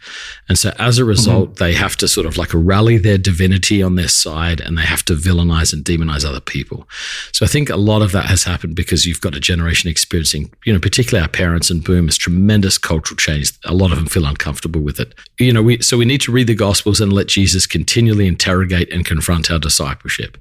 and 0.48 0.58
so 0.58 0.72
as 0.78 0.98
a 0.98 1.02
mm-hmm. 1.02 1.08
result, 1.08 1.56
they 1.56 1.74
have 1.74 1.96
to 1.96 2.08
sort 2.08 2.26
of 2.26 2.36
like 2.36 2.50
rally 2.52 2.98
their 2.98 3.18
divinity 3.18 3.82
on 3.82 3.94
their 3.94 4.08
side, 4.08 4.60
and 4.60 4.78
they 4.78 4.82
have 4.82 5.04
to 5.06 5.14
villainize 5.14 5.72
and 5.72 5.84
demonize 5.84 6.24
other 6.24 6.40
people. 6.40 6.88
So 7.32 7.44
I 7.44 7.48
think 7.48 7.70
a 7.70 7.76
lot 7.76 8.02
of 8.02 8.12
that 8.12 8.26
has 8.26 8.44
happened 8.44 8.76
because 8.76 9.06
you've 9.06 9.20
got 9.20 9.36
a 9.36 9.40
generation 9.40 9.90
experiencing, 9.90 10.50
you 10.64 10.72
know, 10.72 10.80
particularly 10.80 11.22
our 11.22 11.28
parents 11.28 11.70
and 11.70 11.84
boomers, 11.84 12.16
tremendous 12.16 12.78
cultural 12.78 13.16
change. 13.16 13.52
A 13.64 13.74
lot 13.74 13.92
of 13.92 13.98
them 13.98 14.06
feel 14.06 14.26
uncomfortable 14.26 14.80
with 14.80 15.00
it. 15.00 15.14
You 15.38 15.52
know, 15.52 15.62
we 15.62 15.82
so 15.82 15.96
we 15.96 16.04
need 16.04 16.20
to 16.22 16.32
read 16.32 16.46
the 16.46 16.54
Gospels 16.54 17.00
and 17.00 17.12
let 17.12 17.26
Jesus 17.26 17.66
continually 17.66 18.26
interrogate 18.26 18.92
and 18.92 19.04
confront 19.04 19.50
our 19.50 19.58
discipleship. 19.58 20.38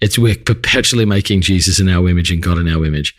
It's 0.00 0.18
we're 0.18 0.36
perpetually 0.36 1.04
making 1.04 1.42
Jesus 1.42 1.80
in 1.80 1.88
our 1.88 2.08
image 2.08 2.30
and 2.30 2.42
God 2.42 2.58
in 2.58 2.68
our 2.68 2.84
image. 2.84 3.16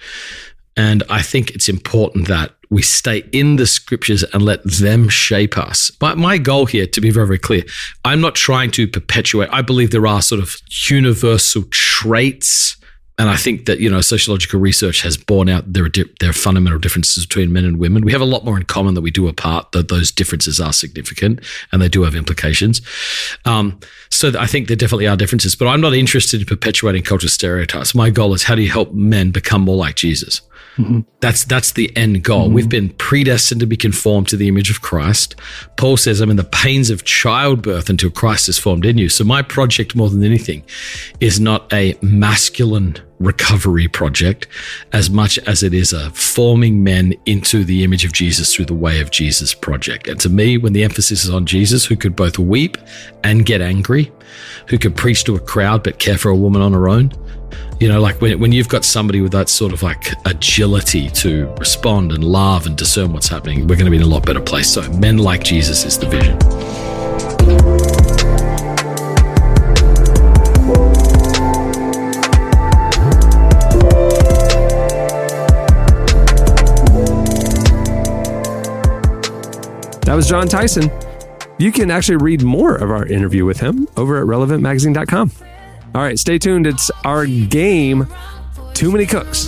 And 0.78 1.04
I 1.10 1.22
think 1.22 1.52
it's 1.52 1.70
important 1.70 2.28
that 2.28 2.52
we 2.70 2.82
stay 2.82 3.24
in 3.32 3.56
the 3.56 3.68
scriptures 3.68 4.24
and 4.24 4.44
let 4.44 4.62
them 4.64 5.08
shape 5.08 5.58
us. 5.58 5.92
But 5.92 6.18
my 6.18 6.38
goal 6.38 6.66
here, 6.66 6.86
to 6.88 7.02
be 7.02 7.12
very, 7.12 7.28
very 7.28 7.40
clear, 7.40 7.64
I'm 8.04 8.22
not 8.22 8.36
trying 8.36 8.72
to 8.72 8.88
perpetuate. 8.88 9.50
I 9.52 9.62
believe 9.62 9.92
there 9.92 10.08
are 10.08 10.22
sort 10.22 10.42
of 10.42 10.58
universal 10.90 11.64
traits. 11.72 12.76
And 13.18 13.30
I 13.30 13.38
think 13.38 13.66
that, 13.68 13.80
you 13.80 13.90
know, 13.90 14.02
sociological 14.02 14.60
research 14.60 15.02
has 15.04 15.16
borne 15.16 15.48
out 15.48 15.72
there 15.72 15.86
are, 15.86 15.90
di- 15.90 16.12
there 16.20 16.32
are 16.32 16.34
fundamental 16.34 16.80
differences 16.80 17.26
between 17.26 17.54
men 17.54 17.64
and 17.64 17.80
women. 17.80 18.04
We 18.04 18.12
have 18.12 18.20
a 18.20 18.26
lot 18.26 18.44
more 18.44 18.58
in 18.58 18.64
common 18.64 18.94
than 18.94 19.06
we 19.06 19.12
do 19.12 19.30
apart, 19.30 19.72
that 19.72 19.88
those 19.88 20.12
differences 20.12 20.60
are 20.60 20.74
significant 20.74 21.40
and 21.72 21.82
they 21.82 21.88
do 21.88 22.04
have 22.04 22.14
implications. 22.14 22.82
Um, 23.46 23.80
so 24.10 24.34
I 24.38 24.48
think 24.48 24.68
there 24.68 24.76
definitely 24.76 25.08
are 25.08 25.16
differences, 25.16 25.56
but 25.56 25.68
I'm 25.68 25.80
not 25.80 25.94
interested 25.94 26.42
in 26.42 26.46
perpetuating 26.46 27.04
cultural 27.04 27.30
stereotypes. 27.30 27.96
My 27.96 28.10
goal 28.10 28.34
is 28.34 28.44
how 28.44 28.56
do 28.56 28.62
you 28.62 28.72
help 28.72 28.92
men 28.92 29.32
become 29.32 29.62
more 29.62 29.78
like 29.78 29.96
Jesus? 29.96 30.42
Mm-hmm. 30.78 31.02
That's 31.22 31.46
that's 31.46 31.72
the 31.72 31.96
end 31.96 32.24
goal. 32.24 32.46
Mm-hmm. 32.46 32.54
We've 32.54 32.70
been 32.70 32.90
predestined 32.90 33.62
to 33.62 33.68
be 33.68 33.78
conformed 33.78 34.28
to 34.30 34.38
the 34.38 34.48
image 34.48 34.70
of 34.70 34.82
Christ. 34.82 35.36
Paul 35.78 35.98
says, 35.98 36.20
"I'm 36.20 36.30
in 36.30 36.36
the 36.36 36.44
pains 36.44 36.90
of 36.90 37.06
childbirth 37.06 37.90
until 37.90 38.10
Christ 38.10 38.50
is 38.50 38.60
formed 38.60 38.86
in 38.86 38.98
you." 38.98 39.08
So 39.08 39.24
my 39.24 39.42
project, 39.42 39.96
more 39.96 40.10
than 40.10 40.24
anything, 40.24 40.64
is 41.20 41.40
not 41.40 41.72
a 41.74 41.98
masculine 42.02 42.98
recovery 43.20 43.88
project 43.88 44.48
as 44.92 45.10
much 45.10 45.40
as 45.40 45.64
it 45.64 45.74
is 45.74 45.94
a 45.94 46.10
forming 46.12 46.84
men 46.84 47.14
into 47.26 47.64
the 47.64 47.84
image 47.84 48.04
of 48.04 48.12
Jesus 48.12 48.54
through 48.54 48.66
the 48.66 48.74
way 48.74 49.00
of 49.00 49.10
Jesus 49.10 49.54
project. 49.54 50.08
And 50.08 50.20
to 50.20 50.30
me, 50.30 50.58
when 50.58 50.74
the 50.74 50.84
emphasis 50.84 51.24
is 51.24 51.30
on 51.30 51.46
Jesus, 51.46 51.86
who 51.86 51.96
could 51.96 52.16
both 52.16 52.38
weep 52.38 52.78
and 53.24 53.46
get 53.46 53.62
angry, 53.62 54.12
who 54.68 54.78
could 54.78 54.96
preach 54.96 55.24
to 55.26 55.36
a 55.36 55.40
crowd 55.40 55.84
but 55.84 56.00
care 56.00 56.18
for 56.18 56.30
a 56.30 56.36
woman 56.36 56.62
on 56.62 56.74
her 56.74 56.88
own, 56.90 57.12
you 57.80 57.90
know, 57.90 58.00
like 58.00 58.22
when, 58.22 58.40
when 58.40 58.52
you've 58.52 58.70
got 58.70 58.86
somebody 58.86 59.22
with 59.22 59.32
that 59.34 59.50
sort 59.50 59.74
of 59.74 59.84
like 59.84 60.14
agility 60.26 61.10
to 61.10 61.48
respond 61.60 62.12
and 62.12 62.24
love 62.24 62.66
and 62.66 62.78
discern 62.78 63.12
what's 63.12 63.28
happening, 63.28 63.68
we're 63.68 63.76
going 63.76 63.86
to 63.86 63.92
be 63.92 63.98
in 63.98 64.04
a 64.04 64.08
lot 64.08 64.26
better 64.26 64.40
place. 64.40 64.70
So, 64.70 64.90
men 64.94 65.18
like 65.18 65.44
Jesus 65.44 65.84
is 65.86 66.00
the 66.00 66.08
vision. 66.08 66.40
That 80.06 80.14
was 80.16 80.30
Jon 80.30 80.48
Tyson. 80.48 80.90
You 81.58 81.72
can 81.72 81.90
actually 81.90 82.18
read 82.18 82.44
more 82.44 82.76
of 82.76 82.92
our 82.92 83.06
interview 83.06 83.46
with 83.46 83.60
him 83.60 83.88
over 83.96 84.20
at 84.20 84.28
relevantmagazine.com. 84.28 85.32
All 85.94 86.02
right, 86.02 86.20
stay 86.20 86.38
tuned. 86.38 86.68
It's 86.68 86.92
our 87.06 87.26
game, 87.26 88.08
Too 88.74 88.92
Many 88.92 89.06
Cooks. 89.06 89.48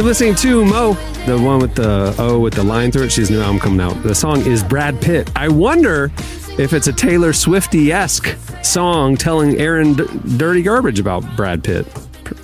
You're 0.00 0.06
listening 0.06 0.34
to 0.36 0.64
Mo, 0.64 0.94
the 1.26 1.38
one 1.38 1.58
with 1.58 1.74
the 1.74 2.14
O 2.18 2.38
with 2.38 2.54
the 2.54 2.64
line 2.64 2.90
through 2.90 3.02
it. 3.02 3.12
She's 3.12 3.30
new 3.30 3.42
album 3.42 3.58
coming 3.58 3.82
out. 3.82 4.02
The 4.02 4.14
song 4.14 4.40
is 4.46 4.64
Brad 4.64 4.98
Pitt. 5.02 5.30
I 5.36 5.48
wonder 5.48 6.10
if 6.58 6.72
it's 6.72 6.86
a 6.86 6.92
Taylor 6.94 7.34
Swifty 7.34 7.92
esque 7.92 8.34
song 8.64 9.14
telling 9.14 9.58
Aaron 9.58 9.92
d- 9.92 10.06
dirty 10.38 10.62
garbage 10.62 10.98
about 10.98 11.20
Brad 11.36 11.62
Pitt. 11.62 11.86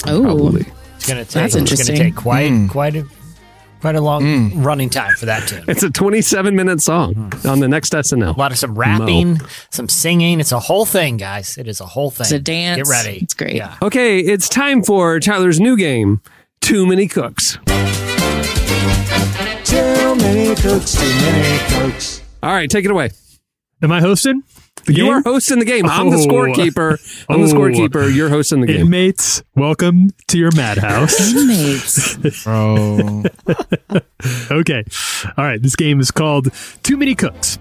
Oh. 0.06 0.22
Probably. 0.22 0.66
It's 0.96 1.08
gonna 1.08 1.24
take. 1.24 1.50
That's 1.50 1.54
it's 1.54 1.86
gonna 1.86 1.98
take 1.98 2.14
quite 2.14 2.50
hmm. 2.50 2.66
quite 2.66 2.94
a 2.94 3.06
quite 3.80 3.94
a 3.94 4.02
long 4.02 4.50
hmm. 4.50 4.62
running 4.62 4.90
time 4.90 5.14
for 5.14 5.24
that 5.24 5.48
tune. 5.48 5.64
It's 5.66 5.82
a 5.82 5.88
27 5.88 6.54
minute 6.54 6.82
song 6.82 7.14
hmm. 7.14 7.48
on 7.48 7.60
the 7.60 7.68
next 7.68 7.94
SNL. 7.94 8.36
A 8.36 8.38
lot 8.38 8.52
of 8.52 8.58
some 8.58 8.74
rapping, 8.74 9.40
some 9.70 9.88
singing. 9.88 10.40
It's 10.40 10.52
a 10.52 10.60
whole 10.60 10.84
thing, 10.84 11.16
guys. 11.16 11.56
It 11.56 11.68
is 11.68 11.80
a 11.80 11.86
whole 11.86 12.10
thing. 12.10 12.24
It's 12.24 12.32
a 12.32 12.38
dance. 12.38 12.86
Get 12.86 12.88
ready. 12.88 13.20
It's 13.22 13.32
great. 13.32 13.54
Yeah. 13.54 13.78
Okay, 13.80 14.20
it's 14.20 14.46
time 14.50 14.82
for 14.82 15.18
Tyler's 15.20 15.58
new 15.58 15.78
game, 15.78 16.20
Too 16.60 16.86
Many 16.86 17.06
Cooks. 17.06 17.58
Too 19.64 20.14
many 20.16 20.54
cooks, 20.54 20.92
too 20.94 21.06
many 21.20 21.58
cooks. 21.90 22.22
All 22.42 22.52
right, 22.52 22.68
take 22.70 22.84
it 22.84 22.90
away. 22.90 23.10
Am 23.82 23.92
I 23.92 24.00
hosting? 24.00 24.42
The 24.86 24.92
You 24.94 25.04
game? 25.04 25.12
are 25.12 25.22
hosting 25.22 25.58
the 25.58 25.64
game. 25.64 25.86
I'm 25.86 26.10
the 26.10 26.16
Oh. 26.16 26.26
scorekeeper. 26.26 27.26
I'm 27.28 27.42
the 27.42 27.48
Oh. 27.48 27.52
scorekeeper. 27.54 28.14
You're 28.14 28.28
hosting 28.28 28.60
the 28.60 28.68
game. 28.68 28.82
Inmates, 28.82 29.42
welcome 29.54 30.10
to 30.28 30.38
your 30.38 30.50
madhouse. 30.56 31.32
Inmates. 31.34 32.44
Bro. 32.44 33.24
Okay. 34.50 34.82
All 35.36 35.44
right. 35.44 35.62
This 35.62 35.76
game 35.76 36.00
is 36.00 36.10
called 36.10 36.48
Too 36.82 36.96
Many 36.96 37.14
Cooks. 37.14 37.58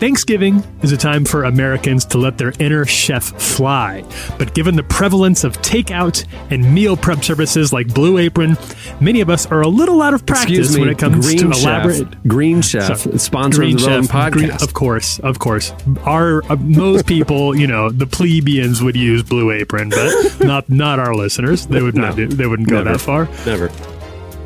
Thanksgiving 0.00 0.62
is 0.82 0.92
a 0.92 0.96
time 0.96 1.24
for 1.24 1.44
Americans 1.44 2.04
to 2.06 2.18
let 2.18 2.36
their 2.36 2.52
inner 2.58 2.84
chef 2.84 3.24
fly. 3.40 4.04
But 4.38 4.52
given 4.54 4.74
the 4.76 4.82
prevalence 4.82 5.44
of 5.44 5.56
takeout 5.62 6.24
and 6.50 6.74
meal 6.74 6.96
prep 6.96 7.22
services 7.24 7.72
like 7.72 7.92
Blue 7.94 8.18
Apron, 8.18 8.56
many 9.00 9.20
of 9.20 9.30
us 9.30 9.46
are 9.46 9.62
a 9.62 9.68
little 9.68 10.02
out 10.02 10.12
of 10.12 10.26
practice 10.26 10.74
me, 10.74 10.80
when 10.80 10.88
it 10.90 10.98
comes 10.98 11.26
Green 11.26 11.50
to 11.50 11.54
Chef. 11.54 11.62
elaborate. 11.62 12.28
Green 12.28 12.60
Chef, 12.60 12.98
Sorry. 12.98 13.18
sponsor 13.18 13.58
Green 13.58 13.76
of 13.76 13.82
the 13.82 14.02
Chef, 14.02 14.10
Podcast. 14.10 14.32
Green- 14.32 14.50
of 14.50 14.74
course, 14.74 15.18
of 15.20 15.38
course. 15.38 15.72
Our 16.04 16.42
uh, 16.50 16.56
most 16.56 17.06
people, 17.06 17.56
you 17.56 17.66
know, 17.68 17.88
the 17.90 18.06
plebeians 18.06 18.82
would 18.82 18.96
use 18.96 19.22
Blue 19.22 19.52
Apron, 19.52 19.90
but 19.90 20.40
not 20.44 20.68
not 20.68 20.98
our 20.98 21.14
listeners. 21.14 21.66
They 21.66 21.80
would 21.82 21.94
not. 21.94 22.16
No. 22.18 22.26
do, 22.26 22.34
they 22.34 22.46
wouldn't 22.46 22.68
go 22.68 22.82
Never. 22.82 22.90
that 22.92 23.00
far. 23.00 23.28
Never. 23.46 23.68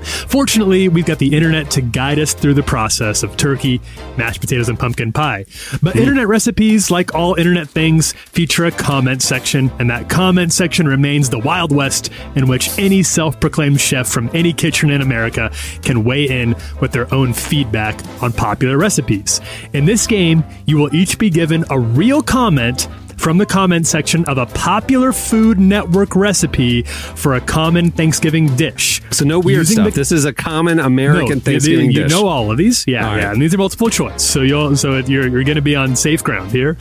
Fortunately, 0.05 0.88
we've 0.88 1.07
got 1.07 1.18
the 1.18 1.34
internet 1.34 1.70
to 1.72 1.80
guide 1.80 2.18
us 2.18 2.34
through 2.34 2.55
the 2.55 2.62
process 2.62 3.22
of 3.22 3.36
turkey, 3.36 3.80
mashed 4.16 4.40
potatoes, 4.40 4.68
and 4.68 4.78
pumpkin 4.78 5.12
pie. 5.12 5.44
But 5.82 5.94
hmm. 5.94 6.01
internet 6.01 6.28
recipes, 6.28 6.90
like 6.90 7.14
all 7.14 7.34
internet 7.34 7.68
things, 7.68 8.12
feature 8.12 8.66
a 8.66 8.70
comment 8.70 9.22
section, 9.22 9.70
and 9.78 9.90
that 9.90 10.09
comment 10.09 10.53
section 10.53 10.86
remains 10.86 11.30
the 11.30 11.38
Wild 11.38 11.72
West 11.72 12.11
in 12.34 12.49
which 12.49 12.76
any 12.78 13.03
self 13.03 13.40
proclaimed 13.40 13.80
chef 13.80 14.09
from 14.09 14.30
any 14.34 14.53
kitchen 14.53 14.90
in 14.90 15.01
America 15.01 15.51
can 15.82 16.05
weigh 16.05 16.28
in 16.28 16.55
with 16.80 16.92
their 16.92 17.12
own 17.12 17.32
feedback 17.32 18.01
on 18.22 18.32
popular 18.32 18.78
recipes. 18.78 19.40
In 19.72 19.84
this 19.84 20.07
game, 20.07 20.44
you 20.66 20.76
will 20.76 20.94
each 20.94 21.18
be 21.18 21.30
given 21.30 21.64
a 21.70 21.78
real 21.78 22.22
comment 22.22 22.88
from 23.19 23.37
the 23.39 23.45
comment 23.47 23.87
section 23.87 24.25
of 24.25 24.39
a 24.39 24.47
popular 24.47 25.12
Food 25.12 25.59
Network 25.59 26.16
recipe 26.16 26.83
for 26.83 27.35
a 27.35 27.41
common 27.41 27.91
Thanksgiving 27.91 28.47
dish. 28.57 29.03
So 29.11 29.25
no 29.25 29.39
weird 29.41 29.59
Using 29.59 29.75
stuff. 29.77 29.87
the- 29.95 30.01
this 30.01 30.12
is 30.12 30.25
a 30.25 30.33
common 30.33 30.79
American 30.81 31.39
No, 31.39 31.41
Thanksgiving 31.41 31.91
you, 31.91 32.05
dish. 32.05 32.11
know 32.12 32.27
all 32.27 32.51
of 32.51 32.57
these, 32.59 32.85
yeah, 32.87 33.05
All 33.07 33.12
right. 33.14 33.23
yeah, 33.23 33.33
and 33.33 33.43
these 33.43 33.53
are 33.55 33.59
multiple 33.59 33.91
choice. 33.91 34.23
So 34.23 34.43
you'll, 34.43 34.77
so 34.77 34.95
it, 34.95 35.09
you're 35.09 35.27
you're 35.29 35.45
going 35.45 35.57
to 35.57 35.62
be 35.62 35.75
on 35.77 35.97
safe 35.97 36.23
ground 36.25 36.51
here. 36.53 36.77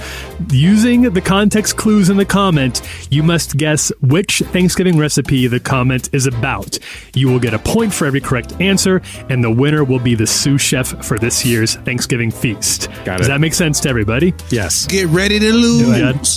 Using 0.51 1.01
the 1.13 1.21
context 1.21 1.75
clues 1.77 2.09
in 2.09 2.17
the 2.17 2.25
comment, 2.25 2.81
you 3.09 3.23
must 3.23 3.57
guess 3.57 3.91
which 4.01 4.39
Thanksgiving 4.53 4.97
recipe 4.97 5.47
the 5.47 5.59
comment 5.59 6.09
is 6.13 6.25
about. 6.27 6.77
You 7.15 7.27
will 7.29 7.39
get 7.39 7.53
a 7.53 7.59
point 7.59 7.93
for 7.93 8.05
every 8.05 8.21
correct 8.21 8.53
answer, 8.61 9.01
and 9.29 9.43
the 9.43 9.51
winner 9.51 9.83
will 9.83 9.99
be 9.99 10.15
the 10.15 10.27
sous 10.27 10.61
chef 10.61 11.03
for 11.05 11.17
this 11.17 11.43
year's 11.45 11.75
Thanksgiving 11.75 12.29
feast. 12.31 12.89
Got 13.05 13.17
Does 13.17 13.27
that 13.27 13.41
make 13.41 13.53
sense 13.53 13.79
to 13.81 13.89
everybody? 13.89 14.33
yes. 14.49 14.85
Get 14.87 15.07
ready 15.07 15.39
to 15.39 15.51
lose. 15.53 15.87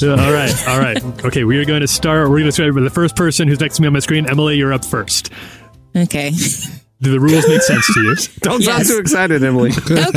Yeah. 0.03 0.15
Uh, 0.15 0.25
all 0.27 0.33
right, 0.33 0.69
all 0.69 0.79
right. 0.79 1.25
Okay, 1.25 1.45
we 1.45 1.59
are 1.59 1.65
going 1.65 1.81
to 1.83 1.89
start. 1.89 2.29
We're 2.31 2.39
going 2.39 2.47
to 2.49 2.53
start 2.53 2.75
with 2.75 2.85
the 2.85 2.91
first 2.91 3.17
person 3.17 3.49
who's 3.49 3.61
next 3.61 3.77
to 3.77 3.83
me 3.83 3.87
on 3.89 3.93
my 3.95 3.99
screen. 4.01 4.29
Emily, 4.29 4.57
you're 4.57 4.73
up 4.73 4.85
first. 4.85 5.31
Okay. 5.97 6.31
Do 7.03 7.11
the 7.11 7.19
rules 7.21 7.49
make 7.49 7.63
sense 7.63 7.87
to 7.95 8.01
you? 8.03 8.15
Don't 8.41 8.63
sound 8.63 8.81
Yes. 8.81 8.89
too 8.89 8.99
excited, 8.99 9.43
Emily. 9.43 9.71
Okay. 9.71 10.01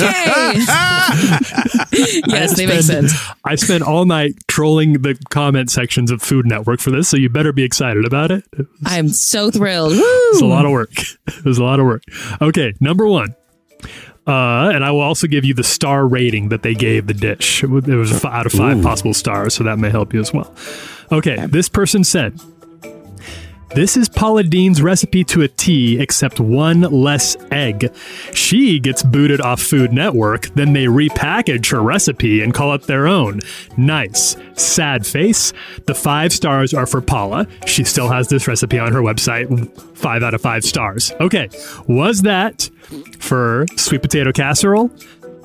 yes, 2.28 2.57
they 2.57 2.65
make 2.67 2.82
sense. 2.82 3.13
I 3.45 3.55
spent 3.55 3.84
all 3.84 4.05
night 4.05 4.34
trolling 4.47 5.01
the 5.01 5.17
comment 5.30 5.71
sections 5.71 6.11
of 6.11 6.21
Food 6.21 6.45
Network 6.45 6.80
for 6.82 6.91
this, 6.91 7.07
so 7.07 7.15
you 7.17 7.30
better 7.30 7.53
be 7.53 7.63
excited 7.63 8.05
about 8.05 8.32
it. 8.32 8.43
I'm 8.86 9.07
so 9.09 9.49
thrilled. 9.49 9.93
It's 9.95 10.41
a 10.41 10.45
lot 10.45 10.65
of 10.65 10.71
work. 10.71 10.91
It 11.28 11.45
was 11.45 11.57
a 11.57 11.63
lot 11.63 11.80
of 11.80 11.86
work. 11.86 12.03
Okay, 12.41 12.74
number 12.80 13.05
one. 13.07 13.36
Uh, 14.26 14.71
and 14.74 14.86
I 14.86 14.91
will 14.91 15.01
also 15.01 15.28
give 15.28 15.43
you 15.43 15.53
the 15.53 15.63
star 15.63 16.07
rating 16.07 16.49
that 16.49 16.63
they 16.63 16.74
gave 16.74 17.07
the 17.07 17.13
dish. 17.13 17.63
It 17.63 17.69
was 17.69 18.24
out 18.24 18.45
of 18.45 18.53
five 18.53 18.82
possible 18.82 19.13
stars, 19.13 19.53
so 19.55 19.63
that 19.65 19.78
may 19.80 19.89
help 19.89 20.13
you 20.13 20.21
as 20.21 20.32
well. 20.34 20.53
Okay, 21.11 21.45
this 21.47 21.67
person 21.67 22.03
said, 22.05 22.39
This 23.76 23.97
is 23.97 24.07
Paula 24.07 24.43
Deen's 24.43 24.84
recipe 24.84 25.24
to 25.24 25.41
a 25.41 25.47
T, 25.47 25.99
except 25.99 26.39
one 26.39 26.82
less 26.82 27.36
egg. 27.49 27.91
She 28.32 28.80
gets 28.80 29.01
booted 29.01 29.41
off 29.41 29.59
Food 29.59 29.91
Network, 29.91 30.45
then 30.53 30.74
they 30.74 30.86
repackage 30.86 31.71
her 31.71 31.82
recipe 31.82 32.43
and 32.43 32.53
call 32.53 32.76
it 32.76 32.84
their 32.84 33.07
own. 33.07 33.39
Nice. 33.76 34.38
Sad 34.53 35.07
face. 35.07 35.53
The 35.88 35.95
five 35.95 36.32
stars 36.32 36.76
are 36.76 36.86
for 36.86 37.01
Paula. 37.01 37.47
She 37.65 37.84
still 37.84 38.09
has 38.09 38.28
this 38.28 38.47
recipe 38.47 38.78
on 38.78 38.93
her 38.93 39.01
website. 39.01 39.97
Five 39.97 40.21
out 40.21 40.36
of 40.36 40.41
five 40.41 40.63
stars. 40.63 41.11
Okay. 41.19 41.49
Was 41.88 42.21
that 42.21 42.69
for 43.17 43.65
sweet 43.76 44.03
potato 44.03 44.32
casserole, 44.32 44.91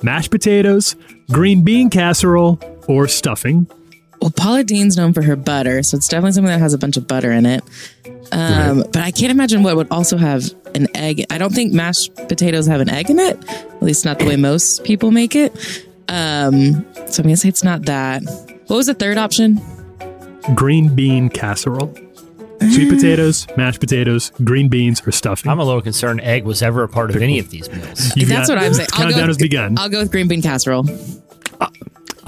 mashed 0.03 0.29
potatoes, 0.29 0.95
green 1.31 1.63
bean 1.63 1.89
casserole, 1.89 2.59
or 2.87 3.07
stuffing? 3.07 3.67
Well, 4.21 4.31
Paula 4.31 4.63
Deen's 4.63 4.97
known 4.97 5.13
for 5.13 5.21
her 5.21 5.35
butter, 5.35 5.81
so 5.83 5.95
it's 5.97 6.07
definitely 6.07 6.33
something 6.33 6.51
that 6.51 6.59
has 6.59 6.73
a 6.73 6.77
bunch 6.77 6.97
of 6.97 7.07
butter 7.07 7.31
in 7.31 7.45
it. 7.45 7.63
Um, 8.31 8.83
But 8.91 8.97
I 8.97 9.11
can't 9.11 9.31
imagine 9.31 9.63
what 9.63 9.75
would 9.75 9.87
also 9.91 10.17
have 10.17 10.43
an 10.75 10.87
egg. 10.95 11.25
I 11.29 11.37
don't 11.37 11.53
think 11.53 11.73
mashed 11.73 12.13
potatoes 12.27 12.67
have 12.67 12.81
an 12.81 12.89
egg 12.89 13.09
in 13.09 13.17
it. 13.19 13.37
At 13.49 13.81
least 13.81 14.03
not 14.05 14.19
the 14.19 14.25
way 14.25 14.35
most 14.35 14.83
people 14.83 15.11
make 15.11 15.35
it. 15.35 15.53
Um, 16.09 16.85
so 17.07 17.21
I'm 17.21 17.23
gonna 17.23 17.37
say 17.37 17.49
it's 17.49 17.63
not 17.63 17.85
that. 17.85 18.21
What 18.67 18.77
was 18.77 18.87
the 18.87 18.93
third 18.93 19.17
option? 19.17 19.61
green 20.55 20.93
bean 20.95 21.29
casserole. 21.29 21.93
Sweet 22.71 22.89
potatoes, 22.89 23.47
mashed 23.55 23.79
potatoes, 23.79 24.31
green 24.43 24.67
beans, 24.67 25.01
or 25.07 25.11
stuffing. 25.11 25.49
I'm 25.49 25.59
a 25.59 25.63
little 25.63 25.81
concerned 25.81 26.19
egg 26.21 26.43
was 26.43 26.61
ever 26.61 26.83
a 26.83 26.89
part 26.89 27.09
of 27.09 27.21
any 27.21 27.39
of 27.39 27.49
these 27.51 27.69
meals. 27.71 28.11
You've 28.17 28.27
That's 28.27 28.49
got- 28.49 28.55
what 28.57 28.63
I'm 28.65 28.73
saying. 28.73 28.89
I'll 28.93 29.01
Countdown 29.03 29.21
go, 29.21 29.27
has 29.27 29.37
begun. 29.37 29.77
I'll 29.77 29.87
go 29.89 29.99
with 29.99 30.11
green 30.11 30.27
bean 30.27 30.41
casserole. 30.41 30.83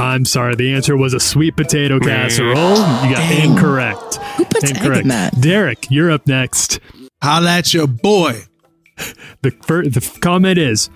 I'm 0.01 0.25
sorry. 0.25 0.55
The 0.55 0.73
answer 0.73 0.97
was 0.97 1.13
a 1.13 1.19
sweet 1.19 1.55
potato 1.55 1.99
casserole. 1.99 2.75
You 3.05 3.15
got 3.15 3.31
incorrect. 3.31 4.15
Who 4.37 4.45
puts 4.45 4.63
egg 4.63 4.77
Incorrect. 4.77 5.01
in 5.03 5.07
that? 5.09 5.39
Derek, 5.39 5.91
you're 5.91 6.11
up 6.11 6.25
next. 6.25 6.79
Holla 7.21 7.51
at 7.51 7.73
your 7.73 7.87
boy. 7.87 8.41
The, 9.41 9.51
fir- 9.65 9.83
the 9.83 10.17
comment 10.21 10.57
is 10.57 10.89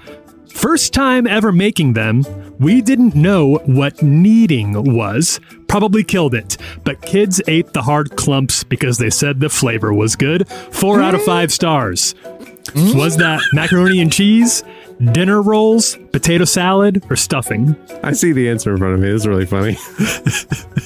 First 0.56 0.94
time 0.94 1.28
ever 1.28 1.52
making 1.52 1.94
them, 1.94 2.24
we 2.60 2.82
didn't 2.82 3.14
know 3.14 3.58
what 3.66 4.02
kneading 4.02 4.96
was. 4.96 5.38
Probably 5.68 6.02
killed 6.02 6.34
it. 6.34 6.56
But 6.86 7.02
kids 7.02 7.42
ate 7.48 7.74
the 7.74 7.82
hard 7.82 8.16
clumps 8.16 8.64
because 8.64 8.98
they 8.98 9.10
said 9.10 9.42
the 9.42 9.50
flavor 9.50 9.94
was 9.94 10.16
good. 10.16 10.48
Four 10.48 11.02
out 11.02 11.14
of 11.14 11.20
hmm? 11.20 11.26
five 11.26 11.52
stars. 11.52 12.16
Was 12.74 13.18
that 13.18 13.42
macaroni 13.54 14.00
and 14.00 14.12
cheese, 14.12 14.64
dinner 15.12 15.42
rolls, 15.42 15.98
potato 16.12 16.46
salad, 16.46 17.04
or 17.10 17.16
stuffing? 17.16 17.76
I 18.04 18.14
see 18.14 18.32
the 18.32 18.50
answer 18.50 18.72
in 18.72 18.78
front 18.78 18.96
of 18.96 19.00
me. 19.00 19.12
This 19.12 19.22
is 19.22 19.28
really 19.28 19.46
funny. 19.46 19.78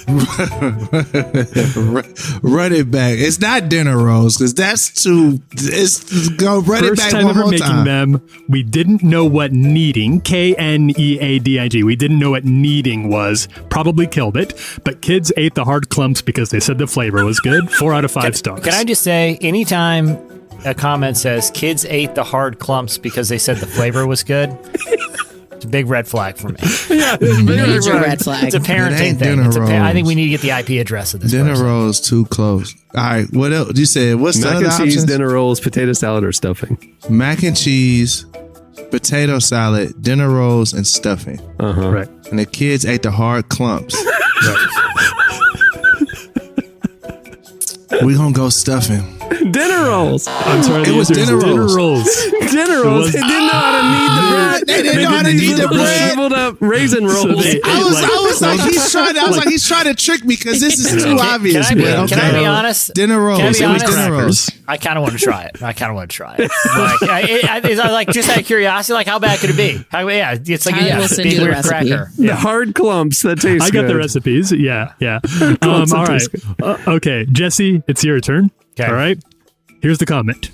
Run 2.41 2.73
it 2.73 2.91
back. 2.91 3.17
It's 3.17 3.39
not 3.39 3.69
dinner 3.69 3.97
rolls 3.97 4.37
because 4.37 4.53
that's 4.53 5.03
too. 5.03 5.41
It's 5.51 6.29
go 6.29 6.61
run 6.61 6.83
it 6.83 6.87
First 6.89 7.01
back 7.01 7.11
time 7.11 7.23
one 7.25 7.31
ever 7.31 7.41
more 7.41 7.51
making 7.51 7.67
time. 7.67 7.85
them, 7.85 8.27
we 8.47 8.63
didn't 8.63 9.03
know 9.03 9.25
what 9.25 9.51
kneading, 9.51 10.21
K 10.21 10.55
N 10.55 10.91
E 10.97 11.19
A 11.19 11.39
D 11.39 11.59
I 11.59 11.67
G, 11.67 11.83
we 11.83 11.95
didn't 11.95 12.19
know 12.19 12.31
what 12.31 12.45
kneading 12.45 13.09
was. 13.09 13.47
Probably 13.69 14.07
killed 14.07 14.37
it, 14.37 14.53
but 14.83 15.01
kids 15.01 15.31
ate 15.37 15.55
the 15.55 15.65
hard 15.65 15.89
clumps 15.89 16.21
because 16.21 16.49
they 16.49 16.59
said 16.59 16.77
the 16.77 16.87
flavor 16.87 17.23
was 17.25 17.39
good. 17.39 17.69
Four 17.71 17.93
out 17.93 18.05
of 18.05 18.11
five 18.11 18.35
stars. 18.35 18.63
Can 18.63 18.73
I 18.73 18.83
just 18.83 19.01
say, 19.01 19.37
anytime 19.41 20.17
a 20.65 20.73
comment 20.73 21.17
says 21.17 21.51
kids 21.53 21.85
ate 21.85 22.15
the 22.15 22.23
hard 22.23 22.59
clumps 22.59 22.97
because 22.97 23.29
they 23.29 23.37
said 23.37 23.57
the 23.57 23.67
flavor 23.67 24.05
was 24.07 24.23
good, 24.23 24.55
it's 25.51 25.65
a 25.65 25.67
big 25.67 25.87
red 25.87 26.07
flag 26.07 26.37
for 26.37 26.49
me. 26.49 26.59
Yeah, 26.89 27.17
Major 27.21 27.93
red 27.93 28.19
flag. 28.19 28.45
It's 28.45 28.55
a 28.55 28.59
parenting 28.59 28.99
ain't 28.99 29.19
thing. 29.19 29.39
It's 29.45 29.55
a 29.55 29.59
pa- 29.61 29.85
I 29.85 29.93
think 29.93 30.07
we 30.07 30.15
need 30.15 30.25
to 30.25 30.29
get 30.37 30.41
the 30.41 30.49
IP 30.51 30.81
address 30.81 31.13
of 31.13 31.21
this 31.21 31.31
Dinner 31.31 31.51
person. 31.51 31.65
rolls 31.65 31.99
too 32.01 32.25
close. 32.25 32.75
All 32.95 33.03
right, 33.03 33.27
what 33.31 33.51
else? 33.53 33.71
You 33.77 33.85
said 33.85 34.19
what's 34.19 34.37
the 34.39 34.45
Mac 34.47 34.55
other 34.55 34.65
and 34.65 34.73
cheese, 34.73 34.93
options? 34.97 35.05
dinner 35.05 35.29
rolls, 35.31 35.59
potato 35.59 35.93
salad, 35.93 36.23
or 36.23 36.31
stuffing. 36.31 36.77
Mac 37.09 37.43
and 37.43 37.55
cheese, 37.55 38.25
potato 38.91 39.39
salad, 39.39 40.01
dinner 40.01 40.29
rolls, 40.29 40.73
and 40.73 40.85
stuffing. 40.85 41.39
Uh 41.59 41.73
huh. 41.73 41.89
Right. 41.91 42.09
And 42.31 42.39
the 42.39 42.45
kids 42.45 42.85
ate 42.85 43.03
the 43.03 43.11
hard 43.11 43.49
clumps. 43.49 43.95
We're 48.01 48.17
gonna 48.17 48.33
go 48.33 48.49
stuffing. 48.49 49.18
dinner 49.51 49.85
rolls. 49.89 50.27
I'm 50.27 50.63
sorry. 50.63 50.83
the 50.85 50.93
It 50.93 50.97
was 50.97 51.09
answer 51.11 51.21
is 51.21 51.43
dinner 51.43 51.55
rolls. 51.57 51.75
rolls. 51.75 52.15
dinner 52.51 52.83
rolls. 52.83 53.03
was- 53.05 53.13
They 53.13 53.19
didn't 53.21 53.47
know 53.47 53.49
how 53.53 53.71
to 53.71 53.83
knead 53.89 54.09
the 54.09 54.35
bread. 54.35 54.67
They 54.67 54.83
didn't 54.83 55.03
know 55.03 55.09
how 55.09 55.23
to 55.23 55.33
knead 55.33 55.51
the 55.57 55.61
little 55.67 55.77
bread. 55.77 56.07
Shriveled 56.09 56.33
up 56.33 56.57
raisin 56.61 57.05
rolls. 57.05 57.21
So 57.21 57.27
they 57.35 57.61
I 57.63 57.83
was, 57.83 57.93
like- 57.93 58.11
I 58.11 58.21
was 58.21 58.41
like, 58.41 58.59
he's 58.61 58.91
trying. 58.91 59.13
To, 59.15 59.19
I 59.21 59.27
was 59.27 59.37
like, 59.37 59.47
he's 59.47 59.67
trying 59.67 59.85
to 59.85 59.93
trick 59.95 60.23
me 60.25 60.35
because 60.35 60.59
this 60.61 60.79
is 60.79 61.03
too 61.03 61.17
obvious. 61.19 61.67
Can 61.69 61.77
I 61.77 61.81
be, 61.81 61.87
man. 61.87 62.07
can 62.07 62.19
I 62.19 62.31
be 62.39 62.45
honest? 62.45 62.93
Dinner 62.93 63.19
rolls. 63.23 63.39
Can 63.39 63.47
I 63.47 63.53
be 63.53 63.63
honest? 63.65 63.85
dinner 63.87 64.11
rolls. 64.11 64.49
I 64.67 64.77
kind 64.77 64.97
of 64.97 65.03
want 65.03 65.13
to 65.17 65.19
try 65.23 65.43
it. 65.43 65.61
I 65.63 65.73
kind 65.73 65.89
of 65.89 65.95
want 65.95 66.11
to 66.11 66.15
try 66.15 66.35
it. 66.35 66.41
Like, 66.41 67.01
I, 67.09 67.21
I, 67.43 67.55
I, 67.55 67.61
it's 67.63 67.79
like 67.79 68.09
just 68.09 68.29
out 68.29 68.37
of 68.39 68.45
curiosity, 68.45 68.93
like 68.93 69.07
how 69.07 69.17
bad 69.19 69.39
could 69.39 69.49
it 69.49 69.57
be? 69.57 69.83
How, 69.89 70.07
yeah, 70.07 70.35
it's 70.39 70.65
like 70.65 70.75
Tyler 70.75 70.87
yeah, 70.87 70.99
will 70.99 71.07
send 71.07 71.23
big 71.23 71.33
you 71.33 71.39
the 71.39 71.45
weird 71.45 71.55
recipe. 71.55 71.89
cracker. 71.89 72.11
the 72.17 72.35
hard 72.35 72.75
clumps 72.75 73.21
that 73.23 73.39
taste 73.41 73.63
I 73.65 73.69
got 73.71 73.87
the 73.87 73.95
recipes. 73.95 74.51
Yeah, 74.51 74.93
yeah. 74.99 75.19
Um, 75.41 75.57
Clumps 75.57 75.91
all 75.93 76.05
that 76.05 76.09
right. 76.09 76.19
taste 76.19 76.31
good. 76.31 76.43
Uh, 76.63 76.77
okay, 76.87 77.25
Jesse, 77.31 77.81
it's 77.87 78.03
your 78.03 78.19
turn. 78.19 78.51
Okay. 78.79 78.89
All 78.89 78.95
right. 78.95 79.21
Here's 79.81 79.97
the 79.97 80.05
comment. 80.05 80.51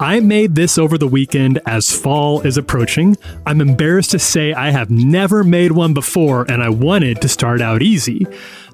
I 0.00 0.20
made 0.20 0.54
this 0.54 0.78
over 0.78 0.98
the 0.98 1.08
weekend 1.08 1.60
as 1.66 1.94
fall 1.94 2.40
is 2.40 2.56
approaching. 2.56 3.16
I'm 3.46 3.60
embarrassed 3.60 4.12
to 4.12 4.18
say 4.18 4.52
I 4.52 4.70
have 4.70 4.90
never 4.90 5.44
made 5.44 5.72
one 5.72 5.94
before 5.94 6.50
and 6.50 6.62
I 6.62 6.68
wanted 6.68 7.20
to 7.22 7.28
start 7.28 7.60
out 7.60 7.82
easy. 7.82 8.26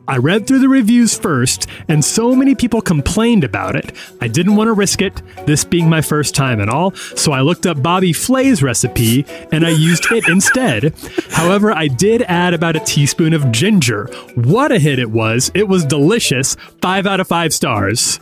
I 0.06 0.18
read 0.18 0.46
through 0.46 0.58
the 0.58 0.68
reviews 0.68 1.16
first, 1.18 1.66
and 1.88 2.04
so 2.04 2.34
many 2.34 2.54
people 2.54 2.82
complained 2.82 3.42
about 3.42 3.74
it. 3.74 3.96
I 4.20 4.28
didn't 4.28 4.56
want 4.56 4.68
to 4.68 4.74
risk 4.74 5.00
it, 5.00 5.22
this 5.46 5.64
being 5.64 5.88
my 5.88 6.02
first 6.02 6.34
time 6.34 6.60
and 6.60 6.68
all, 6.68 6.94
so 6.94 7.32
I 7.32 7.40
looked 7.40 7.64
up 7.64 7.82
Bobby 7.82 8.12
Flay's 8.12 8.62
recipe 8.62 9.24
and 9.50 9.64
I 9.64 9.70
used 9.70 10.04
it 10.12 10.28
instead. 10.28 10.94
However, 11.30 11.72
I 11.72 11.88
did 11.88 12.20
add 12.22 12.52
about 12.52 12.76
a 12.76 12.80
teaspoon 12.80 13.32
of 13.32 13.50
ginger. 13.50 14.04
What 14.34 14.72
a 14.72 14.78
hit 14.78 14.98
it 14.98 15.10
was! 15.10 15.50
It 15.54 15.68
was 15.68 15.86
delicious. 15.86 16.54
Five 16.82 17.06
out 17.06 17.20
of 17.20 17.26
five 17.26 17.54
stars. 17.54 18.20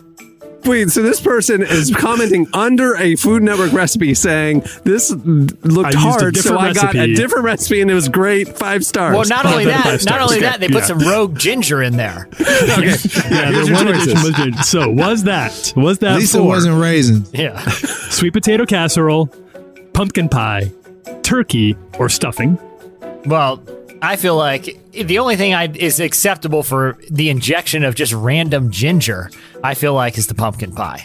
Wait, 0.65 0.91
so 0.91 1.03
this 1.03 1.21
person 1.21 1.63
is 1.63 1.93
commenting 1.97 2.47
under 2.53 2.95
a 2.97 3.17
Food 3.17 3.43
Network 3.43 3.73
recipe 3.73 4.15
saying 4.15 4.65
this 4.85 5.11
looked 5.11 5.95
I 5.95 5.99
hard, 5.99 6.21
so 6.21 6.31
different 6.31 6.61
I 6.61 6.73
got 6.73 6.95
a 6.95 7.15
different 7.15 7.45
recipe 7.45 7.81
and 7.81 7.91
it 7.91 7.95
was 7.95 8.09
great. 8.09 8.49
Five 8.57 8.85
stars. 8.85 9.15
Well, 9.17 9.25
not 9.29 9.45
only 9.47 9.65
Five 9.65 9.75
out 9.87 9.95
of 9.95 10.01
that, 10.05 10.11
not 10.11 10.21
only 10.21 10.37
Okay, 10.37 10.47
that, 10.47 10.61
they 10.61 10.69
put 10.69 10.79
yeah. 10.79 10.85
some 10.87 10.99
rogue 11.01 11.37
ginger 11.39 11.83
in 11.83 11.97
there. 11.97 12.29
okay, 12.41 12.85
Yeah, 12.85 13.51
Here's 13.51 13.69
the 13.69 13.75
one 13.75 13.89
addition 13.89 14.13
was 14.23 14.35
ginger. 14.35 14.63
So 14.63 14.91
was 14.91 15.25
that 15.25 15.73
was 15.77 15.99
that 15.99 16.13
At 16.13 16.19
least 16.21 16.33
for 16.33 16.39
it 16.39 16.45
wasn't 16.45 16.81
raisin. 16.81 17.25
Yeah. 17.33 17.59
sweet 18.11 18.33
potato 18.33 18.65
casserole, 18.65 19.27
pumpkin 19.95 20.29
pie, 20.29 20.73
turkey, 21.23 21.77
or 21.99 22.09
stuffing? 22.09 22.59
Well, 23.27 23.57
I 24.05 24.17
feel 24.17 24.37
like 24.37 24.77
the 24.91 25.19
only 25.21 25.37
thing 25.37 25.55
I 25.55 25.69
is 25.69 26.01
acceptable 26.01 26.63
for 26.65 26.99
the 27.11 27.31
injection 27.31 27.85
of 27.85 27.95
just 27.95 28.13
random 28.13 28.71
ginger, 28.71 29.31
I 29.63 29.75
feel 29.75 29.95
like, 29.95 30.19
is 30.19 30.27
the 30.27 30.35
pumpkin 30.35 30.73
pie. 30.75 31.05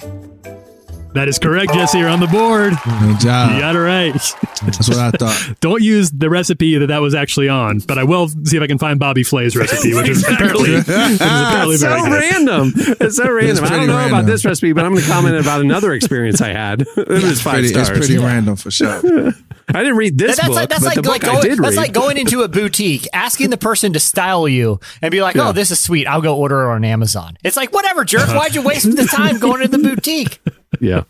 That 1.14 1.28
is 1.28 1.40
correct, 1.40 1.74
Jesse. 1.74 1.98
You're 2.00 2.10
on 2.10 2.20
the 2.20 2.28
board. 2.28 2.74
Good 2.84 3.20
job. 3.22 3.54
You 3.54 3.60
got 3.62 3.76
it 3.76 3.80
right. 3.80 4.14
That's 4.14 4.88
what 4.90 4.98
I 4.98 5.12
thought. 5.12 5.56
Don't 5.62 5.82
use 5.82 6.12
the 6.12 6.30
recipe 6.30 6.78
that 6.78 6.88
that 6.88 7.00
was 7.02 7.16
actually 7.16 7.50
on, 7.50 7.80
but 7.80 7.98
I 7.98 8.04
will 8.04 8.28
see 8.28 8.58
if 8.58 8.62
I 8.62 8.68
can 8.68 8.78
find 8.78 9.00
Bobby 9.00 9.24
Flay's 9.24 9.56
recipe, 9.56 9.96
which 9.96 10.10
is 10.10 10.24
apparently, 10.24 10.74
which 10.76 10.88
is 10.90 11.22
apparently 11.22 11.78
so 11.78 11.88
very 11.90 12.02
good. 12.04 12.12
random. 12.34 12.72
It's 12.76 13.18
so 13.18 13.32
random. 13.32 13.64
I 13.64 13.70
don't 13.70 13.88
know 13.88 14.08
about 14.08 14.26
this 14.28 14.44
recipe, 14.46 14.74
but 14.74 14.86
I'm 14.86 14.92
going 14.92 15.04
to 15.04 15.10
comment 15.10 15.38
about 15.38 15.62
another 15.62 15.94
experience 15.94 16.42
I 16.42 16.50
had. 16.50 16.82
It 16.98 17.08
was 17.08 17.42
five 17.42 17.54
Pretty, 17.54 17.68
stars. 17.70 17.90
it's 17.90 17.98
pretty 18.00 18.18
random 18.18 18.56
for 18.56 18.70
sure. 18.70 19.02
I 19.70 19.84
didn't 19.84 19.98
read 19.98 20.18
this 20.18 20.38
that's 20.38 20.48
book, 20.48 20.56
like 20.56 20.70
that's 20.70 20.84
but 20.84 20.96
like, 20.96 21.04
the 21.04 21.10
like 21.10 21.22
book 21.22 21.30
I 21.30 21.34
going, 21.34 21.44
did 21.44 21.60
that's 21.60 21.76
read. 21.76 21.82
like 21.82 21.94
going 21.94 22.18
into 22.18 22.42
a 22.42 22.48
boutique, 22.48 23.08
asking 23.12 23.50
the 23.50 23.58
person 23.58 23.94
to 23.94 24.00
style 24.00 24.48
you, 24.48 24.80
and 25.02 25.12
be 25.12 25.22
like, 25.22 25.36
"Oh, 25.36 25.52
this 25.52 25.72
is 25.72 25.80
sweet. 25.80 26.08
I'll 26.08 26.22
go 26.22 26.38
order 26.38 26.64
it 26.64 26.74
on 26.74 26.86
Amazon." 26.86 27.38
It's 27.44 27.58
like, 27.58 27.74
whatever, 27.74 28.06
jerk. 28.06 28.30
Why'd 28.30 28.56
you 28.56 28.62
waste 28.62 28.96
the 28.96 29.06
time 29.06 29.40
going 29.40 29.62
to 29.62 29.68
the 29.68 29.78
boutique? 29.78 30.40
yeah. 30.80 31.04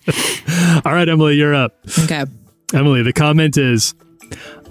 All 0.85 0.93
right, 0.93 1.07
Emily, 1.07 1.35
you're 1.35 1.53
up. 1.53 1.77
Okay. 2.05 2.25
Emily, 2.73 3.03
the 3.03 3.13
comment 3.13 3.57
is 3.57 3.93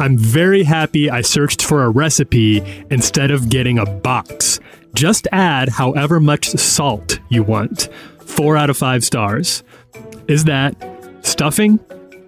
I'm 0.01 0.18
very 0.18 0.64
happy 0.64 1.09
I 1.09 1.20
searched 1.20 1.62
for 1.62 1.84
a 1.84 1.89
recipe 1.91 2.62
instead 2.91 3.30
of 3.30 3.49
getting 3.49 3.78
a 3.78 3.87
box. 3.87 4.59
Just 4.95 5.28
add 5.30 5.68
however 5.68 6.18
much 6.20 6.49
salt 6.49 7.20
you 7.28 7.43
want. 7.43 7.89
Four 8.20 8.57
out 8.57 8.68
of 8.68 8.76
five 8.76 9.05
stars. 9.05 9.62
Is 10.26 10.45
that 10.45 10.74
stuffing, 11.22 11.78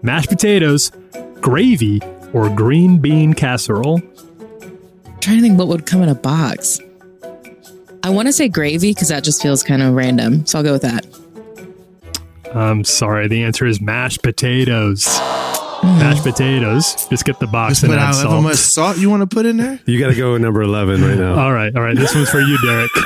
mashed 0.03 0.29
potatoes, 0.29 0.93
gravy, 1.41 2.01
or 2.33 2.49
green 2.55 2.99
bean 2.99 3.35
casserole? 3.35 4.01
trying 5.21 5.37
to 5.39 5.43
think 5.43 5.59
what 5.59 5.69
would 5.69 5.85
come 5.85 6.03
in 6.03 6.09
a 6.09 6.15
box. 6.15 6.81
I 8.05 8.11
want 8.11 8.29
to 8.29 8.33
say 8.33 8.49
gravy 8.49 8.93
because 8.93 9.09
that 9.09 9.25
just 9.25 9.43
feels 9.43 9.63
kind 9.63 9.83
of 9.83 9.95
random. 9.95 10.47
So 10.47 10.59
I'll 10.59 10.65
go 10.65 10.73
with 10.73 10.83
that. 10.83 11.07
I'm 12.55 12.85
sorry, 12.85 13.29
the 13.29 13.43
answer 13.43 13.67
is 13.67 13.81
mashed 13.81 14.23
potatoes. 14.23 15.05
Mm. 15.07 15.99
Mashed 15.99 16.23
potatoes. 16.23 17.07
Just 17.09 17.25
get 17.25 17.39
the 17.41 17.47
box 17.47 17.75
Just 17.81 17.85
and 17.85 17.93
put 17.93 17.99
add 17.99 18.09
out 18.11 18.15
however 18.15 18.29
salt. 18.31 18.43
much 18.43 18.57
salt 18.57 18.99
you 18.99 19.11
want 19.11 19.29
to 19.29 19.33
put 19.33 19.45
in 19.45 19.59
there. 19.59 19.79
You 19.87 19.99
got 19.99 20.09
to 20.09 20.15
go 20.15 20.33
with 20.33 20.43
number 20.43 20.63
11 20.63 21.03
right 21.03 21.19
now. 21.19 21.39
All 21.39 21.53
right, 21.53 21.75
all 21.77 21.83
right. 21.83 21.97
This 21.97 22.15
one's 22.15 22.31
for 22.31 22.41
you, 22.41 22.57
Derek. 22.65 22.91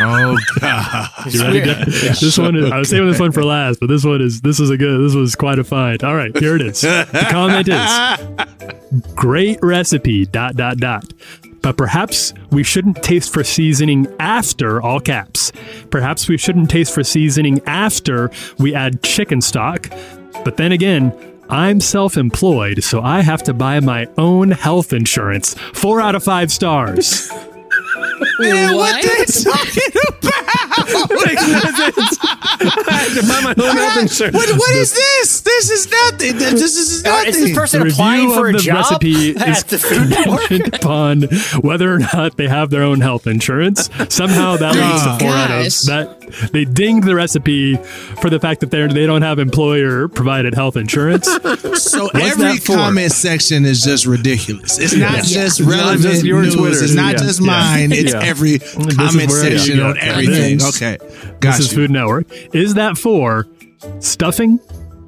Oh 0.00 0.36
god. 0.60 1.10
You 1.32 1.42
ready? 1.42 1.60
Derek? 1.60 1.86
This 1.86 2.38
one 2.38 2.56
is, 2.56 2.70
I 2.70 2.78
was 2.78 2.88
saving 2.88 3.08
this 3.08 3.20
one 3.20 3.32
for 3.32 3.44
last, 3.44 3.80
but 3.80 3.88
this 3.88 4.04
one 4.04 4.20
is 4.20 4.40
this 4.40 4.60
is 4.60 4.70
a 4.70 4.76
good 4.76 5.00
this 5.04 5.14
was 5.14 5.34
quite 5.34 5.58
a 5.58 5.64
find. 5.64 6.02
All 6.04 6.14
right, 6.14 6.36
here 6.38 6.56
it 6.56 6.62
is. 6.62 6.80
The 6.82 7.26
comment 7.30 7.68
is 7.68 9.04
great 9.14 9.58
recipe 9.62 10.26
dot 10.26 10.56
dot 10.56 10.78
dot. 10.78 11.12
But 11.60 11.76
perhaps 11.76 12.32
we 12.50 12.62
shouldn't 12.62 13.02
taste 13.02 13.32
for 13.32 13.42
seasoning 13.42 14.06
after 14.20 14.80
all 14.80 15.00
caps. 15.00 15.52
Perhaps 15.90 16.28
we 16.28 16.38
shouldn't 16.38 16.70
taste 16.70 16.94
for 16.94 17.02
seasoning 17.02 17.60
after 17.66 18.30
we 18.58 18.74
add 18.74 19.02
chicken 19.02 19.40
stock. 19.40 19.88
But 20.44 20.56
then 20.56 20.70
again, 20.72 21.12
I'm 21.50 21.80
self 21.80 22.16
employed, 22.16 22.84
so 22.84 23.02
I 23.02 23.22
have 23.22 23.42
to 23.44 23.54
buy 23.54 23.80
my 23.80 24.06
own 24.18 24.52
health 24.52 24.92
insurance. 24.92 25.54
Four 25.74 26.00
out 26.00 26.14
of 26.14 26.22
five 26.22 26.52
stars. 26.52 27.30
Man, 28.38 28.74
what 28.74 28.94
What? 28.94 29.02
they 29.02 29.24
talking 29.42 29.92
about? 30.18 30.34
I 31.70 32.92
had 32.92 33.20
to 33.20 33.26
buy 33.28 33.40
my 33.42 33.54
own 33.62 33.76
health 33.76 33.96
insurance. 34.02 34.34
What, 34.36 34.50
what 34.58 34.70
is 34.76 34.92
this? 34.94 35.40
This 35.42 35.70
is 35.70 35.90
nothing. 35.90 36.38
This 36.38 36.76
is 36.76 37.04
Uh, 37.04 37.08
nothing. 37.10 37.28
Is 37.28 37.40
this 37.40 37.54
person 37.56 37.82
The 37.82 37.88
applying 37.88 38.26
review 38.28 38.34
for 38.40 38.48
of 38.48 38.54
a 38.54 38.58
the 38.58 38.62
job 38.64 38.76
recipe 38.76 39.30
is 39.30 39.36
at 39.36 39.68
the 39.68 39.78
Food 39.78 40.10
Network? 40.10 40.74
upon 40.74 41.22
whether 41.62 41.92
or 41.92 41.98
not 41.98 42.36
they 42.36 42.48
have 42.48 42.70
their 42.70 42.82
own 42.82 43.00
health 43.00 43.26
insurance. 43.26 43.88
Somehow 44.08 44.56
that 44.56 44.74
leads 44.74 45.02
to 45.04 45.18
four 45.24 45.34
out 45.34 45.50
of 45.50 45.58
that. 45.86 46.50
They 46.52 46.64
dinged 46.64 47.06
the 47.06 47.14
recipe 47.14 47.76
for 48.20 48.28
the 48.30 48.38
fact 48.40 48.60
that 48.60 48.70
they 48.70 48.86
they 48.86 49.06
don't 49.06 49.22
have 49.22 49.38
employer 49.38 50.08
provided 50.08 50.54
health 50.54 50.76
insurance. 50.76 51.26
So 51.26 52.04
What's 52.04 52.14
every 52.40 52.58
comment 52.60 53.12
section 53.12 53.64
is 53.64 53.82
just 53.82 54.06
ridiculous. 54.06 54.78
It's 54.78 54.94
not 54.94 55.24
just 55.24 55.60
not 55.60 55.68
relevant 55.70 56.02
just 56.02 56.24
your 56.24 56.42
news. 56.42 56.54
Twitter. 56.54 56.84
It's 56.84 56.94
not 56.94 57.12
Yeah. 57.12 57.18
just 57.18 57.40
Yeah. 57.40 57.46
mine. 57.46 57.92
It's 58.08 58.24
Yeah. 58.24 58.30
every 58.30 58.54
is 58.54 58.96
comment 58.96 59.30
section 59.30 59.80
on 59.80 59.98
everything. 59.98 60.62
Okay, 60.62 60.98
this 61.00 61.32
got 61.40 61.60
is. 61.60 61.72
Food 61.72 61.90
Network. 61.90 62.26
Is 62.54 62.74
that 62.74 62.96
for 62.98 63.46
stuffing, 64.00 64.58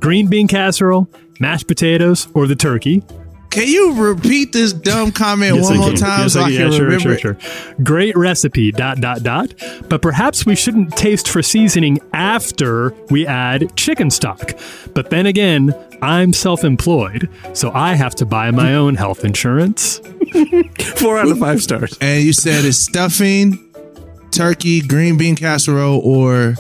green 0.00 0.26
bean 0.28 0.46
casserole, 0.48 1.08
mashed 1.40 1.66
potatoes, 1.66 2.28
or 2.34 2.46
the 2.46 2.56
turkey? 2.56 3.02
Can 3.50 3.66
you 3.66 3.94
repeat 3.94 4.52
this 4.52 4.72
dumb 4.72 5.10
comment 5.10 5.56
Yes, 5.56 5.68
one 5.68 5.78
more 5.78 5.92
time 5.92 6.20
Yes, 6.22 6.32
so 6.34 6.40
I 6.40 6.44
I 6.44 6.50
can. 6.52 6.72
Yeah, 6.72 6.78
remember? 6.78 6.98
sure, 7.18 7.32
it? 7.34 7.42
sure. 7.42 7.74
Great 7.82 8.16
recipe. 8.16 8.70
Dot 8.70 9.00
dot 9.00 9.22
dot. 9.24 9.52
But 9.88 10.02
perhaps 10.02 10.46
we 10.46 10.54
shouldn't 10.54 10.96
taste 10.96 11.28
for 11.28 11.42
seasoning 11.42 11.98
after 12.12 12.92
we 13.10 13.26
add 13.26 13.76
chicken 13.76 14.10
stock. 14.10 14.52
But 14.94 15.10
then 15.10 15.26
again, 15.26 15.74
I'm 16.00 16.32
self-employed, 16.32 17.28
so 17.52 17.72
I 17.72 17.94
have 17.94 18.14
to 18.16 18.24
buy 18.26 18.50
my 18.52 18.74
own 18.74 18.94
health 18.94 19.24
insurance. 19.24 20.00
Four 20.96 21.18
out 21.18 21.28
of 21.28 21.38
five 21.38 21.60
stars. 21.62 21.98
And 22.00 22.22
you 22.24 22.32
said 22.32 22.64
it's 22.64 22.78
stuffing, 22.78 23.58
turkey, 24.30 24.80
green 24.80 25.18
bean 25.18 25.34
casserole, 25.36 26.00
or 26.04 26.54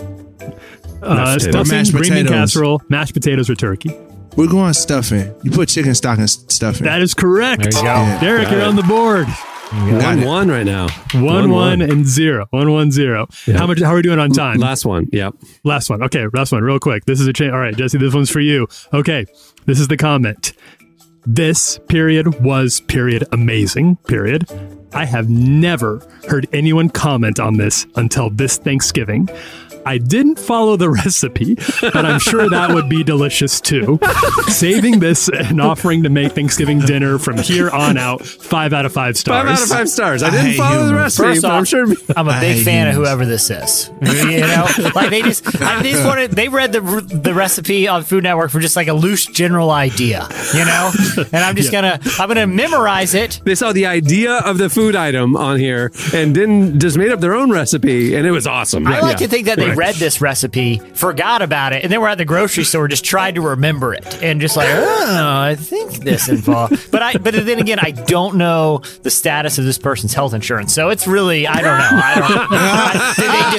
Uh, 1.02 1.36
potatoes. 1.36 1.42
stuffing, 1.44 1.70
Mashed 1.76 1.92
green 1.92 2.12
bean 2.12 2.26
casserole, 2.26 2.82
mashed 2.88 3.14
potatoes, 3.14 3.48
or 3.48 3.54
turkey. 3.54 3.96
We're 4.40 4.48
going 4.48 4.72
stuffing. 4.72 5.34
You 5.42 5.50
put 5.50 5.68
chicken 5.68 5.94
stock 5.94 6.18
in 6.18 6.26
stuffing. 6.26 6.84
That 6.84 7.02
is 7.02 7.12
correct. 7.12 7.62
There 7.62 7.72
you 7.72 7.78
go. 7.78 7.92
Yeah. 7.92 8.20
Derek, 8.20 8.44
Got 8.44 8.52
you're 8.52 8.60
it. 8.62 8.66
on 8.66 8.76
the 8.76 8.82
board. 8.82 9.26
Got 9.26 10.02
One 10.02 10.18
it. 10.18 10.26
one 10.26 10.48
right 10.48 10.64
now. 10.66 10.88
One, 11.14 11.50
one, 11.50 11.82
and 11.82 12.06
zero. 12.06 12.46
One, 12.50 12.72
one, 12.72 12.90
zero. 12.90 13.28
How 13.46 13.66
much? 13.66 13.80
How 13.80 13.92
are 13.92 13.96
we 13.96 14.02
doing 14.02 14.18
on 14.18 14.30
time? 14.30 14.58
Last 14.58 14.84
one. 14.86 15.08
Yep. 15.12 15.34
Last 15.62 15.90
one. 15.90 16.02
Okay, 16.02 16.26
last 16.32 16.52
one, 16.52 16.62
real 16.64 16.80
quick. 16.80 17.04
This 17.04 17.20
is 17.20 17.26
a 17.26 17.32
change. 17.32 17.52
All 17.52 17.60
right, 17.60 17.76
Jesse, 17.76 17.98
this 17.98 18.14
one's 18.14 18.30
for 18.30 18.40
you. 18.40 18.66
Okay, 18.94 19.26
this 19.66 19.78
is 19.78 19.86
the 19.88 19.96
comment. 19.96 20.54
This 21.26 21.78
period 21.88 22.42
was 22.42 22.80
period 22.80 23.24
amazing. 23.30 23.96
Period. 24.08 24.48
I 24.94 25.04
have 25.04 25.28
never 25.28 26.00
heard 26.28 26.48
anyone 26.52 26.88
comment 26.88 27.38
on 27.38 27.58
this 27.58 27.86
until 27.94 28.30
this 28.30 28.56
Thanksgiving. 28.56 29.28
I 29.86 29.98
didn't 29.98 30.38
follow 30.38 30.76
the 30.76 30.90
recipe, 31.04 31.56
but 31.80 32.04
I'm 32.04 32.18
sure 32.20 32.48
that 32.48 32.72
would 32.74 32.88
be 32.88 33.02
delicious 33.04 33.60
too. 33.60 33.98
Saving 34.48 35.00
this 35.00 35.28
and 35.28 35.60
offering 35.60 36.02
to 36.02 36.10
make 36.10 36.32
Thanksgiving 36.32 36.80
dinner 36.80 37.18
from 37.18 37.38
here 37.38 37.70
on 37.70 37.96
out, 37.96 38.24
five 38.24 38.72
out 38.72 38.86
of 38.86 38.92
five 38.92 39.16
stars. 39.16 39.42
Five 39.44 39.58
out 39.58 39.62
of 39.62 39.68
five 39.68 39.88
stars. 39.88 40.22
I 40.22 40.28
I 40.28 40.30
didn't 40.30 40.46
hate 40.46 40.56
follow 40.56 40.78
the 40.78 40.84
humor. 40.86 41.00
recipe, 41.02 41.28
First 41.28 41.42
but 41.42 41.50
I'm 41.50 41.64
sure. 41.64 41.86
I'm 42.16 42.28
a 42.28 42.40
big 42.40 42.56
hate 42.56 42.64
fan 42.64 42.88
of 42.88 42.94
whoever 42.94 43.24
this 43.26 43.50
is. 43.50 43.90
You 44.00 44.40
know, 44.40 44.66
like 44.94 45.10
they 45.10 45.22
just, 45.22 45.60
I, 45.60 45.82
they 45.82 45.92
just 45.92 46.04
wanted, 46.04 46.32
they 46.32 46.48
read 46.48 46.72
the 46.72 46.80
the 46.80 47.34
recipe 47.34 47.88
on 47.88 48.02
Food 48.04 48.24
Network 48.24 48.50
for 48.50 48.60
just 48.60 48.76
like 48.76 48.88
a 48.88 48.92
loose 48.92 49.26
general 49.26 49.70
idea, 49.70 50.28
you 50.54 50.64
know. 50.64 50.90
And 51.32 51.36
I'm 51.44 51.56
just 51.56 51.72
gonna, 51.72 51.98
I'm 52.18 52.28
gonna 52.28 52.46
memorize 52.46 53.14
it. 53.14 53.40
They 53.44 53.54
saw 53.54 53.72
the 53.72 53.86
idea 53.86 54.34
of 54.38 54.58
the 54.58 54.68
food 54.70 54.94
item 54.96 55.36
on 55.36 55.58
here 55.58 55.90
and 56.14 56.34
didn't 56.34 56.80
just 56.80 56.96
made 56.96 57.10
up 57.10 57.20
their 57.20 57.34
own 57.34 57.50
recipe, 57.50 58.14
and 58.14 58.26
it 58.26 58.30
was 58.30 58.46
awesome. 58.46 58.86
I 58.86 59.00
like 59.00 59.18
to 59.18 59.28
think 59.28 59.46
that 59.46 59.58
they 59.58 59.69
Read 59.76 59.94
this 59.96 60.20
recipe, 60.20 60.78
forgot 60.94 61.42
about 61.42 61.72
it, 61.72 61.82
and 61.82 61.92
then 61.92 62.00
we're 62.00 62.08
at 62.08 62.18
the 62.18 62.24
grocery 62.24 62.64
store, 62.64 62.88
just 62.88 63.04
tried 63.04 63.34
to 63.36 63.40
remember 63.40 63.94
it, 63.94 64.22
and 64.22 64.40
just 64.40 64.56
like, 64.56 64.68
oh, 64.72 65.06
I 65.40 65.54
think 65.56 65.92
this 66.04 66.28
involved. 66.28 66.90
But 66.90 67.02
I, 67.02 67.12
but 67.16 67.34
then 67.34 67.58
again, 67.58 67.78
I 67.80 67.90
don't 67.92 68.36
know 68.36 68.82
the 69.02 69.10
status 69.10 69.58
of 69.58 69.64
this 69.64 69.78
person's 69.78 70.14
health 70.14 70.34
insurance, 70.34 70.72
so 70.74 70.88
it's 70.90 71.06
really, 71.06 71.46
I 71.46 71.54
don't 71.60 71.78
know. 71.78 71.88
I 71.92 72.14
don't. 72.16 72.48
I, 72.52 73.14
did 73.16 73.30
they 73.30 73.58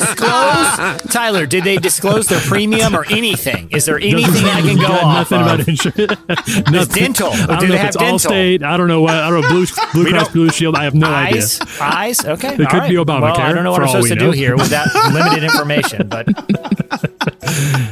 disclose, 1.02 1.14
Tyler? 1.14 1.46
Did 1.46 1.64
they 1.64 1.78
disclose 1.78 2.28
their 2.28 2.40
premium 2.42 2.96
or 2.96 3.06
anything? 3.10 3.70
Is 3.72 3.86
there 3.86 3.98
anything 4.00 4.46
I 4.46 4.62
can 4.62 4.78
go 4.78 4.86
off 4.88 5.32
nothing 5.32 5.40
of? 5.42 5.46
about 5.48 5.68
insurance. 5.68 6.68
Nothing. 6.72 7.04
dental. 7.04 7.28
I 7.32 7.36
Do 7.36 7.46
don't 7.48 7.60
they 7.62 7.68
know 7.68 7.74
if 7.74 7.80
have 7.82 7.88
it's 7.90 7.98
dental? 7.98 8.32
Allstate. 8.32 8.64
I 8.64 8.78
don't 8.78 8.88
know 8.88 9.02
what. 9.02 9.14
I 9.14 9.30
don't 9.30 9.42
know 9.42 9.50
Blue, 9.50 9.66
Blue 9.94 10.10
Cross 10.10 10.30
Blue 10.30 10.50
Shield. 10.50 10.76
I 10.76 10.84
have 10.86 10.94
no 10.96 11.08
Eyes, 11.10 11.60
idea. 11.62 11.74
eyes. 11.82 12.26
Okay, 12.26 12.54
It 12.54 12.58
could 12.70 12.82
all 12.82 12.88
be 12.90 12.98
right. 12.98 13.06
Obamacare, 13.08 13.22
Well, 13.22 13.40
I 13.42 13.54
don't 13.54 13.64
know 13.64 13.72
what 13.72 13.82
I'm 13.82 13.88
supposed 13.90 14.10
to 14.10 14.16
know. 14.16 14.26
do 14.26 14.32
here 14.32 14.56
with 14.56 14.70
that 14.70 14.88
limited 15.14 15.44
information, 15.44 16.01
but 16.10 16.28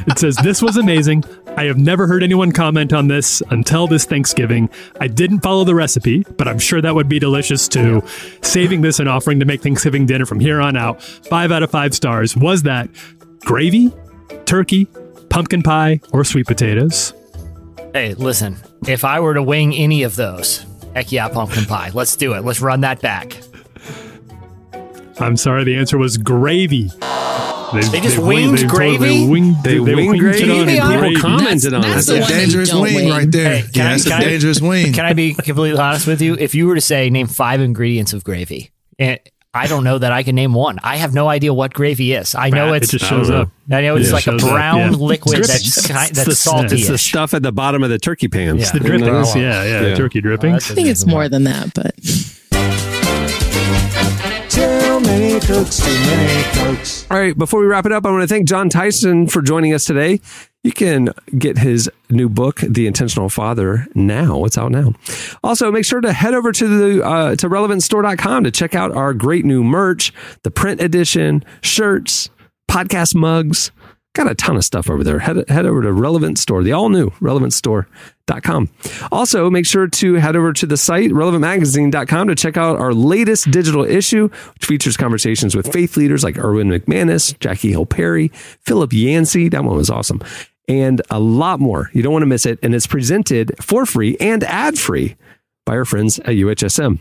It 0.06 0.18
says 0.18 0.36
this 0.36 0.62
was 0.62 0.76
amazing. 0.76 1.24
I 1.56 1.64
have 1.64 1.76
never 1.76 2.06
heard 2.06 2.22
anyone 2.22 2.52
comment 2.52 2.92
on 2.92 3.08
this 3.08 3.42
until 3.50 3.86
this 3.86 4.04
Thanksgiving. 4.04 4.68
I 5.00 5.06
didn't 5.06 5.40
follow 5.40 5.64
the 5.64 5.74
recipe, 5.74 6.24
but 6.36 6.48
I'm 6.48 6.58
sure 6.58 6.80
that 6.80 6.94
would 6.94 7.08
be 7.08 7.18
delicious 7.18 7.68
too. 7.68 8.02
Saving 8.42 8.80
this 8.80 8.98
and 8.98 9.08
offering 9.08 9.40
to 9.40 9.46
make 9.46 9.62
Thanksgiving 9.62 10.06
dinner 10.06 10.26
from 10.26 10.40
here 10.40 10.60
on 10.60 10.76
out. 10.76 11.02
Five 11.02 11.52
out 11.52 11.62
of 11.62 11.70
five 11.70 11.94
stars. 11.94 12.36
Was 12.36 12.62
that 12.62 12.88
gravy, 13.44 13.92
turkey, 14.46 14.86
pumpkin 15.28 15.62
pie, 15.62 16.00
or 16.12 16.24
sweet 16.24 16.46
potatoes? 16.46 17.12
Hey, 17.92 18.14
listen, 18.14 18.56
if 18.86 19.04
I 19.04 19.20
were 19.20 19.34
to 19.34 19.42
wing 19.42 19.74
any 19.74 20.02
of 20.02 20.16
those, 20.16 20.64
heck 20.94 21.12
yeah, 21.12 21.28
pumpkin 21.28 21.66
pie. 21.66 21.90
Let's 21.92 22.16
do 22.16 22.34
it. 22.34 22.44
Let's 22.44 22.60
run 22.60 22.80
that 22.80 23.00
back. 23.00 23.36
I'm 25.18 25.36
sorry, 25.36 25.64
the 25.64 25.76
answer 25.76 25.98
was 25.98 26.16
gravy. 26.16 26.90
They 27.72 28.00
just 28.00 28.18
wing- 28.18 28.52
winged 28.52 28.58
they 28.58 28.66
gravy? 28.66 28.98
They 29.24 29.26
winged, 29.28 29.62
They 29.64 29.78
winged 29.80 30.14
it 30.16 30.18
gravy? 30.18 30.78
on 30.80 30.88
People 30.92 30.98
gravy. 31.00 31.16
commented 31.16 31.74
on 31.74 31.82
That's 31.82 32.08
it. 32.08 32.20
That's 32.20 32.30
a 32.30 32.32
dangerous 32.34 32.72
wing, 32.74 32.94
wing. 32.94 33.08
right 33.10 33.30
there. 33.30 33.56
Hey, 33.56 33.62
can 33.62 33.70
yeah, 33.74 33.86
I- 33.86 33.90
that's 33.92 34.04
can 34.04 34.12
a 34.12 34.16
I- 34.16 34.20
dangerous 34.28 34.60
wing. 34.60 34.92
Can 34.92 35.04
I 35.04 35.12
be 35.12 35.34
completely 35.34 35.78
honest 35.78 36.06
with 36.06 36.20
you? 36.22 36.36
If 36.38 36.54
you 36.54 36.66
were 36.66 36.74
to 36.74 36.80
say 36.80 37.10
name 37.10 37.26
five 37.26 37.60
ingredients 37.60 38.12
of 38.12 38.24
gravy, 38.24 38.70
and 38.98 39.18
I 39.52 39.66
don't 39.66 39.82
know 39.82 39.98
that 39.98 40.12
I 40.12 40.22
can 40.22 40.36
name 40.36 40.54
one. 40.54 40.78
I 40.82 40.96
have 40.96 41.12
no 41.12 41.28
idea 41.28 41.52
what 41.52 41.74
gravy 41.74 42.12
is. 42.12 42.36
I 42.36 42.50
know 42.50 42.72
It 42.72 42.84
it's 42.84 42.92
just 42.92 43.04
shows 43.04 43.30
up. 43.30 43.50
I 43.70 43.80
know 43.82 43.96
it's 43.96 44.10
It 44.10 44.12
like 44.12 44.22
a 44.28 44.30
shows 44.32 44.44
up, 44.44 44.50
brown 44.50 44.92
yeah. 44.92 44.96
liquid 44.98 45.42
that's 45.42 45.86
kind, 45.88 46.14
that's 46.14 46.28
the, 46.28 46.34
salty. 46.36 46.76
It's 46.76 46.88
the 46.88 46.98
stuff 46.98 47.34
at 47.34 47.42
the 47.42 47.50
bottom 47.50 47.82
of 47.82 47.90
the 47.90 47.98
turkey 47.98 48.28
pans. 48.28 48.60
Yeah. 48.62 48.72
The 48.78 48.80
drippings, 48.80 49.34
yeah, 49.34 49.64
yeah, 49.64 49.80
Yeah. 49.88 49.94
turkey 49.96 50.20
drippings. 50.20 50.70
I 50.70 50.74
think 50.74 50.86
it's 50.88 51.04
more 51.04 51.28
than 51.28 51.44
that, 51.44 51.74
but 51.74 51.94
cooks, 55.46 55.78
too 55.78 55.90
many 55.90 56.42
cooks. 56.76 57.06
All 57.10 57.18
right, 57.18 57.36
before 57.36 57.60
we 57.60 57.66
wrap 57.66 57.86
it 57.86 57.92
up, 57.92 58.06
I 58.06 58.10
want 58.10 58.22
to 58.22 58.28
thank 58.28 58.48
Jon 58.48 58.68
Tyson 58.68 59.26
for 59.26 59.42
joining 59.42 59.74
us 59.74 59.84
today. 59.84 60.20
You 60.62 60.72
can 60.72 61.08
get 61.38 61.58
his 61.58 61.90
new 62.10 62.28
book, 62.28 62.56
The 62.56 62.86
Intentional 62.86 63.28
Father, 63.28 63.86
now. 63.94 64.44
It's 64.44 64.58
out 64.58 64.70
now. 64.70 64.92
Also, 65.42 65.72
make 65.72 65.84
sure 65.84 66.00
to 66.00 66.12
head 66.12 66.34
over 66.34 66.52
to 66.52 66.68
the 66.68 67.04
uh, 67.04 67.36
to 67.36 67.48
relevantstore.com 67.48 68.44
to 68.44 68.50
check 68.50 68.74
out 68.74 68.92
our 68.92 69.14
great 69.14 69.44
new 69.44 69.64
merch, 69.64 70.12
the 70.42 70.50
print 70.50 70.80
edition, 70.82 71.44
shirts, 71.62 72.28
podcast 72.70 73.14
mugs. 73.14 73.70
Got 74.12 74.28
a 74.28 74.34
ton 74.34 74.56
of 74.56 74.64
stuff 74.64 74.90
over 74.90 75.04
there. 75.04 75.20
Head, 75.20 75.48
head 75.48 75.66
over 75.66 75.82
to 75.82 75.92
Relevant 75.92 76.36
Store, 76.36 76.64
the 76.64 76.72
all 76.72 76.88
new 76.88 77.10
relevantstore.com. 77.20 78.68
Also, 79.12 79.48
make 79.50 79.66
sure 79.66 79.86
to 79.86 80.14
head 80.14 80.34
over 80.34 80.52
to 80.52 80.66
the 80.66 80.76
site, 80.76 81.10
relevantmagazine.com, 81.10 82.26
to 82.28 82.34
check 82.34 82.56
out 82.56 82.80
our 82.80 82.92
latest 82.92 83.52
digital 83.52 83.84
issue, 83.84 84.28
which 84.28 84.66
features 84.66 84.96
conversations 84.96 85.54
with 85.54 85.72
faith 85.72 85.96
leaders 85.96 86.24
like 86.24 86.38
Erwin 86.38 86.68
McManus, 86.68 87.38
Jackie 87.38 87.70
Hill 87.70 87.86
Perry, 87.86 88.28
Philip 88.62 88.92
Yancey. 88.92 89.48
That 89.48 89.62
one 89.62 89.76
was 89.76 89.90
awesome. 89.90 90.20
And 90.66 91.02
a 91.10 91.20
lot 91.20 91.60
more. 91.60 91.90
You 91.92 92.02
don't 92.02 92.12
want 92.12 92.22
to 92.22 92.26
miss 92.26 92.46
it. 92.46 92.58
And 92.64 92.74
it's 92.74 92.88
presented 92.88 93.52
for 93.62 93.86
free 93.86 94.16
and 94.18 94.42
ad 94.44 94.76
free 94.76 95.16
by 95.64 95.76
our 95.76 95.84
friends 95.84 96.18
at 96.20 96.34
UHSM. 96.34 96.98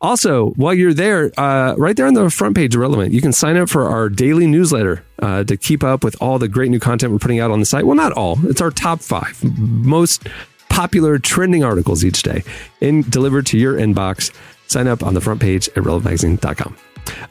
Also, 0.00 0.50
while 0.50 0.74
you're 0.74 0.94
there, 0.94 1.30
uh, 1.38 1.74
right 1.76 1.96
there 1.96 2.06
on 2.06 2.14
the 2.14 2.30
front 2.30 2.56
page 2.56 2.74
of 2.74 2.80
Relevant, 2.80 3.12
you 3.12 3.20
can 3.20 3.32
sign 3.32 3.56
up 3.56 3.68
for 3.68 3.88
our 3.88 4.08
daily 4.08 4.46
newsletter 4.46 5.04
uh, 5.20 5.44
to 5.44 5.56
keep 5.56 5.84
up 5.84 6.02
with 6.04 6.16
all 6.20 6.38
the 6.38 6.48
great 6.48 6.70
new 6.70 6.80
content 6.80 7.12
we're 7.12 7.18
putting 7.18 7.40
out 7.40 7.50
on 7.50 7.60
the 7.60 7.66
site. 7.66 7.86
Well, 7.86 7.96
not 7.96 8.12
all, 8.12 8.38
it's 8.44 8.60
our 8.60 8.70
top 8.70 9.00
five 9.00 9.42
most 9.44 10.26
popular 10.68 11.18
trending 11.18 11.62
articles 11.64 12.04
each 12.04 12.22
day 12.22 12.42
in 12.80 13.02
delivered 13.10 13.46
to 13.46 13.58
your 13.58 13.74
inbox. 13.74 14.32
Sign 14.68 14.86
up 14.86 15.02
on 15.02 15.14
the 15.14 15.20
front 15.20 15.40
page 15.40 15.68
at 15.70 15.82
relevantmagazine.com. 15.82 16.76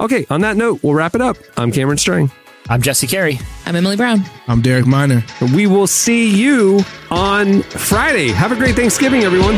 Okay, 0.01 0.25
on 0.29 0.41
that 0.41 0.57
note, 0.57 0.83
we'll 0.83 0.93
wrap 0.93 1.15
it 1.15 1.21
up. 1.21 1.37
I'm 1.57 1.71
Cameron 1.71 1.97
Strang. 1.97 2.31
I'm 2.67 2.81
Jesse 2.81 3.07
Carey. 3.07 3.39
I'm 3.65 3.75
Emily 3.75 3.95
Brown. 3.95 4.21
I'm 4.47 4.61
Derek 4.61 4.85
Minor. 4.85 5.23
We 5.55 5.65
will 5.65 5.87
see 5.87 6.29
you 6.29 6.81
on 7.09 7.63
Friday. 7.63 8.27
Have 8.29 8.51
a 8.51 8.55
great 8.55 8.75
Thanksgiving, 8.75 9.23
everyone. 9.23 9.57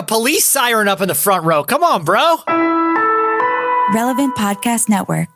a 0.00 0.02
police 0.02 0.46
siren 0.46 0.88
up 0.88 1.02
in 1.02 1.08
the 1.08 1.14
front 1.14 1.44
row. 1.44 1.62
Come 1.62 1.84
on, 1.84 2.04
bro. 2.04 2.36
Relevant 3.94 4.34
Podcast 4.34 4.88
Network. 4.88 5.28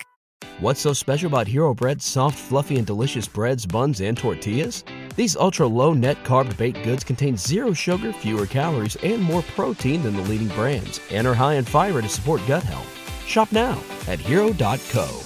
What's 0.61 0.81
so 0.81 0.95
special 0.95 1.27
about 1.27 1.47
Hero 1.47 1.75
Bread's 1.75 2.07
soft, 2.07 2.39
fluffy, 2.39 2.79
and 2.79 2.87
delicious 2.87 3.29
breads, 3.29 3.67
buns, 3.67 4.01
and 4.01 4.17
tortillas? 4.17 4.83
These 5.17 5.37
ultra 5.37 5.67
low 5.67 5.93
net 5.93 6.17
carb 6.25 6.57
baked 6.57 6.83
goods 6.83 7.05
contain 7.05 7.37
zero 7.37 7.75
sugar, 7.75 8.11
fewer 8.13 8.47
calories, 8.47 8.97
and 9.03 9.21
more 9.21 9.43
protein 9.43 10.03
than 10.03 10.17
the 10.17 10.23
leading 10.23 10.49
brands, 10.49 10.99
and 11.11 11.27
are 11.27 11.35
high 11.35 11.55
in 11.55 11.65
fiber 11.65 12.01
to 12.01 12.09
support 12.09 12.41
gut 12.47 12.63
health. 12.63 12.89
Shop 13.27 13.53
now 13.53 13.79
at 14.09 14.19
hero.co. 14.19 15.25